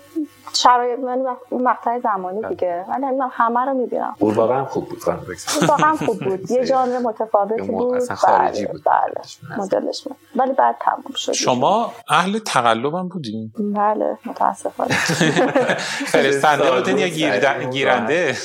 شرایط 0.52 0.98
من 0.98 1.36
اون 1.50 1.62
مقطع 1.62 1.98
زمانی 1.98 2.40
بله. 2.40 2.48
دیگه. 2.48 2.84
ولی 2.88 3.06
نمی‌دونم 3.06 3.30
همه 3.32 3.60
رو 3.60 3.74
می‌بینم. 3.74 4.16
قورباغه 4.20 4.54
هم 4.54 4.64
خوب 4.64 4.88
بود 4.88 4.98
بگذارم. 4.98 5.26
واقعا 5.68 5.96
خوب 5.96 6.18
بود. 6.18 6.50
یه 6.50 6.64
ژانر 6.64 6.98
متفاوتی 6.98 7.62
بود. 7.62 7.96
اصلا 7.96 8.16
خارجی 8.16 8.64
بله، 8.64 8.72
بود. 8.72 8.82
بله. 8.84 9.58
مدلش 9.58 10.02
بود. 10.02 10.16
ولی 10.36 10.52
بعد 10.52 10.76
تموم 10.80 11.14
شد. 11.16 11.32
شما 11.32 11.92
اهل 12.08 12.38
تقلب 12.38 12.94
هم 12.94 13.08
بودین. 13.08 13.52
بله 13.58 14.18
متاسفانه. 14.26 14.94
فرستنده 16.06 16.70
بودین 16.70 16.98
یا 16.98 17.08
گیرنده. 17.70 18.36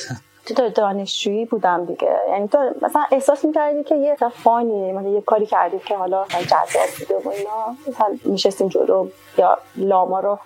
تو 0.56 0.70
دانشجویی 0.70 1.46
بودم 1.46 1.86
دیگه. 1.86 2.16
یعنی 2.30 2.48
تو 2.48 2.58
مثلا 2.82 3.04
احساس 3.12 3.46
می‌کردی 3.46 3.84
که 3.84 3.96
یه 3.96 4.18
فانیه 4.44 4.94
مثلا 4.94 5.10
یه 5.10 5.22
کاری 5.22 5.46
کردی 5.46 5.80
که 5.80 5.98
حالا 5.98 6.26
جذاب 6.28 6.90
بوده 7.00 7.16
و 7.26 7.30
اینا. 7.30 7.76
مثلا 7.88 8.18
میشستیم 8.26 8.68
جلو 8.68 9.08
یا 9.38 9.58
لاما 9.76 10.20
رو 10.20 10.40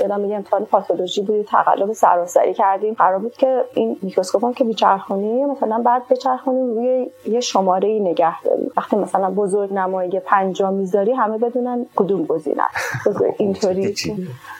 یادم 0.00 0.20
میگه 0.20 0.36
امتحان 0.36 0.64
پاتولوژی 0.64 1.22
بود 1.22 1.46
تقلب 1.46 1.92
سراسری 1.92 2.54
کردیم. 2.54 2.94
قرار 2.94 3.18
بود 3.18 3.32
که 3.32 3.64
این 3.74 3.96
میکروسکوپ 4.02 4.44
هم 4.44 4.54
که 4.54 4.64
بیچرخونی 4.64 5.44
مثلا 5.44 5.78
بعد 5.78 6.02
بچرخونیم 6.10 6.74
روی 6.74 7.10
یه 7.26 7.40
شماره 7.40 7.88
ای 7.88 8.00
نگه 8.00 8.42
داریم 8.42 8.70
وقتی 8.76 8.96
مثلا 8.96 9.30
بزرگ 9.30 9.72
نمایی 9.72 10.20
پنجاه 10.20 10.70
می‌ذاری 10.70 11.12
همه 11.12 11.38
بدونن 11.38 11.86
کدوم 11.96 12.24
گزینن 12.24 12.68
بزرگ 13.06 13.34
اینطوری؟ 13.38 13.94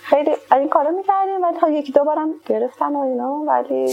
خیلی 0.02 0.30
از 0.50 0.58
این 0.58 0.68
کارا 0.68 0.90
می‌کردیم 0.90 1.42
ولی 1.42 1.60
تا 1.60 1.68
یکی 1.68 1.92
دو 1.92 2.04
بارم 2.04 2.28
گرفتن 2.46 2.96
و 2.96 2.98
اینا 2.98 3.44
ولی 3.48 3.92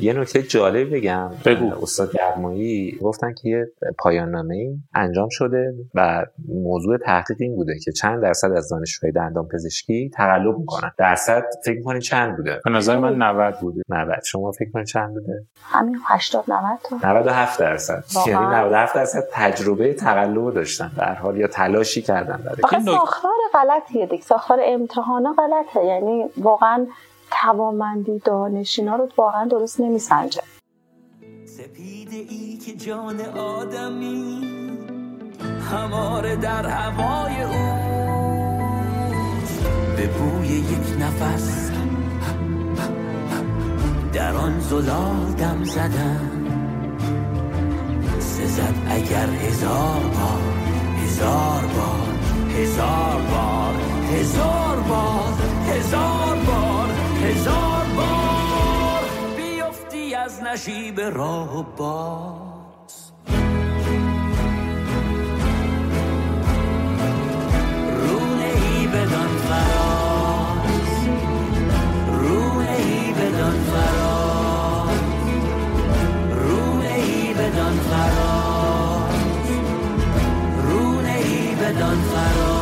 یه 0.06 0.12
نکته 0.12 0.42
جالب 0.42 0.94
بگم. 0.94 1.30
بگو. 1.46 1.82
استاد 1.82 2.12
گرمایی 2.12 2.98
گفتن 3.02 3.34
که 3.34 3.48
یه 3.48 3.66
پایان 3.98 4.30
نامه 4.30 4.78
انجام 4.94 5.28
شده 5.30 5.74
و 5.94 6.26
موضوع 6.48 6.98
تحقیق 6.98 7.36
این 7.40 7.56
بوده 7.56 7.72
که 7.84 7.92
چند 7.92 8.22
درصد 8.22 8.52
از 8.52 8.68
دانشجوهای 8.68 9.12
دندان 9.12 9.48
پزشکی 9.48 9.69
تقلب 10.16 10.58
می‌کنن. 10.58 10.90
درصد 10.98 11.42
فکر 11.64 11.78
می‌کنید 11.78 12.02
چند 12.02 12.36
بوده؟ 12.36 12.60
به 12.64 12.70
نظر 12.70 12.98
من 12.98 13.22
90 13.22 13.60
بوده. 13.60 13.82
90 13.88 14.22
شما 14.24 14.52
فکر 14.52 14.70
کنید 14.70 14.86
چند 14.86 15.14
بوده؟ 15.14 15.46
همین 15.62 16.00
80 16.06 16.44
90 16.48 16.78
تا. 16.82 16.96
97 16.96 17.60
درصد؟ 17.60 18.04
یعنی 18.26 18.46
97 18.46 18.94
درصد 18.94 19.22
تجربه 19.32 19.94
تقلب 19.94 20.54
داشتن 20.54 20.90
در 20.98 21.14
حال 21.14 21.36
یا 21.36 21.46
تلاشی 21.46 22.02
کردن 22.02 22.42
برای 22.44 22.84
ساختار 22.84 23.32
غلطیه 23.54 24.06
دیگه. 24.06 24.22
ساختار 24.22 24.58
امتحانا 24.64 25.34
غلطه. 25.38 25.86
یعنی 25.86 26.24
واقعا 26.36 26.86
توانمندی 27.30 28.18
دانشینا 28.18 28.96
رو 28.96 29.08
واقعا 29.16 29.44
درست 29.44 29.80
نمیسنجه. 29.80 30.42
سپیده 31.44 32.16
ای 32.16 32.56
که 32.56 32.72
جان 32.72 33.20
آدمی 33.38 34.40
هماره 35.72 36.36
در 36.36 36.66
هوای 36.66 37.42
او. 37.42 38.49
به 40.00 40.06
بوی 40.06 40.48
یک 40.48 41.00
نفس. 41.00 41.70
در 44.12 44.36
آن 44.36 44.60
زلال 44.60 45.32
دم 45.38 45.64
زدن 45.64 46.30
سزد 48.18 48.74
اگر 48.88 49.28
هزار 49.30 50.00
بار 50.00 50.42
هزار 51.04 51.62
بار 51.76 52.14
هزار 52.56 53.22
بار 53.30 53.74
هزار 54.12 54.80
بار 54.80 55.34
هزار 55.70 56.36
بار 56.46 56.88
هزار 57.24 57.86
بار 57.96 59.02
بیفتی 59.36 60.14
از 60.14 60.42
نشیب 60.42 61.00
راه 61.00 61.58
و 61.58 61.62
ای 68.42 68.86
بدان 68.86 69.36
فراز 69.36 69.89
بدان 73.40 73.62
فراز. 73.62 74.98
رونه 76.30 76.94
ای 76.94 77.34
بدان 77.34 77.76
فراز. 77.90 79.14
رونه 80.68 81.14
ای 81.24 81.54
بدان 81.54 82.00
فراز. 82.00 82.59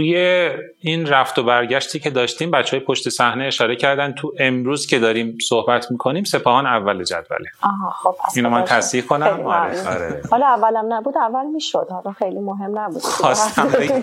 توی 0.00 0.16
این 0.80 1.06
رفت 1.06 1.38
و 1.38 1.44
برگشتی 1.44 2.00
که 2.00 2.10
داشتیم 2.10 2.50
بچه 2.50 2.76
های 2.76 2.86
پشت 2.86 3.08
صحنه 3.08 3.44
اشاره 3.44 3.76
کردن 3.76 4.12
تو 4.12 4.32
امروز 4.38 4.86
که 4.86 4.98
داریم 4.98 5.38
صحبت 5.48 5.90
می‌کنیم 5.90 6.24
سپاهان 6.24 6.66
اول 6.66 7.04
جدوله. 7.04 7.50
آها 7.62 7.90
خب 7.90 8.16
پس 8.24 8.36
اینو 8.36 8.50
من. 8.50 8.64
تصحیح 8.64 9.02
کنم؟ 9.02 9.46
آره. 9.46 9.88
آره. 9.88 10.22
حالا 10.30 10.46
اولم 10.46 10.92
نبود 10.92 11.14
اول 11.18 11.46
می‌شد. 11.46 11.86
حالا 11.90 12.12
خیلی 12.12 12.38
مهم 12.38 12.78
نبود. 12.78 13.02
خواستم 13.02 13.68
بگم 13.68 14.02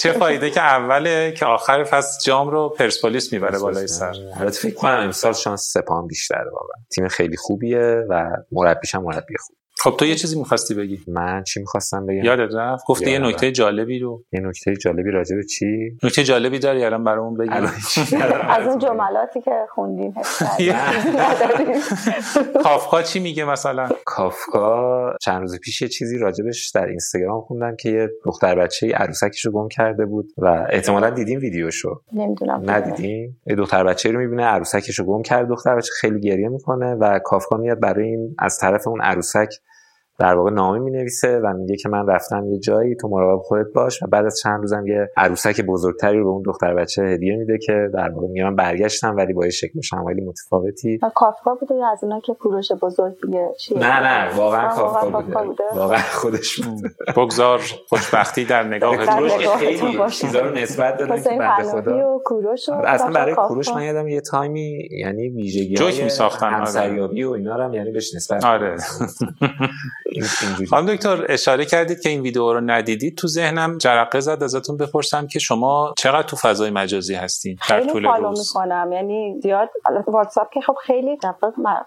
چه 0.00 0.12
فایده 0.12 0.50
که 0.50 0.62
اوله 0.62 1.32
که 1.32 1.46
آخر 1.46 1.84
فصل 1.84 2.24
جام 2.24 2.50
رو 2.50 2.68
پرسپولیس 2.68 3.32
می‌بره 3.32 3.58
بالای 3.58 3.86
سر. 3.86 4.14
البته 4.40 4.58
فکر 4.58 4.74
کنم 4.74 5.00
امسال 5.00 5.32
شانس 5.32 5.72
سپاهان 5.72 6.06
بیشتره 6.06 6.50
واقعا. 6.52 6.84
تیم 6.94 7.08
خیلی 7.08 7.36
خوبیه 7.36 8.04
و 8.08 8.30
مربیش 8.52 8.94
هم 8.94 9.02
مربی 9.02 9.34
خوب 9.38 9.56
خب 9.84 9.96
تو 9.98 10.06
یه 10.06 10.14
چیزی 10.14 10.38
می‌خواستی 10.38 10.74
بگی؟ 10.74 11.00
من 11.08 11.42
چی 11.42 11.60
می‌خواستم 11.60 12.06
بگم؟ 12.06 12.24
یادت 12.24 12.54
رفت؟ 12.54 12.84
گفتی 12.86 13.10
یه 13.10 13.18
نکته 13.18 13.52
جالبی 13.52 13.98
رو. 13.98 14.22
یه 14.32 14.40
نکته 14.40 14.76
جالبی 14.76 15.10
راجع 15.10 15.36
به 15.36 15.44
چی؟ 15.44 15.96
نکته 16.02 16.24
جالبی 16.24 16.58
داری 16.58 16.84
الان 16.84 17.04
برامون 17.04 17.36
بگی؟ 17.36 17.50
از 18.48 18.66
اون 18.66 18.78
جملاتی 18.78 19.40
که. 19.40 19.50
نداریم. 19.78 20.14
کافکا 22.64 23.02
چی 23.02 23.20
میگه 23.20 23.44
مثلا؟ 23.44 23.88
کافکا 24.04 25.14
چند 25.20 25.40
روز 25.40 25.60
پیش 25.60 25.82
یه 25.82 25.88
چیزی 25.88 26.18
راجبش 26.18 26.70
در 26.70 26.86
اینستاگرام 26.86 27.40
خوندم 27.40 27.76
که 27.76 27.90
یه 27.90 28.08
دختر 28.24 28.54
بچه 28.54 28.92
عروسکش 28.92 29.46
رو 29.46 29.52
گم 29.52 29.68
کرده 29.68 30.06
بود 30.06 30.32
و 30.38 30.66
احتمالا 30.70 31.10
دیدیم 31.10 31.40
ویدیوشو. 31.40 32.00
نمی‌دونم. 32.12 32.70
ندیدیم. 32.70 33.40
یه 33.46 33.56
دختر 33.56 33.84
بچه 33.84 34.10
رو 34.10 34.18
می‌بینه 34.18 34.44
عروسکش 34.44 34.98
رو 34.98 35.04
گم 35.04 35.22
کرده 35.22 35.48
دختر 35.48 35.76
بچه 35.76 35.90
خیلی 36.00 36.20
گریه 36.20 36.48
می‌کنه 36.48 36.94
و 36.94 37.18
کافکا 37.24 37.56
میاد 37.56 37.80
برای 37.80 38.08
این 38.08 38.34
از 38.38 38.58
طرف 38.58 38.88
اون 38.88 39.00
عروسک 39.00 39.48
در 40.20 40.34
واقع 40.34 40.50
نامه 40.50 40.78
می‌نویسه 40.78 41.40
و 41.40 41.52
میگه 41.52 41.76
که 41.76 41.88
من 41.88 42.06
رفتم 42.06 42.46
یه 42.46 42.58
جایی 42.58 42.94
تو 42.94 43.08
مراقب 43.08 43.42
خودت 43.42 43.66
باش 43.74 44.02
و 44.02 44.06
بعد 44.06 44.26
از 44.26 44.38
چند 44.42 44.60
روزم 44.60 44.86
یه 44.86 45.10
عروسک 45.16 45.60
بزرگتری 45.60 46.18
رو 46.18 46.24
به 46.24 46.30
اون 46.30 46.42
دختر 46.42 46.74
بچه 46.74 47.02
هدیه 47.02 47.36
میده 47.36 47.58
که 47.58 47.90
در 47.94 48.10
واقع 48.10 48.26
میگه 48.26 48.44
من 48.44 48.56
برگشتم 48.56 49.16
ولی 49.16 49.32
با 49.32 49.44
یه 49.44 49.50
شکل 49.50 49.78
و 49.78 49.82
شمایلی 49.82 50.20
متفاوتی 50.20 50.98
و 51.02 51.10
کافکا 51.14 51.54
بوده 51.54 51.74
یا 51.74 51.92
از 51.92 52.04
اونا 52.04 52.20
که 52.20 52.34
کوروش 52.34 52.72
بزرگ 52.72 53.14
چیه 53.58 53.78
نه 53.78 54.02
نه 54.02 54.36
واقعا 54.36 54.68
کافکا 54.68 55.20
بوده. 55.20 55.64
واقعا 55.74 55.98
خودش 55.98 56.60
بوده 56.60 56.90
بگذار 57.16 57.60
خوشبختی 57.88 58.44
در 58.44 58.62
نگاه. 58.62 58.96
خیلی. 59.56 60.10
چیزا 60.10 60.40
رو 60.40 60.54
نسبت 60.54 60.96
دادن 60.96 61.22
که 61.22 61.30
بنده 61.38 61.80
پناهی 61.82 62.02
خدا 62.26 62.52
اصلا 62.84 63.10
برای. 63.10 63.34
کوروش 63.34 63.68
من 63.68 63.82
یادم 63.82 64.08
یه 64.08 64.20
تایمی 64.20 64.88
یعنی 64.90 65.28
ویژگی 65.28 65.74
جوک 65.74 66.02
می‌ساختن، 66.02 66.46
آره. 66.46 66.56
همسریابی 66.56 67.24
و 67.24 67.30
اینا 67.30 67.56
رو 67.56 67.64
هم 67.64 67.74
یعنی 67.74 67.90
بهش 67.90 68.14
نسبت 68.14 68.44
آره. 68.44 68.76
این- 70.12 70.66
خانم 70.66 70.86
دکتر 70.94 71.26
اشاره 71.28 71.64
کردید 71.64 72.00
که 72.00 72.08
این 72.08 72.20
ویدیو 72.20 72.52
رو 72.52 72.60
ندیدید. 72.60 73.16
تو 73.16 73.28
ذهنم 73.28 73.78
جرقه 73.78 74.20
زد 74.20 74.42
ازتون 74.42 74.76
بپرسم 74.76 75.26
که 75.26 75.38
شما 75.38 75.94
چقدر 75.98 76.22
تو 76.22 76.36
فضای 76.36 76.70
مجازی 76.70 77.14
هستین 77.14 77.56
در 77.70 77.80
طول 77.80 78.06
فالو 78.08 78.28
روز؟ 78.28 78.56
می‌کنم. 78.56 78.92
یعنی 78.92 79.40
زیاد 79.42 79.68
واتساپ 80.06 80.50
که 80.50 80.60
خب 80.60 80.74
خیلی 80.82 81.18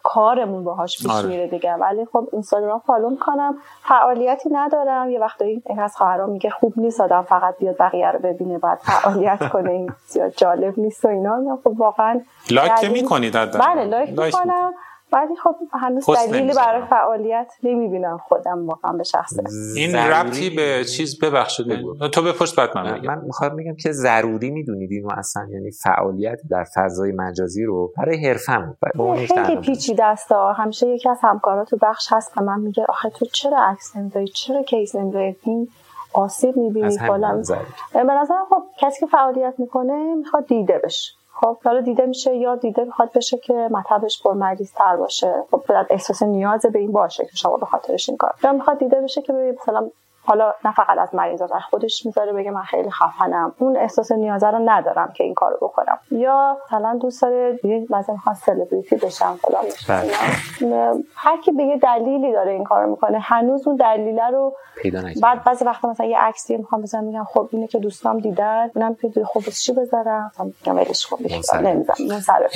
کارمون 0.04 0.64
باهاش 0.64 0.98
پیش 0.98 1.12
آره. 1.12 1.28
میره 1.28 1.48
دیگه. 1.48 1.74
ولی 1.74 2.06
خب 2.06 2.30
اینستاگرام 2.34 2.82
فالو 2.88 3.10
می‌کنم. 3.10 3.58
فعالیتی 3.88 4.50
ندارم. 4.52 5.10
یه 5.10 5.20
وقتایی 5.20 5.64
یکی 5.70 5.80
از 5.80 5.96
خواهرام 5.96 6.30
میگه 6.30 6.50
خوب 6.50 6.74
نیست 6.78 7.02
آدم 7.02 7.22
فقط 7.30 7.58
بیاد 7.60 7.76
بقیه 7.80 8.12
رو 8.12 8.20
ببینه 8.20 8.58
بعد 8.58 8.78
فعالیت 8.84 9.40
کنه. 9.54 9.72
این 9.72 9.92
زیاد 10.08 10.34
جالب 10.38 10.80
نیست 10.80 11.06
و 11.06 11.08
اینا. 11.08 11.60
خب 11.64 11.74
واقعا 11.80 12.22
لایک 12.52 12.72
که 12.76 12.88
دلیل- 12.88 13.02
می‌کنید 13.02 13.34
بله 13.34 13.86
لایک 13.86 14.10
می‌کنم. 14.20 14.74
ولی 15.14 15.36
خب 15.36 15.56
هنوز 15.72 16.10
دلیلی. 16.10 16.54
برای 16.54 16.82
فعالیت 16.90 17.54
نمی‌بینم 17.64 18.18
خودم 18.18 18.68
واقعا 18.68 18.94
به 18.94 19.04
شخصه 19.04 19.44
این 19.76 19.92
ضروری- 19.92 20.10
ربطی 20.10 20.50
به 20.50 20.86
چیز 20.86 21.20
ببخشید 21.20 21.68
بگو. 21.68 22.08
تو 22.08 22.22
بپرس 22.22 22.56
بعد 22.56 22.78
من 22.78 22.84
من, 22.84 23.00
بگم 23.00 23.16
من 23.16 23.26
می‌خوام 23.26 23.56
بگم 23.56 23.76
که 23.76 23.92
ضروری 23.92 24.50
می‌دونید 24.52 24.92
اینو 24.92 25.10
اصلا 25.18 25.48
یعنی 25.52 25.72
فعالیت 25.72 26.40
در 26.50 26.66
فضای 26.76 27.12
مجازی 27.12 27.64
رو 27.64 27.92
برای 27.98 28.28
حرفم 28.28 28.78
به 28.82 29.16
خیلی. 29.16 29.56
پیچیده 29.56 30.04
است. 30.06 30.32
همیشه 30.56 30.88
یکی 30.88 31.10
از 31.10 31.20
همکارا 31.22 31.66
تو 31.66 31.78
بخش 31.82 32.08
هست 32.12 32.32
و 32.38 32.42
من 32.42 32.60
میگه 32.60 32.86
آخه 32.90 33.10
تو 33.10 33.26
چرا 33.26 33.58
عکس 33.68 33.96
نمی‌ذاری 33.96 34.28
چرا 34.28 34.64
کیس 34.64 34.96
نمی‌ذاری 34.96 35.36
این 35.44 35.68
آسیب 36.14 36.58
می‌بینی 36.58 36.98
فلان 36.98 37.40
نظر. 37.40 37.56
به 37.94 38.04
نظرم 38.04 38.46
خب 38.50 38.64
کسی 38.80 39.00
که 39.00 39.06
فعالیت 39.06 39.54
می‌کنه 39.58 40.16
می‌خواد 40.16 40.48
دیده 40.48 40.82
بشه 40.84 41.14
خب 41.34 41.58
حالا 41.64 41.82
دیده 41.82 42.06
میشه 42.06 42.36
یا 42.36 42.56
دیده 42.56 42.84
می‌خواد 42.84 43.12
بشه 43.16 43.38
که 43.38 43.54
مطبش 43.54 44.24
پرمریض 44.24 44.72
تر 44.74 44.96
باشه. 44.96 45.44
خب 45.52 45.62
احساس 45.90 46.24
نیاز 46.24 46.66
به 46.66 46.80
این 46.80 46.92
باشه 46.92 47.26
که 47.26 47.36
شما 47.36 47.58
به 47.58 47.66
خاطرش 47.66 48.10
این 48.10 48.18
کار. 48.18 48.34
یا 48.44 48.54
می‌خواد 48.54 48.80
دیده 48.80 49.02
بشه 49.02 49.22
که 49.22 49.34
مثلا 49.34 49.90
حالا 50.26 50.54
نه 50.66 50.74
فقط 50.74 50.98
از 50.98 51.16
مریضات 51.16 51.52
از 51.52 51.62
خودش 51.70 52.06
می‌ذاره 52.06 52.34
بگه 52.34 52.52
من 52.52 52.62
خیلی 52.62 52.90
خفنم. 52.90 53.54
اون 53.60 53.78
احساس 53.78 54.12
نیازه 54.12 54.48
رو 54.48 54.60
ندارم 54.66 55.14
که 55.16 55.24
این 55.24 55.34
کارو 55.34 55.58
بکنم. 55.62 56.00
یا 56.12 56.58
مثلا 56.68 56.98
دوست 57.02 57.22
داره 57.22 57.60
دیگه 57.64 57.86
مثلا 57.90 58.16
می‌خواد 58.16 58.36
سلبریتی 58.36 58.96
بشم 58.96 59.40
فلان. 59.42 61.04
هر 61.16 61.42
کی 61.42 61.52
به 61.52 61.64
یه 61.64 61.78
دلیلی 61.78 62.32
داره 62.32 62.52
این 62.52 62.64
کارو 62.64 62.90
می‌کنه 62.90 63.20
هنوز 63.20 63.68
اون 63.68 63.76
دلیله 63.76 64.28
رو 64.28 64.54
پیدا 64.82 65.02
نکردم 65.02 65.22
بعد 65.22 65.44
بعضی 65.44 65.66
وقتا 65.66 65.90
مثلا 65.90 66.06
یه 66.06 66.18
عکسی 66.18 66.58
می‌خوام 66.58 66.82
بزنم 66.82 67.04
میگم 67.04 67.24
خب 67.24 67.50
اینه 67.52 67.68
که 67.68 67.80
دوستام 67.80 68.20
دیدن. 68.20 68.70
اونم 68.76 68.96
که 68.96 69.24
خب 69.26 69.50
چی 69.50 69.74
بذارم؟ 69.74 70.32
مثلا 70.34 70.46
میگم 70.46 70.76
ولش 70.76 71.06
کن 71.06 71.18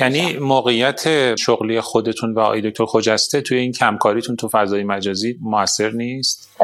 یعنی. 0.00 0.38
موقعیت 0.38 1.34
شغلی 1.36 1.80
خودتون 1.80 2.34
و 2.34 2.40
آقای 2.40 2.70
دکتر 2.70 2.84
خجسته 2.84 3.40
توی 3.40 3.58
این 3.58 3.72
کمکاریتون 3.72 4.36
تو 4.36 4.48
فضای 4.48 4.84
مجازی 4.84 5.38
موثر 5.42 5.90
نیست؟ 5.90 6.60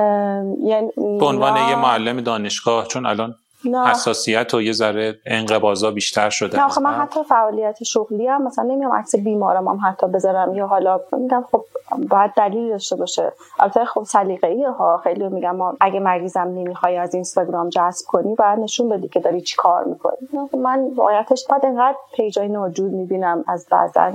یعنی 0.62 0.90
به 0.96 1.26
عنوان 1.26 1.52
نه. 1.52 1.70
یه 1.70 1.76
معلم 1.76 2.20
دانشگاه 2.20 2.86
چون 2.86 3.06
الان 3.06 3.34
نه. 3.64 3.88
حساسیت 3.88 4.54
و 4.54 4.62
یه 4.62 4.72
ذره 4.72 5.18
انقباضا 5.26 5.90
بیشتر 5.90 6.30
شده 6.30 6.58
نه 6.58 6.64
آخه 6.64 6.80
من. 6.80 6.94
حتی 6.94 7.24
فعالیت 7.28 7.82
شغلی 7.82 8.26
هم 8.26 8.42
مثلا 8.42 8.64
نمیام 8.64 8.92
عکس 8.92 9.16
بیمارم 9.16 9.68
هم 9.68 9.80
حتی 9.84 10.06
بذارم 10.06 10.54
یا 10.54 10.66
حالا 10.66 11.00
میگم 11.12 11.44
خب 11.52 11.64
باید 12.08 12.30
دلیل 12.36 12.68
داشته 12.68 12.96
باشه 12.96 13.32
البته 13.58 13.84
خب 13.84 14.04
سلیقه‌ای 14.04 14.64
ها 14.64 15.00
خیلی 15.04 15.28
میگم 15.28 15.56
ما 15.56 15.76
اگه 15.80 16.00
مریضم 16.00 16.40
نمی‌خوای 16.40 16.96
از 16.96 17.14
اینستاگرام 17.14 17.68
جذب 17.68 18.06
کنی 18.06 18.34
باید 18.34 18.58
نشون 18.58 18.88
بدی 18.88 19.08
که 19.08 19.20
داری 19.20 19.40
چی 19.40 19.56
کار 19.56 19.84
می‌کنی 19.84 20.28
من 20.62 20.88
واقعیتش 20.96 21.46
بعد 21.50 21.66
انقدر 21.66 21.96
پیجای 22.14 22.48
ناجور 22.48 22.90
می‌بینم 22.90 23.44
از 23.48 23.66
بعضا 23.70 24.12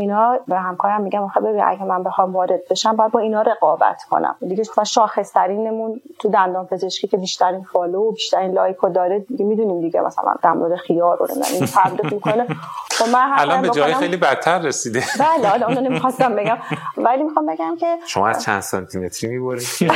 اینا 0.00 0.38
به 0.48 0.56
همکارم 0.56 1.00
میگم 1.00 1.22
آخه 1.22 1.40
ببین 1.40 1.62
اگه 1.64 1.84
من 1.84 2.02
بخوام 2.02 2.32
وارد 2.32 2.60
بشم 2.70 2.96
باید 2.96 3.12
با 3.12 3.20
اینا 3.20 3.42
رقابت 3.42 4.02
کنم. 4.10 4.36
دیگه 4.48 4.62
شاخص 4.84 5.32
ترینمون 5.32 6.00
تو 6.18 6.28
دندان 6.28 6.66
پزشکی 6.66 7.08
که 7.08 7.16
بیشترین 7.16 7.62
فالو 7.62 8.00
و 8.00 8.12
بیشترین 8.12 8.52
لایک 8.52 8.76
رو 8.76 8.88
داره 8.88 9.18
دیگه 9.18 9.44
می‌دونیم 9.44 9.80
دیگه 9.80 10.00
مثلا 10.00 10.34
در 10.42 10.52
مورد 10.52 10.76
خیار 10.76 11.18
رو 11.18 11.26
نمی‌دونم 11.26 11.54
این 11.54 11.66
تبلیغ 11.66 12.12
می‌کنه. 12.12 12.46
خب 12.90 13.08
من 13.12 13.30
الان 13.36 13.62
به 13.62 13.70
جای 13.70 13.94
خیلی 13.94 14.16
بدتر 14.16 14.58
رسیده. 14.58 15.02
بله 15.20 15.48
حالا 15.48 15.66
اونو 15.66 15.80
نمی‌خواستم 15.80 16.36
بگم. 16.36 16.58
ولی 16.96 17.22
می‌خوام 17.22 17.46
بگم 17.46 17.76
که 17.76 17.96
شما 18.06 18.28
از 18.28 18.42
چند 18.42 18.60
سانتی 18.60 18.98
متری 18.98 19.38
می‌برید؟ 19.38 19.66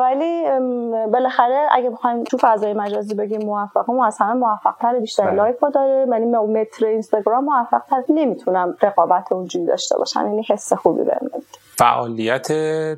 ولی 0.00 0.44
بالاخره 1.12 1.68
اگه 1.72 1.90
بخوایم 1.90 2.24
تو 2.24 2.36
فضای 2.40 2.74
مجازی 2.74 3.14
بگیم 3.14 3.42
موفق 3.44 3.90
ما 3.90 4.06
از 4.06 4.16
همه 4.20 4.32
موفق 4.32 4.74
تر 4.80 4.98
بیشتر 4.98 5.26
بله. 5.26 5.34
لایک 5.34 5.56
رو 5.56 5.70
داره 5.70 6.06
ولی 6.08 6.24
متر 6.24 6.86
اینستاگرام 6.86 7.44
موفق 7.44 7.82
تر 8.02 8.14
نمی‌تونم 8.14 8.76
رقابت 8.82 9.32
اونجوری 9.32 9.66
داشته 9.66 9.96
باشم. 9.98 10.20
یعنی 10.26 10.46
حس 10.48 10.72
خوبی 10.72 11.04
بهم. 11.04 11.30
فعالیت 11.78 12.52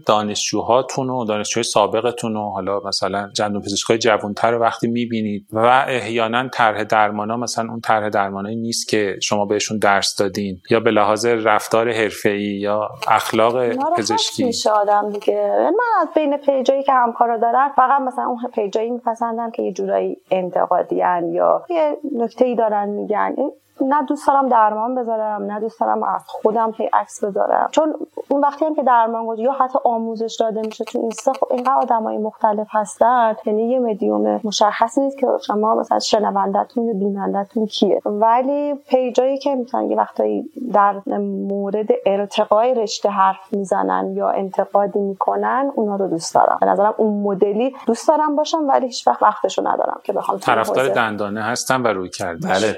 دانشجوهاتون 0.07 1.11
و 1.11 1.25
دانشجوی 1.25 1.63
سابقتون 1.63 2.37
و 2.37 2.51
حالا 2.51 2.81
مثلا 2.81 3.31
جندون 3.37 3.63
پزشکای 3.63 3.99
جوانتر 3.99 4.51
رو 4.51 4.59
وقتی 4.59 4.89
می‌بینید 4.89 5.47
و 5.53 5.85
احیانا 5.89 6.49
طرح 6.49 6.85
درمانا 6.85 7.37
مثلا 7.37 7.71
اون 7.71 7.81
طرح 7.81 8.09
درمانایی 8.09 8.57
نیست 8.57 8.89
که 8.89 9.19
شما 9.23 9.45
بهشون 9.45 9.79
درس 9.79 10.17
دادین 10.17 10.59
یا 10.71 10.81
به 10.81 10.91
لحاظ 10.91 11.27
رفتار 11.27 11.93
حرفه‌ای 11.93 12.43
یا 12.43 12.89
اخلاق 13.09 13.69
پزشکی. 13.97 14.45
میشه 14.45 14.71
آدم 14.71 15.11
دیگه. 15.11 15.57
من 15.63 16.03
از 16.03 16.09
بین 16.15 16.37
پیجایی 16.37 16.83
که 16.83 16.93
همکارا 16.93 17.37
دارن 17.37 17.69
فقط 17.77 18.01
مثلا 18.01 18.25
اون 18.25 18.39
پیجایی 18.55 18.91
میپسندم 18.91 19.51
که 19.51 19.63
یه 19.63 19.73
جورایی 19.73 20.17
انتقادی 20.31 20.97
یا 20.97 21.65
یه 21.71 21.97
نکته 22.17 22.45
ای 22.45 22.55
دارن 22.55 22.89
میگن. 22.89 23.35
این 23.37 23.53
نه 23.81 24.03
دوست 24.03 24.29
دارم 24.29 24.49
درمان 24.49 24.95
بذارم 24.95 25.43
نه 25.43 25.61
دوست 25.61 25.81
دارم 25.81 26.03
از 26.03 26.25
خودم 26.27 26.73
هی 26.77 26.91
عکس 26.93 27.25
بذارم. 27.25 27.69
چون 27.71 27.95
اون 28.29 28.41
وقتی 28.41 28.65
هم 28.65 28.75
که 28.75 28.83
درمان 28.83 29.27
گذاری 29.27 29.43
یا 29.43 29.53
حتی 29.53 29.79
آموزش 29.85 30.37
داده 30.41 30.61
میشه 30.61 30.85
تو 30.85 30.99
اینستا 30.99 31.33
خب 31.33 31.47
اینقدر 31.51 31.73
آدمای 31.73 32.19
مختلف 32.19 32.67
هستن. 32.71 33.37
یعنی 33.47 33.71
یه 33.71 33.79
مدیوم 33.79 34.41
مشخصی 34.45 35.01
نیست 35.01 35.19
که 35.19 35.27
شما 35.47 35.75
مثلا 35.75 35.99
شنوندتون 35.99 36.87
یا 36.87 36.93
بینندتون 36.93 37.67
کیه. 37.67 38.03
ولی 38.05 38.75
پیجایی 38.75 39.39
که 39.39 39.55
می‌تونن 39.55 39.91
یه 39.91 39.97
وقتایی 39.97 40.51
در 40.73 40.95
مورد 41.49 41.89
ارتقای 42.07 42.75
رشته 42.75 43.09
حرف 43.09 43.53
می‌زنن 43.53 44.13
یا 44.17 44.29
انتقادی 44.29 44.99
می‌کنن 44.99 45.73
اونا 45.75 45.97
رو 45.97 46.09
دوست 46.09 46.35
دارم. 46.35 46.59
به 46.61 46.67
نظرم 46.67 46.95
اون 46.97 47.23
مدلی 47.23 47.77
دوست 47.87 48.09
دارم 48.09 48.37
باشم 48.37 48.69
ولی 48.69 48.87
هیچ 48.87 49.07
وقت 49.07 49.23
وقتشو 49.23 49.69
ندارم 49.69 50.01
که 50.05 50.13
بخوام 50.13 50.39
طرفدار 50.39 50.89
دندانه 50.89 51.43
هستن 51.43 51.83
و 51.83 51.87
روی 51.87 52.09
کرده. 52.09 52.49
بله. 52.49 52.77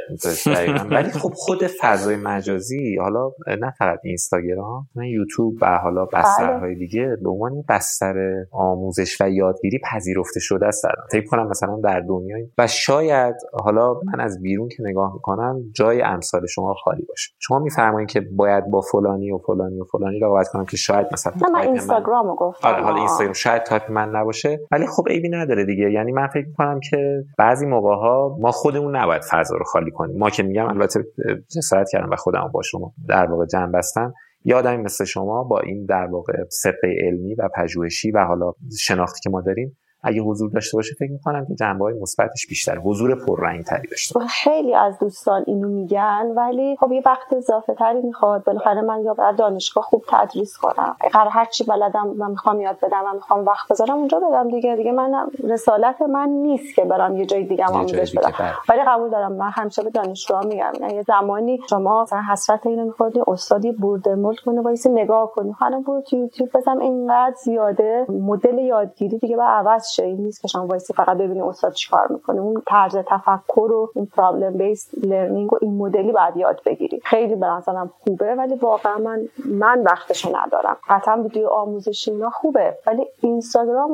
ولی 0.90 1.10
خب 1.22 1.32
خود 1.34 1.58
فضای 1.80 2.16
مجازی 2.16 2.96
حالا 2.96 3.30
نه 3.46 3.74
فقط 3.78 3.98
اینستاگرام 4.04 4.86
نه 4.96 5.10
یوتیوب 5.10 5.54
و 5.60 5.78
حالا 5.78 6.04
بسترهای 6.04 6.74
دیگه 6.74 7.16
به 7.22 7.30
عنوان 7.30 7.64
بستر 7.68 8.14
آموزش 8.52 9.20
و 9.20 9.30
یادگیری 9.30 9.80
پذیرفته 9.92 10.40
شده 10.40 10.66
است 10.66 10.84
الان. 10.84 11.06
فکر 11.12 11.26
کنم 11.26 11.48
مثلا 11.48 11.80
در 11.84 12.00
دنیای 12.00 12.46
و 12.58 12.66
شاید 12.66 13.34
حالا 13.52 13.94
من 13.94 14.20
از 14.20 14.42
بیرون 14.42 14.68
که 14.68 14.82
نگاه 14.82 15.12
می‌کنم 15.14 15.60
جای 15.74 16.02
امثال 16.02 16.46
شما 16.46 16.74
خالی 16.74 17.02
باشه. 17.08 17.32
شما 17.38 17.58
میفرمایید 17.58 18.08
که 18.08 18.20
باید 18.20 18.70
با 18.70 18.80
فلانی 18.80 19.32
و 19.32 19.38
فلانی 19.38 19.80
و 19.80 19.84
فلانی 19.84 20.20
رقابت 20.20 20.48
کنم 20.48 20.64
که 20.64 20.76
شاید 20.76 21.06
مثلا 21.12 21.32
نه 21.42 21.50
من 21.52 21.60
اینستاگرام 21.60 22.34
گفتم. 22.34 22.68
آره 22.68 22.82
حالا. 22.82 22.96
اینستاگرام 22.96 23.32
شاید 23.32 23.62
تایپ 23.62 23.90
من 23.90 24.08
نباشه 24.08 24.60
ولی 24.70 24.86
خب 24.86 25.08
عیبی 25.08 25.28
نداره 25.28 25.64
دیگه. 25.64 25.90
یعنی 25.92 26.12
من 26.12 26.26
فکر 26.26 26.46
می‌کنم 26.46 26.80
که 26.90 27.24
بعضی 27.38 27.66
موقع 27.66 27.94
ها 27.94 28.36
ما 28.40 28.50
خودمون 28.50 28.96
نباید 28.96 29.22
فضا 29.22 29.56
رو 29.56 29.64
خالی 29.64 29.90
کنیم. 29.90 30.18
ما 30.18 30.30
که 30.30 30.42
میگم 30.42 30.66
البته 30.80 31.04
جسارت 31.56 31.88
کردم 31.92 32.10
و 32.10 32.16
خودم 32.16 32.50
با 32.54 32.62
شما 32.62 32.94
در 33.08 33.26
واقع 33.26 33.46
جمع 33.46 33.72
بستم. 33.72 34.14
یه 34.44 34.54
آدمی 34.54 34.76
مثل 34.76 35.04
شما 35.04 35.44
با 35.44 35.60
این 35.60 35.86
در 35.86 36.06
واقع 36.06 36.32
سبقه 36.48 36.94
علمی 37.00 37.34
و 37.34 37.48
پژوهشی 37.56 38.10
و 38.10 38.24
حالا 38.24 38.52
شناختی 38.78 39.20
که 39.20 39.30
ما 39.30 39.40
داریم 39.40 39.78
اگه 40.02 40.22
حضور 40.22 40.50
داشته 40.50 40.76
باشه 40.76 40.94
فکر 40.98 41.10
می‌کنم 41.10 41.46
که 41.46 41.54
جنبه 41.54 41.84
های 41.84 41.94
مثبتش 41.94 42.46
بیشتر 42.46 42.78
حضور 42.78 43.24
پررنگ 43.26 43.64
تری 43.64 43.88
داشته 43.90 44.14
باشه. 44.14 44.28
خیلی 44.28 44.74
از 44.74 44.98
دوستان 44.98 45.44
اینو 45.46 45.68
میگن 45.68 46.32
ولی 46.36 46.76
خب 46.80 46.92
یه 46.92 47.02
وقت 47.06 47.32
اضافه 47.32 47.74
تری 47.74 48.02
می‌خواد. 48.02 48.44
بالاخره 48.44 48.80
من 48.80 49.04
یا 49.04 49.14
باید 49.14 49.36
دانشگاه 49.36 49.84
خوب 49.84 50.04
تدریس 50.08 50.56
کنم. 50.56 50.96
قرار 51.12 51.28
هر 51.28 51.44
چی 51.44 51.64
بلدم 51.64 52.08
من 52.16 52.30
می‌خوام 52.30 52.60
یاد 52.60 52.76
بدم 52.82 53.04
من 53.04 53.14
می‌خوام 53.14 53.46
وقت 53.46 53.68
بذارم 53.70 53.96
اونجا 53.96 54.20
بدم 54.20 54.50
دیگه. 54.50 54.76
دیگه 54.76 54.92
من 54.92 55.30
رسالت 55.44 56.02
من 56.02 56.28
نیست 56.28 56.74
که 56.74 56.84
برم 56.84 57.16
یه 57.16 57.26
جای 57.26 57.44
دیگه 57.44 57.64
آموزش 57.64 58.14
بدم. 58.18 58.32
بله. 58.38 58.52
ولی 58.68 58.80
قبول 58.88 59.10
دارم. 59.10 59.32
من 59.32 59.50
همیشه 59.50 59.82
به 59.82 59.90
دانشجوها 59.90 60.40
میگم. 60.40 60.72
نه 60.80 60.94
یه 60.94 61.02
زمانی 61.02 61.60
شما 61.70 62.02
مثلا 62.02 62.22
حسرت 62.32 62.66
اینو 62.66 62.84
میخوردی 62.84 63.20
استادی 63.26 63.72
عمل 63.72 64.38
کنه 64.44 64.60
وایسی 64.60 64.88
نگاه 64.88 65.32
کنی. 65.32 65.50
حالا 65.50 65.80
برو 65.80 66.00
تو 66.00 66.16
یوتیوب 66.16 66.50
بزن 66.54 66.80
اینقدر 66.80 67.34
زیاده. 67.44 68.06
مدل 68.08 68.58
یادگیری 68.58 69.18
دیگه 69.18 69.36
با 69.36 69.44
عوض 69.44 69.89
این 69.98 70.16
نیست 70.16 70.42
که 70.42 70.48
شما 70.48 70.66
وایسی 70.66 70.92
فقط 70.92 71.16
ببینی 71.16 71.40
استاد 71.40 71.72
چیکار 71.72 72.06
می‌کنه. 72.10 72.40
اون 72.40 72.62
طرز 72.66 72.96
تفکر 72.96 73.72
و 73.72 73.90
اون 73.94 74.06
problem 74.16 74.52
based 74.52 74.88
learning 75.02 75.52
و 75.52 75.58
این 75.60 75.76
مدلی 75.76 76.12
بعد 76.12 76.36
یاد 76.36 76.60
بگیری. 76.66 77.00
خیلی 77.04 77.34
به 77.34 77.46
نظرم 77.46 77.90
خوبه 78.00 78.34
ولی 78.34 78.54
واقعا 78.54 78.98
من 78.98 79.28
من 79.44 79.82
وقتشو 79.82 80.36
ندارم. 80.36 80.76
قطعا 80.88 81.22
ویدیو 81.22 81.48
آموزشی 81.48 82.10
اینا 82.10 82.30
خوبه 82.30 82.78
ولی 82.86 83.06
اینستاگرام 83.20 83.90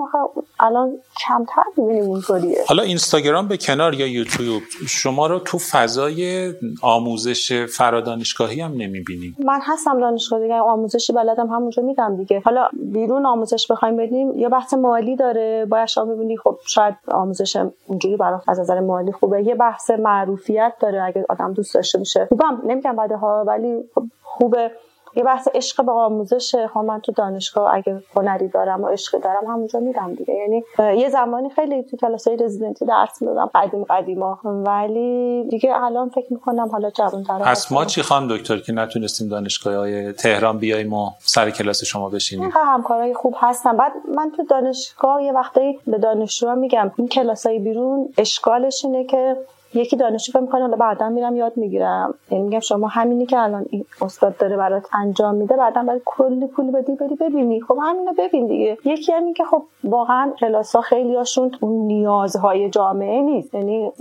الان 0.60 0.98
کمتر 1.26 1.62
می‌بینیم 1.76 2.04
اونطوریه. 2.04 2.58
حالا 2.68 2.82
اینستاگرام 2.82 3.48
به 3.48 3.56
کنار 3.56 3.94
یا 3.94 4.06
یوتیوب؟ 4.06 4.62
شما 4.88 5.26
رو 5.26 5.38
تو 5.38 5.58
فضای 5.58 6.52
آموزش 6.82 7.66
فرادانشگاهی 7.76 8.60
هم 8.60 8.72
نمی‌بینیم 8.72 9.36
من 9.44 9.60
هستم 9.62 10.00
دانشگاه 10.00 10.40
دیگه 10.40 10.54
آموزشی 10.54 11.12
بلدم 11.12 11.46
همونجا 11.46 11.82
میدم 11.82 12.16
دیگه. 12.16 12.42
حالا 12.44 12.68
بیرون 12.92 13.26
آموزش 13.26 13.66
بخوایم 13.70 13.96
بدیم 13.96 14.38
یا 14.38 14.48
بحث 14.48 14.74
مالی 14.74 15.16
داره 15.16 15.66
باید 15.70 15.85
شما 15.86 16.04
ببینی 16.04 16.36
خب 16.36 16.58
شاید 16.66 16.94
آموزش 17.08 17.56
اونجوری 17.86 18.16
برای 18.16 18.38
از 18.48 18.60
نظر 18.60 18.80
مالی 18.80 19.12
خوبه. 19.12 19.42
یه 19.42 19.54
بحث 19.54 19.90
معروفیت 19.90 20.72
داره 20.80 21.02
اگه 21.02 21.26
آدم 21.28 21.52
دوست 21.52 21.74
داشته 21.74 21.98
باشه. 21.98 22.26
خوبم 22.28 22.62
نمیگم 22.64 22.96
بده 22.96 23.16
ها 23.16 23.44
ولی 23.46 23.84
خب 23.94 24.02
خوبه. 24.22 24.70
یه 25.16 25.24
بحث 25.24 25.48
عشق 25.54 25.84
به 25.84 25.92
آموزشه 25.92 26.66
ها 26.66 26.82
من 26.82 27.00
تو 27.00 27.12
دانشگاه 27.12 27.74
اگه 27.74 28.02
هنری 28.16 28.48
دارم 28.48 28.84
و 28.84 28.88
عشقی 28.88 29.18
دارم 29.20 29.44
همونجا 29.46 29.80
میدم 29.80 30.14
دیگه. 30.14 30.34
یعنی 30.34 30.64
یه 31.00 31.08
زمانی 31.08 31.50
خیلی 31.50 31.82
تو 31.82 31.96
کلاسای 31.96 32.36
رزیدنتی 32.36 32.86
درس 32.86 33.22
می‌دادم 33.22 33.50
قدیم 33.54 33.84
قدیما. 33.84 34.38
ولی 34.44 35.44
دیگه 35.50 35.70
الان 35.74 36.08
فکر 36.08 36.32
می‌کنم 36.32 36.68
حالا 36.68 36.90
جوان 36.90 37.24
پس 37.24 37.72
ما 37.72 37.84
چی 37.84 38.02
خواهم 38.02 38.28
دکتر 38.28 38.58
که 38.58 38.72
نتونستیم 38.72 39.28
دانشگاه 39.28 39.74
های 39.74 40.12
تهران 40.12 40.58
بیاییم 40.58 40.92
و 40.92 41.10
سر 41.18 41.50
کلاس 41.50 41.84
شما 41.84 42.08
بشینیم؟ 42.08 42.50
همکارای 42.54 43.14
خوب 43.14 43.34
هستن. 43.38 43.76
بعد 43.76 43.92
من 44.14 44.32
تو 44.36 44.42
دانشگاه 44.42 45.22
یه 45.22 45.32
وقتایی 45.32 45.78
به 45.86 45.98
دانشجوها 45.98 46.54
میگم 46.54 46.90
این 46.96 47.08
کلاسای 47.08 47.58
بیرون 47.58 48.08
اشکالش 48.18 48.84
اینه 48.84 49.04
که 49.04 49.36
یکی 49.76 49.96
دانشجو 49.96 50.32
فکر 50.32 50.40
می‌کنه 50.40 50.60
حالا 50.60 50.76
بعدا 50.76 51.08
میرم 51.08 51.36
یاد 51.36 51.52
می‌گیرم. 51.56 52.14
یعنی 52.30 52.44
میگم 52.44 52.60
شما 52.60 52.88
همینی 52.88 53.26
که 53.26 53.38
الان 53.38 53.66
این 53.70 53.84
استاد 54.00 54.36
داره 54.36 54.56
برات 54.56 54.86
انجام 54.92 55.34
میده 55.34 55.56
بعدا 55.56 55.82
باید 55.82 56.02
کلی 56.04 56.46
پول 56.46 56.70
بدی 56.70 56.94
بری 56.94 57.14
ببینی. 57.14 57.60
خب 57.60 57.78
همینو 57.82 58.12
ببین 58.18 58.46
دیگه. 58.46 58.78
یکی 58.84 59.12
هم 59.12 59.32
که 59.32 59.44
خب 59.44 59.62
واقعا 59.84 60.30
کلاسا 60.40 60.80
خیلی 60.80 61.16
هاشون 61.16 61.50
اون 61.60 61.86
نیازهای 61.86 62.70
جامعه 62.70 63.22
نیست. 63.22 63.54
یعنی. 63.54 63.92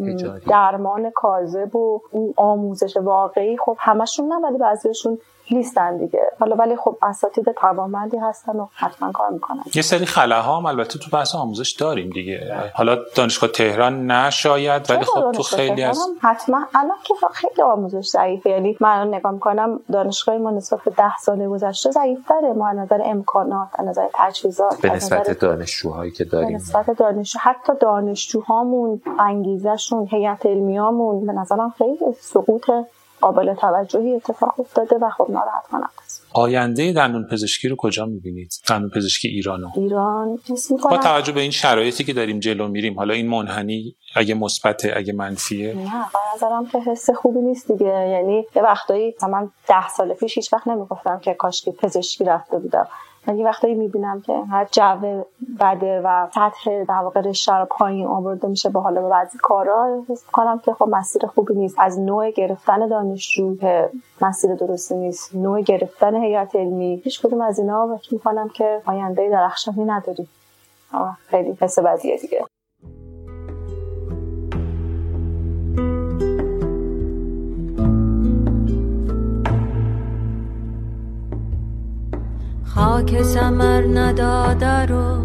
درمان 0.50 1.10
کاذب 1.10 1.76
و 1.76 2.02
اون 2.12 2.34
آموزش 2.38 2.98
واقعی 2.98 3.58
خب 3.58 3.76
همشون 3.80 4.28
نه 4.28 4.36
ولی 4.36 4.58
بعضیشون 4.58 5.18
نیستن 5.52 5.98
دیگه. 5.98 6.32
حالا 6.40 6.56
ولی 6.56 6.76
خب 6.76 6.98
اساتید 7.04 7.52
توانمندی 7.52 8.18
هستن 8.18 8.56
و 8.56 8.68
حتما 8.74 9.12
کار 9.12 9.30
می‌کنن. 9.30 9.64
یه 9.76 9.82
سری 9.82 10.06
خلاها 10.06 10.58
هم 10.58 10.66
البته 10.66 11.00
تو 11.00 11.10
بحث 11.14 11.36
آموزش 11.36 11.72
داریم 11.72 12.10
دیگه. 12.10 12.72
حالا 12.74 12.98
دانشگاه 13.16 13.50
تهران 13.50 14.12
نشاید 14.12 14.92
ولی 14.92 15.06
خب 15.06 15.32
تو 15.32 15.44
خیلی 15.44 15.84
از 15.84 16.08
حتما. 16.22 16.66
الان 16.76 16.98
که 17.04 17.14
خیلی 17.34 17.62
آموزش 17.62 18.06
ضعیفه. 18.06 18.50
یعنی 18.50 18.78
من 18.80 18.90
الان 18.90 19.14
نگاه 19.14 19.32
می‌کنم 19.32 19.80
دانشگاه 19.92 20.38
ما 20.38 20.52
نسبت 20.52 20.80
به 20.86 20.92
ده 20.92 21.18
سال 21.18 21.48
گذشته 21.48 21.92
ضعیفتره. 21.92 22.54
ما 22.54 22.70
از 22.70 22.78
نظر 22.78 23.02
امکانات 23.06 23.68
از 23.80 23.88
نظر 23.88 24.08
تجهیزات 24.14 24.82
به 24.82 24.94
نسبت 24.94 25.20
نظر- 25.20 25.34
دانشجوهایی 25.34 26.12
که 26.12 26.24
به 26.24 26.30
داریم 26.30 26.56
نسبت 26.56 26.92
دانشجو 26.92 27.40
حتی 27.42 27.74
دانشجوهامون 27.80 29.02
انگیزشون 29.20 30.08
هیئت 30.12 30.46
علمیامون 30.46 31.26
به 31.26 31.34
نظرم 31.34 31.74
خیلی 31.78 32.14
سقوط 32.20 32.72
قابل 33.26 33.54
توجهی 33.54 34.16
اتفاق 34.16 34.60
افتاده 34.60 34.96
و 35.02 35.10
خب 35.10 35.28
ناراحت 35.30 35.68
کننده 35.72 35.88
است. 36.06 36.28
آینده 36.34 36.94
دندون 36.94 37.28
پزشکی 37.32 37.68
رو 37.68 37.76
کجا 37.76 38.06
می‌بینید؟ 38.06 38.52
دندون 38.70 38.90
پزشکی 38.90 39.28
ایرانو 39.28 39.68
ایران 39.76 40.40
با 40.90 40.98
توجه 40.98 41.32
به 41.32 41.42
این 41.42 41.52
شرایطی 41.52 42.04
که 42.04 42.14
داریم 42.14 42.40
جلو 42.40 42.68
میریم 42.68 42.98
حالا 42.98 43.14
این 43.14 43.28
منحنی 43.28 43.96
اگه 44.16 44.34
مثبته 44.36 44.94
اگه 44.96 45.14
منفیه؟ 45.14 45.74
نه 45.74 46.06
به 46.14 46.20
نظرم 46.36 46.66
که 46.66 46.80
حس 46.80 47.10
خوبی 47.10 47.40
نیست 47.40 47.72
دیگه. 47.72 47.86
یعنی 47.86 48.46
یه 48.56 48.62
وقتایی 48.62 49.16
من 49.30 49.50
ده 49.68 49.90
سال 49.90 50.14
پیش 50.14 50.36
هیچ 50.36 50.54
وقت 50.54 50.68
نمی‌گفتم 50.68 51.20
که 51.20 51.34
کاش 51.34 51.62
که 51.62 51.72
پزشکی 51.72 52.24
رفته 52.24 52.58
بودم. 52.60 52.88
یه 53.28 53.46
وقتایی 53.46 53.74
می‌بینم 53.74 54.22
که 54.22 54.34
هر 54.52 54.68
جو 54.72 55.24
بده 55.60 56.02
و 56.04 56.28
سطح 56.36 56.84
در 56.84 57.00
واقع 57.04 57.22
رشته 57.22 57.54
رو 57.54 57.66
پایین 57.66 58.08
آورده 58.08 58.48
میشه 58.48 58.70
به 58.70 58.82
حالا 58.82 59.02
به 59.02 59.10
بعضی 59.10 59.38
کارا 59.38 60.04
حس 60.10 60.26
کنم 60.26 60.60
که 60.60 60.74
خب 60.74 60.88
مسیر 60.92 61.26
خوبی 61.26 61.54
نیست. 61.54 61.76
از 61.80 62.00
نوع 62.00 62.32
گرفتن 62.32 62.88
دانشجو 62.88 63.58
که 63.58 63.90
مسیر 64.22 64.56
درستی 64.56 64.96
نیست 64.96 65.36
نوع 65.36 65.62
گرفتن 65.62 66.16
هیئت 66.16 66.56
علمی 66.56 67.02
هیچ 67.04 67.22
کدوم 67.22 67.42
از 67.42 67.60
اینا 67.60 67.98
فکر 67.98 68.14
می‌کنم 68.14 68.50
که 68.50 68.82
آینده 68.86 69.30
درخشانی 69.30 69.86
نداریم. 69.86 70.30
خیلی 71.28 71.58
حس 71.62 71.80
بدیه 71.80 72.18
دیگه. 72.18 72.46
خاک 82.76 83.22
سمر 83.22 83.82
نداده 83.82 84.86
رو. 84.86 85.18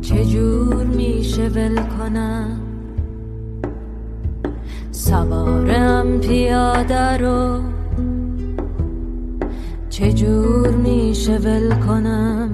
چجور 0.00 0.84
میشه 0.84 1.48
ول 1.48 1.76
کنم؟ 1.76 2.60
سوارم 4.90 6.20
پیاده 6.20 7.16
رو. 7.16 7.60
چجور 9.88 10.68
میشه 10.70 11.38
ول 11.38 11.74
کنم؟ 11.74 12.50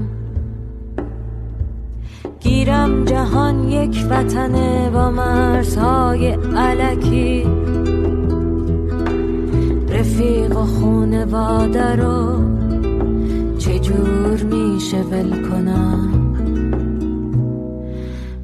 گیرم 2.40 3.04
جهان 3.04 3.68
یک 3.68 4.06
وطنه 4.10 4.90
با 4.90 5.10
مرزهای 5.10 6.28
علکی. 6.56 7.65
خونواده 10.66 11.96
رو 11.96 12.42
چجور 13.58 14.42
میشه 14.42 14.96
ول 14.96 15.48
کنم؟ 15.48 16.26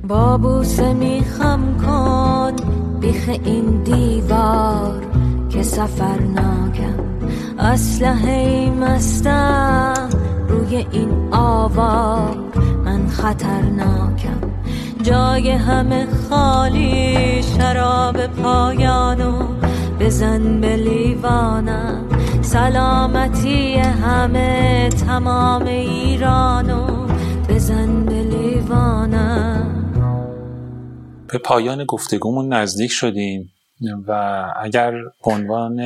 با 0.08 0.38
بوسه 0.38 0.92
میخم 0.92 1.60
کن 1.86 2.52
بیخ 3.00 3.28
این 3.44 3.82
دیوار 3.82 5.02
که 5.50 5.62
سفرناکم 5.62 6.94
اسلحه 7.58 8.70
مستم 8.70 10.08
روی 10.48 10.86
این 10.92 11.10
آوار 11.32 12.36
من 12.84 13.08
خطرناکم. 13.08 14.40
جای 15.02 15.50
همه 15.50 16.06
خالی 16.30 17.42
شراب 17.42 18.26
پایانو 18.26 19.61
بزن 20.02 20.60
به 20.60 20.76
لیوانم. 20.76 22.08
سلامتی 22.42 23.74
همه 23.74 24.88
تمام 24.88 25.62
ایرانو 25.62 27.06
بزن 27.48 28.04
به 28.06 28.22
لیوانم. 28.22 29.92
به 31.32 31.38
پایان 31.38 31.84
گفتگومون 31.84 32.52
نزدیک 32.52 32.90
شدیم 32.90 33.52
و 34.08 34.44
اگر 34.62 34.92
به 35.24 35.32
عنوان 35.32 35.80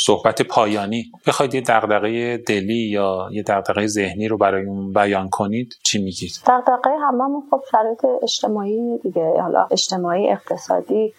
صحبت 0.00 0.42
پایانی 0.42 1.04
بخواید 1.26 1.54
یه 1.54 1.60
دغدغه 1.60 2.36
دلی 2.36 2.88
یا 2.88 3.28
یه 3.32 3.42
دغدغه 3.42 3.86
ذهنی 3.86 4.28
رو 4.28 4.36
برای 4.36 4.66
اون 4.66 4.92
بیان 4.92 5.28
کنید 5.28 5.74
چی 5.82 6.02
میگید؟ 6.02 6.32
دغدغه 6.46 6.90
هممون 7.08 7.42
خب 7.50 7.60
شرایط 7.70 8.04
اجتماعی 8.22 8.98
دیگه. 9.02 9.34
حالا 9.42 9.66
اجتماعی 9.70 10.30
اقتصادی 10.30 11.12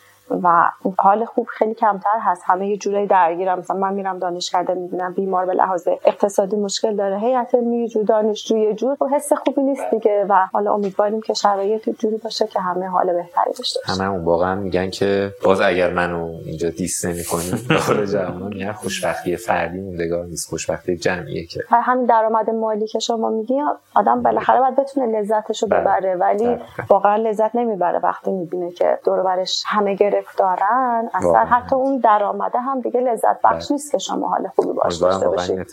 و 0.44 0.72
حال 1.00 1.26
خوب 1.26 1.48
خیلی 1.58 1.74
کمتر 1.74 2.20
هست. 2.22 2.42
همه 2.46 2.68
یه 2.68 2.78
جورایی 2.78 3.08
درگیرم. 3.08 3.60
مثلا 3.60 3.76
من 3.76 3.94
میرم 3.94 4.20
دانشکده 4.20 4.74
می‌بینم 4.74 5.14
بیمار 5.14 5.46
به 5.46 5.54
لحاظ 5.54 5.88
اقتصادی 6.06 6.56
مشکل 6.56 6.96
داره. 6.96 7.20
هیئت 7.20 7.56
میجو 7.56 8.04
دانشجو 8.04 8.58
یه 8.58 8.74
جور 8.74 8.96
خب 8.96 9.08
حس 9.08 9.34
خوبی 9.34 9.62
نیست 9.62 9.84
دیگه 9.92 10.26
و 10.30 10.46
حالا 10.54 10.74
امیدواریم 10.74 11.22
که 11.22 11.34
شرایط 11.34 11.90
جوری 11.90 12.18
باشه 12.18 12.48
که 12.48 12.60
همه 12.60 12.88
حال 12.88 13.14
بهتری 13.14 13.54
داشته 13.58 13.80
همه 13.86 14.12
اون 14.12 14.24
واقعا 14.24 14.56
میگن 14.56 14.90
که 14.90 15.32
باز 15.44 15.62
اگر 15.62 15.94
منو 15.94 16.32
اینجا 16.46 16.70
دیس 16.70 17.06
نمی‌کنی 17.06 17.68
داخل 17.70 18.06
جوان 18.06 18.54
میگن 18.54 18.72
خوشبختی 18.72 19.36
فردی 19.36 19.80
موندگار 19.80 20.26
نیست. 20.26 20.50
خوشبختی 20.50 20.98
جمعیه 20.98 21.46
که. 21.46 21.60
همین 21.70 22.06
درآمد 22.06 22.50
مالی 22.50 22.88
که 22.88 23.00
شما 23.00 23.30
میگی 23.30 23.62
آدم 23.96 24.24
بالاخره 24.24 24.60
باید 24.60 24.76
بتونه 24.76 25.20
لذتشو 25.20 25.68
ببره. 25.68 26.16
ولی 26.16 26.58
واقعا 26.90 27.16
لذت 27.16 27.56
نمی‌بره 27.56 28.00
وقتی 28.00 28.32
می‌بینه 28.32 28.72
که 28.72 29.00
دور 29.06 29.24
برش 29.24 29.64
همه 29.68 29.96
گرفتارن 30.22 31.10
اصلا 31.14 31.46
حتی 31.46 31.76
اون 31.76 31.98
درآمده 31.98 32.60
هم 32.60 32.82
دیگه 32.82 33.00
لذت 33.00 33.42
بخش 33.44 33.72
نیست 33.72 33.92
که 33.92 33.98
شما 33.98 34.30
حال 34.30 34.48
خوبی 34.56 34.80
باش 34.84 34.96
داشته 34.96 35.30
باشید. 35.30 35.68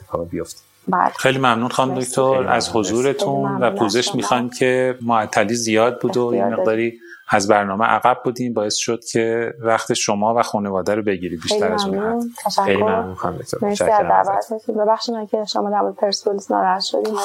بله. 0.89 1.11
خیلی 1.19 1.39
ممنون 1.39 1.69
خانم 1.69 2.01
دکتر 2.01 2.49
از 2.49 2.77
حضورتون 2.77 3.59
و 3.63 3.71
پوزش 3.71 4.15
می‌خوایم 4.15 4.51
که 4.51 4.99
معطلی 5.03 5.55
زیاد 5.55 6.01
بود 6.01 6.17
و 6.17 6.35
یه 6.35 6.45
مقداری 6.45 6.99
از 7.31 7.49
برنامه 7.49 7.85
عقب 7.85 8.17
بودیم. 8.25 8.53
باعث 8.53 8.75
شد 8.75 9.05
که 9.05 9.55
وقت 9.61 9.93
شما 9.93 10.35
و 10.35 10.43
خانواده 10.43 10.95
رو 10.95 11.03
بگیری 11.03 11.37
بیشتر 11.37 11.73
از 11.73 11.85
اون 11.85 11.99
حد. 11.99 12.23
خیلی 12.65 12.83
ممنون 12.83 13.15
خانم 13.15 13.37
دکتر. 13.37 13.59
مرسی 13.63 13.85
از 13.85 13.91
دعوتتون. 13.91 14.77
ببخشید 14.77 15.15
من 15.15 15.27
که 15.27 15.45
شما 15.45 15.71
در 15.71 15.81
مورد 15.81 15.95
پرسپولیس 15.95 16.51
ناراحت 16.51 16.81
شدیم. 16.81 17.15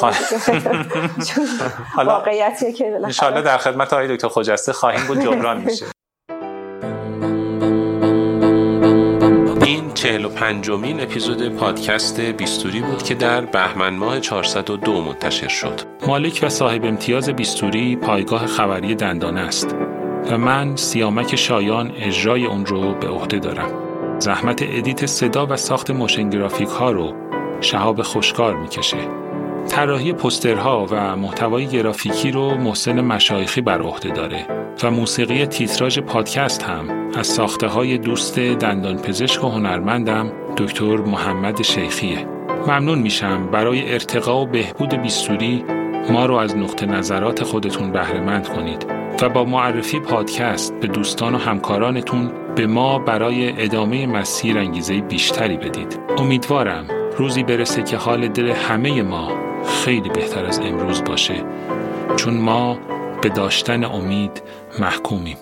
حالا 1.95 2.11
واقعیتیه 2.13 2.71
که 2.71 2.99
ان 3.21 3.41
در 3.41 3.57
خدمت 3.57 3.93
آقای 3.93 4.15
دکتر 4.15 4.27
خجسته 4.27 4.73
خواهیم 4.73 5.07
بود. 5.07 5.19
جبران 5.19 5.61
میشه. 5.61 5.85
چهل 10.03 10.25
و 10.25 10.29
پنجمین 10.29 11.01
اپیزود 11.01 11.49
پادکست 11.49 12.21
بیستوری 12.21 12.81
بود 12.81 13.03
که 13.03 13.15
در 13.15 13.41
بهمن 13.41 13.95
ماه 13.95 14.19
402 14.19 15.01
منتشر 15.01 15.47
شد. 15.47 15.81
مالک 16.07 16.39
و 16.43 16.49
صاحب 16.49 16.85
امتیاز 16.85 17.29
بیستوری 17.29 17.95
پایگاه 17.95 18.47
خبری 18.47 18.95
دندانه 18.95 19.41
است 19.41 19.75
و 20.31 20.37
من 20.37 20.75
سیامک 20.75 21.35
شایان 21.35 21.91
اجرای 21.97 22.45
اون 22.45 22.65
رو 22.65 22.93
به 22.93 23.07
عهده 23.07 23.39
دارم. 23.39 23.69
زحمت 24.19 24.61
ادیت 24.61 25.05
صدا 25.05 25.47
و 25.49 25.55
ساخت 25.55 25.91
موشن 25.91 26.29
گرافیک 26.29 26.69
ها 26.69 26.91
رو 26.91 27.13
شهاب 27.61 28.01
خوشکار 28.01 28.55
می‌کشه. 28.55 29.22
طراحی 29.67 30.13
پسترها 30.13 30.87
و 30.91 31.15
محتوای 31.15 31.67
گرافیکی 31.67 32.31
رو 32.31 32.55
محسن 32.55 33.01
مشایخی 33.01 33.61
بر 33.61 33.81
عهده 33.81 34.09
داره 34.09 34.47
و 34.83 34.91
موسیقی 34.91 35.45
تیتراژ 35.45 35.99
پادکست 35.99 36.63
هم 36.63 37.09
از 37.15 37.27
ساخته 37.27 37.67
های 37.67 37.97
دوست 37.97 38.39
دندان 38.39 38.97
پزشک 38.97 39.43
و 39.43 39.49
هنرمندم 39.49 40.31
دکتر 40.57 40.97
محمد 40.97 41.61
شیخیه. 41.61 42.27
ممنون 42.67 42.99
میشم 42.99 43.47
برای 43.51 43.93
ارتقا 43.93 44.41
و 44.41 44.45
بهبود 44.45 44.93
بیستوری 44.95 45.65
ما 46.09 46.25
رو 46.25 46.35
از 46.35 46.57
نقطه 46.57 46.85
نظرات 46.85 47.43
خودتون 47.43 47.91
بهرهمند 47.91 48.47
کنید 48.47 48.85
و 49.21 49.29
با 49.29 49.45
معرفی 49.45 49.99
پادکست 49.99 50.79
به 50.79 50.87
دوستان 50.87 51.35
و 51.35 51.37
همکارانتون 51.37 52.31
به 52.55 52.67
ما 52.67 52.99
برای 52.99 53.63
ادامه 53.63 54.07
مسیر 54.07 54.57
انگیزه 54.57 55.01
بیشتری 55.01 55.57
بدید. 55.57 55.99
امیدوارم 56.17 56.85
روزی 57.17 57.43
برسه 57.43 57.83
که 57.83 57.97
حال 57.97 58.27
دل 58.27 58.49
همه 58.49 59.01
ما 59.01 59.52
خیلی 59.65 60.09
بهتر 60.09 60.45
از 60.45 60.59
امروز 60.59 61.03
باشه 61.03 61.43
چون 62.15 62.33
ما 62.33 62.79
به 63.21 63.29
داشتن 63.29 63.83
امید 63.83 64.41
محکومیم. 64.79 65.37